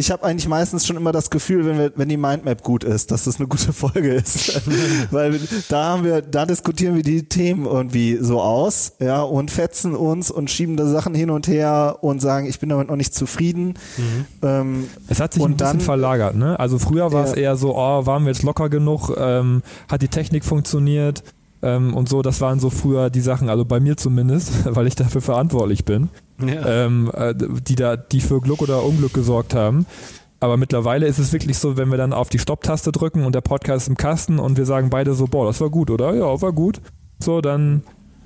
[0.00, 3.10] ich habe eigentlich meistens schon immer das Gefühl, wenn wir, wenn die Mindmap gut ist,
[3.10, 4.60] dass das eine gute Folge ist,
[5.12, 9.94] weil da haben wir, da diskutieren wir die Themen irgendwie so aus, ja und fetzen
[9.94, 13.14] uns und schieben da Sachen hin und her und sagen, ich bin damit noch nicht
[13.14, 13.74] zufrieden.
[14.42, 16.58] Ähm, Es hat sich Und ein bisschen dann- verlagert, ne?
[16.58, 17.36] Also früher war es Ja.
[17.36, 21.22] eher so, oh, waren wir jetzt locker genug, ähm, hat die Technik funktioniert
[21.62, 24.94] ähm, und so, das waren so früher die Sachen, also bei mir zumindest, weil ich
[24.94, 26.08] dafür verantwortlich bin,
[26.40, 26.86] Ja.
[26.86, 29.86] ähm, äh, die da, die für Glück oder Unglück gesorgt haben.
[30.42, 33.42] Aber mittlerweile ist es wirklich so, wenn wir dann auf die Stopptaste drücken und der
[33.42, 36.14] Podcast ist im Kasten und wir sagen beide so, boah, das war gut, oder?
[36.14, 36.80] Ja, war gut.
[37.22, 37.82] So, dann,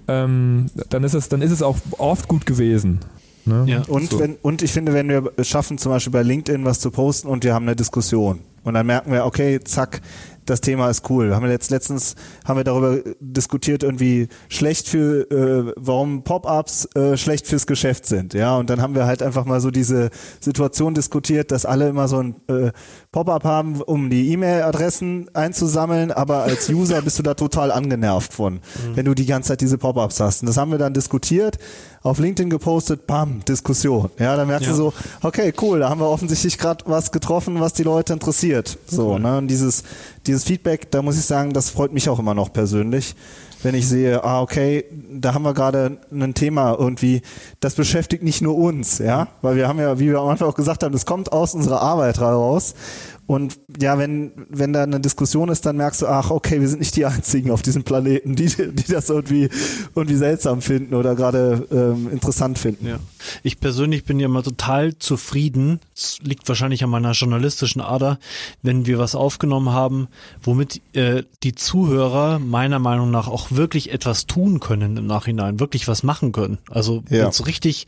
[0.06, 3.00] ähm, dann ist es, dann ist es auch oft gut gewesen.
[3.46, 3.64] Ne?
[3.66, 3.82] Ja.
[3.88, 4.20] Und, so.
[4.20, 7.26] wenn, und ich finde, wenn wir es schaffen, zum Beispiel bei LinkedIn was zu posten
[7.28, 10.00] und wir haben eine Diskussion und dann merken wir, okay, zack,
[10.46, 11.28] das Thema ist cool.
[11.28, 12.14] Wir haben jetzt letztens
[12.44, 18.34] haben wir darüber diskutiert, irgendwie schlecht für, äh, warum Pop-ups äh, schlecht fürs Geschäft sind,
[18.34, 18.56] ja.
[18.56, 20.10] Und dann haben wir halt einfach mal so diese
[20.40, 22.70] Situation diskutiert, dass alle immer so ein äh,
[23.12, 28.60] Pop-up haben, um die E-Mail-Adressen einzusammeln, aber als User bist du da total angenervt von,
[28.94, 30.42] wenn du die ganze Zeit diese Pop-ups hast.
[30.42, 31.58] Und das haben wir dann diskutiert,
[32.02, 34.10] auf LinkedIn gepostet, bam, Diskussion.
[34.18, 34.72] Ja, dann merkst Ja.
[34.72, 34.92] du so,
[35.22, 38.76] okay, cool, da haben wir offensichtlich gerade was getroffen, was die Leute interessiert.
[38.86, 39.38] So, ne?
[39.38, 39.84] Und dieses,
[40.26, 43.14] dieses Feedback, da muss ich sagen, das freut mich auch immer noch persönlich.
[43.62, 47.22] Wenn ich sehe, ah, okay, da haben wir gerade ein Thema irgendwie,
[47.60, 50.54] das beschäftigt nicht nur uns, ja, weil wir haben ja, wie wir am Anfang auch
[50.54, 52.74] gesagt haben, das kommt aus unserer Arbeit heraus.
[53.26, 56.80] Und ja, wenn, wenn da eine Diskussion ist, dann merkst du, ach, okay, wir sind
[56.80, 59.48] nicht die Einzigen auf diesem Planeten, die, die das irgendwie,
[59.94, 62.86] irgendwie seltsam finden oder gerade ähm, interessant finden.
[62.86, 62.98] Ja.
[63.42, 65.80] Ich persönlich bin ja immer total zufrieden.
[65.94, 68.18] Es liegt wahrscheinlich an meiner journalistischen Ader,
[68.62, 70.08] wenn wir was aufgenommen haben,
[70.42, 75.88] womit äh, die Zuhörer meiner Meinung nach auch wirklich etwas tun können im Nachhinein, wirklich
[75.88, 76.58] was machen können.
[76.70, 77.22] Also Ja.
[77.22, 77.86] wenn es richtig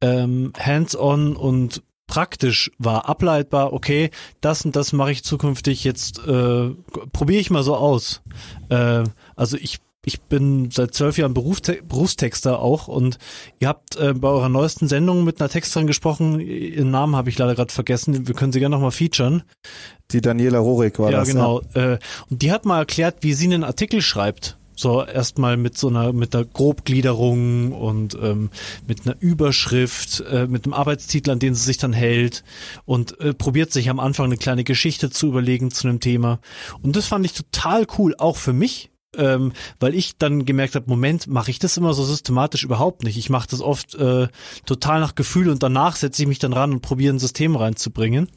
[0.00, 4.10] ähm, hands-on und praktisch war, ableitbar, okay,
[4.40, 6.70] das und das mache ich zukünftig, jetzt äh,
[7.12, 8.22] probiere ich mal so aus.
[8.68, 9.04] Äh,
[9.36, 13.18] also ich ich bin seit zwölf Jahren Berufste Berufstexter auch und
[13.58, 17.38] ihr habt äh, bei eurer neuesten Sendung mit einer Texterin gesprochen, ihren Namen habe ich
[17.38, 19.42] leider gerade vergessen, wir können sie gerne nochmal featuren.
[20.10, 21.28] Die Daniela Rorik war ja, das.
[21.28, 21.60] genau.
[21.74, 21.98] Äh,
[22.30, 24.57] und die hat mal erklärt, wie sie einen Artikel schreibt.
[24.78, 28.50] So erstmal mit so einer mit einer Grobgliederung und ähm,
[28.86, 32.44] mit einer Überschrift, äh, mit einem Arbeitstitel, an den sie sich dann hält
[32.84, 36.38] und äh, probiert sich am Anfang eine kleine Geschichte zu überlegen zu einem Thema.
[36.80, 40.88] Und das fand ich total cool, auch für mich, ähm, weil ich dann gemerkt habe,
[40.88, 43.18] Moment, mache ich das immer so systematisch überhaupt nicht.
[43.18, 44.28] Ich mache das oft äh,
[44.64, 48.28] total nach Gefühl und danach setze ich mich dann ran und probiere ein System reinzubringen.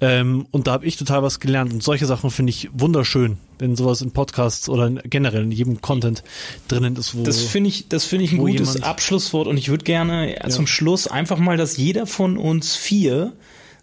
[0.00, 1.72] Ähm, und da habe ich total was gelernt.
[1.72, 5.80] Und solche Sachen finde ich wunderschön, wenn sowas in Podcasts oder in, generell in jedem
[5.80, 6.22] Content
[6.68, 9.68] drinnen ist, wo Das finde ich, das finde ich ein gutes jemand- Abschlusswort und ich
[9.68, 13.32] würde gerne zum Schluss einfach mal, dass jeder von uns vier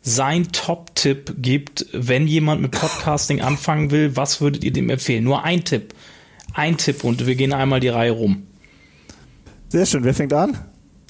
[0.02, 4.16] sein Top-Tipp gibt, wenn jemand mit Podcasting anfangen will.
[4.16, 5.24] Was würdet ihr dem empfehlen?
[5.24, 5.94] Nur ein Tipp.
[6.54, 8.44] Ein Tipp und wir gehen einmal die Reihe rum.
[9.70, 10.04] Sehr schön.
[10.04, 10.58] Wer fängt an?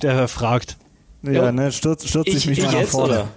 [0.02, 0.78] der fragt.
[1.24, 1.52] Ja, Ja.
[1.52, 3.14] ne, stürzt, stürzt Ich, ich mich ich mal nach vorne.
[3.14, 3.28] oder?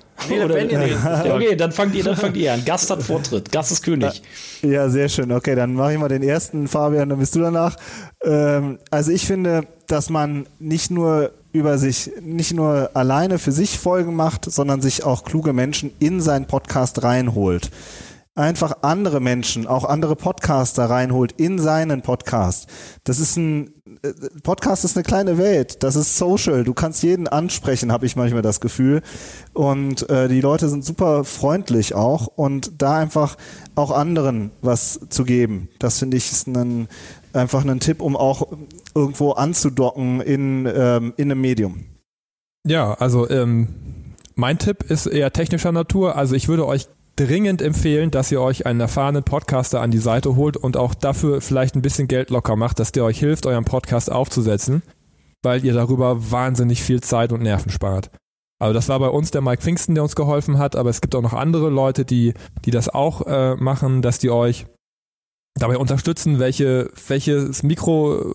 [0.45, 2.65] Oder ja, okay, dann fangt ihr, dann fangt ihr an.
[2.65, 3.51] Gast hat Vortritt.
[3.53, 4.23] Gast ist König.
[4.63, 5.33] Ja, sehr schön.
[5.33, 7.77] Okay, dann mache ich mal den ersten, Fabian, dann bist du danach.
[8.23, 13.79] Ähm, also ich finde, dass man nicht nur über sich, nicht nur alleine für sich
[13.79, 17.71] Folgen macht, sondern sich auch kluge Menschen in seinen Podcast reinholt.
[18.39, 22.69] Einfach andere Menschen, auch andere Podcaster reinholt in seinen Podcast.
[23.03, 24.13] Das ist ein äh,
[24.45, 25.83] Podcast ist eine kleine Welt.
[25.83, 26.63] Das ist social.
[26.63, 29.03] Du kannst jeden ansprechen, habe ich manchmal das Gefühl.
[29.55, 33.37] Und äh, die Leute sind super freundlich auch und da einfach
[33.75, 35.69] auch anderen was zu geben.
[35.81, 36.87] Das finde ich ist ein,
[37.33, 38.47] einfach ein Tipp, um auch
[38.95, 41.87] irgendwo anzudocken in, ähm, in einem Medium.
[42.65, 46.15] Ja, also ähm, mein Tipp ist eher technischer Natur.
[46.15, 46.87] Also ich würde euch
[47.19, 51.41] dringend empfehlen, dass ihr euch einen erfahrenen Podcaster an die Seite holt und auch dafür
[51.41, 54.83] vielleicht ein bisschen Geld locker macht, dass der euch hilft, euren Podcast aufzusetzen,
[55.43, 58.11] weil ihr darüber wahnsinnig viel Zeit und Nerven spart.
[58.61, 61.15] Also das war bei uns der Mike Pfingsten, der uns geholfen hat, aber es gibt
[61.15, 62.35] auch noch andere Leute, die,
[62.65, 64.67] die das auch äh, machen, dass die euch
[65.55, 68.35] dabei unterstützen, welche, welches Mikro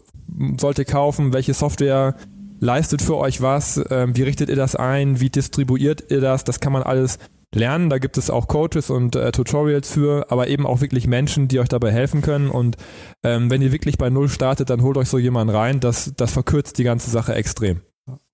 [0.57, 2.15] sollt ihr kaufen, welche Software
[2.59, 6.59] leistet für euch was, ähm, wie richtet ihr das ein, wie distribuiert ihr das, das
[6.59, 7.19] kann man alles
[7.55, 7.89] lernen.
[7.89, 11.59] Da gibt es auch Coaches und äh, Tutorials für, aber eben auch wirklich Menschen, die
[11.59, 12.49] euch dabei helfen können.
[12.49, 12.77] Und
[13.23, 15.79] ähm, wenn ihr wirklich bei Null startet, dann holt euch so jemanden rein.
[15.79, 17.81] Das, das verkürzt die ganze Sache extrem.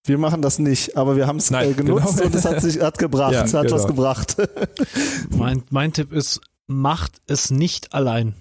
[0.06, 2.26] Wir machen das nicht, aber wir haben es äh, genutzt genau.
[2.26, 3.76] und es hat sich hat gebracht, Ja, es hat genau.
[3.76, 4.38] was gebracht.
[5.30, 8.34] Mein, mein Tipp ist, macht es nicht allein,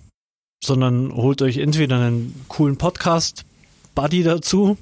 [0.63, 4.79] sondern holt euch entweder einen coolen Podcast-Buddy dazu.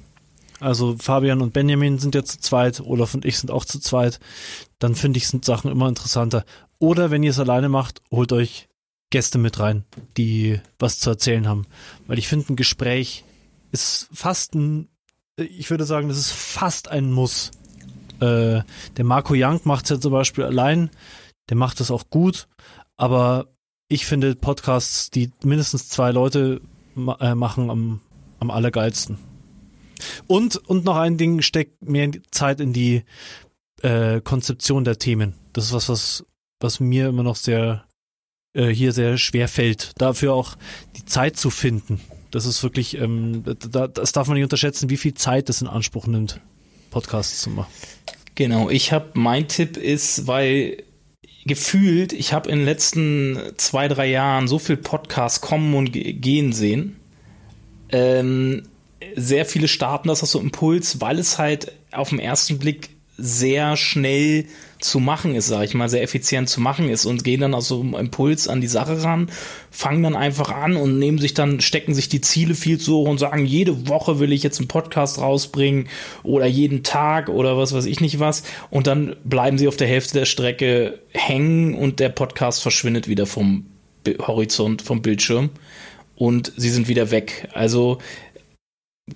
[0.59, 4.19] Also Fabian und Benjamin sind ja zu zweit, Olaf und ich sind auch zu zweit.
[4.79, 6.45] Dann finde ich, sind Sachen immer interessanter.
[6.79, 8.67] Oder wenn ihr es alleine macht, holt euch
[9.09, 9.85] Gäste mit rein,
[10.17, 11.65] die was zu erzählen haben.
[12.07, 13.23] Weil ich finde, ein Gespräch
[13.71, 14.89] ist fast ein,
[15.37, 17.51] ich würde sagen, das ist fast ein Muss.
[18.19, 18.61] Äh,
[18.97, 20.89] der Marco Young macht es ja zum Beispiel allein.
[21.49, 22.47] Der macht das auch gut.
[22.97, 23.47] Aber
[23.87, 26.61] ich finde Podcasts, die mindestens zwei Leute
[26.95, 28.01] ma äh, machen, am,
[28.39, 29.17] am allergeilsten.
[30.27, 33.03] Und, und noch ein Ding, steckt mehr Zeit in die
[33.81, 35.33] äh, Konzeption der Themen.
[35.53, 36.25] Das ist was, was,
[36.59, 37.85] was mir immer noch sehr,
[38.53, 39.91] äh, hier sehr schwer fällt.
[39.97, 40.55] Dafür auch
[40.95, 42.01] die Zeit zu finden.
[42.31, 45.67] Das ist wirklich, ähm, da, das darf man nicht unterschätzen, wie viel Zeit das in
[45.67, 46.41] Anspruch nimmt,
[46.89, 47.71] Podcasts zu machen.
[48.35, 50.83] Genau, ich habe, mein Tipp ist, weil
[51.45, 56.13] gefühlt, ich habe in den letzten zwei, drei Jahren so viel Podcasts kommen und ge-
[56.13, 56.97] gehen sehen.
[57.89, 58.67] Ähm,
[59.15, 63.75] sehr viele starten das aus so Impuls, weil es halt auf den ersten Blick sehr
[63.77, 64.45] schnell
[64.79, 67.67] zu machen ist, sag ich mal, sehr effizient zu machen ist und gehen dann aus
[67.67, 69.31] so einem Impuls an die Sache ran,
[69.71, 73.07] fangen dann einfach an und nehmen sich dann, stecken sich die Ziele viel zu hoch
[73.07, 75.89] und sagen, jede Woche will ich jetzt einen Podcast rausbringen
[76.21, 79.87] oder jeden Tag oder was weiß ich nicht was und dann bleiben sie auf der
[79.87, 83.65] Hälfte der Strecke hängen und der Podcast verschwindet wieder vom
[84.19, 85.49] Horizont, vom Bildschirm
[86.17, 87.47] und sie sind wieder weg.
[87.53, 87.99] Also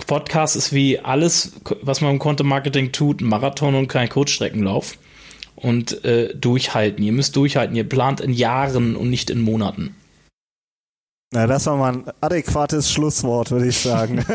[0.08, 4.98] Podcast ist wie alles, was man im Content Marketing tut, ein Marathon und kein Kurzstreckenlauf.
[5.56, 7.04] Und äh, durchhalten.
[7.04, 7.76] Ihr müsst durchhalten.
[7.76, 9.96] Ihr plant in Jahren und nicht in Monaten.
[11.34, 14.26] Na, das war mal ein adäquates Schlusswort, würde ich sagen.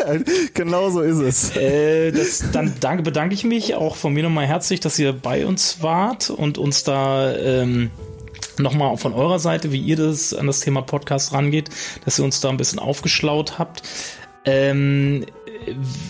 [0.54, 1.56] genau so ist es.
[1.56, 5.44] Äh, das, dann danke, bedanke ich mich auch von mir nochmal herzlich, dass ihr bei
[5.44, 7.90] uns wart und uns da ähm,
[8.58, 11.68] nochmal von eurer Seite, wie ihr das an das Thema Podcast rangeht,
[12.06, 13.82] dass ihr uns da ein bisschen aufgeschlaut habt.
[14.46, 15.26] Ähm,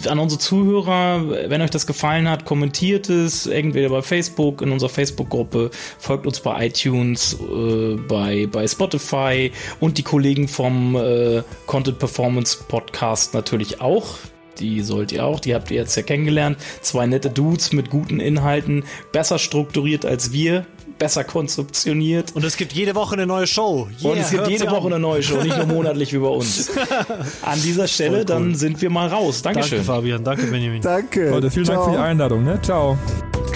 [0.06, 4.90] an unsere Zuhörer, wenn euch das gefallen hat, kommentiert es entweder bei Facebook, in unserer
[4.90, 9.50] Facebook-Gruppe, folgt uns bei iTunes, äh, bei, bei Spotify
[9.80, 14.18] und die Kollegen vom äh, Content Performance Podcast natürlich auch.
[14.60, 16.58] Die sollt ihr auch, die habt ihr jetzt ja kennengelernt.
[16.80, 20.66] Zwei nette Dudes mit guten Inhalten, besser strukturiert als wir,
[20.98, 22.34] besser konzeptioniert.
[22.34, 23.88] Und es gibt jede Woche eine neue Show.
[24.02, 24.94] Und es gibt jede Woche an.
[24.94, 26.70] eine neue Show, nicht nur monatlich wie bei uns.
[27.42, 29.42] An dieser Stelle, dann sind wir mal raus.
[29.42, 29.78] Dankeschön.
[29.78, 30.24] Danke, Fabian.
[30.24, 30.82] Danke, Benjamin.
[30.82, 31.30] Danke.
[31.30, 31.84] Leute, vielen Dank Ciao.
[31.86, 32.44] für die Einladung.
[32.44, 32.60] Ne?
[32.62, 32.98] Ciao.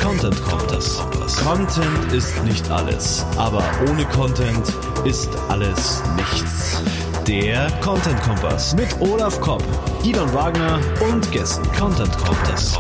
[0.01, 1.03] Content Kompass.
[1.45, 4.67] Content ist nicht alles, aber ohne Content
[5.05, 6.83] ist alles nichts.
[7.27, 9.63] Der Content Kompass mit Olaf Kopp,
[10.03, 10.81] Gidon Wagner
[11.13, 11.63] und Gästen.
[11.79, 12.79] Content Kompass.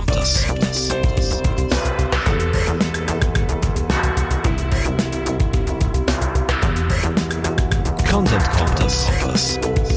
[8.20, 9.89] Content Contest.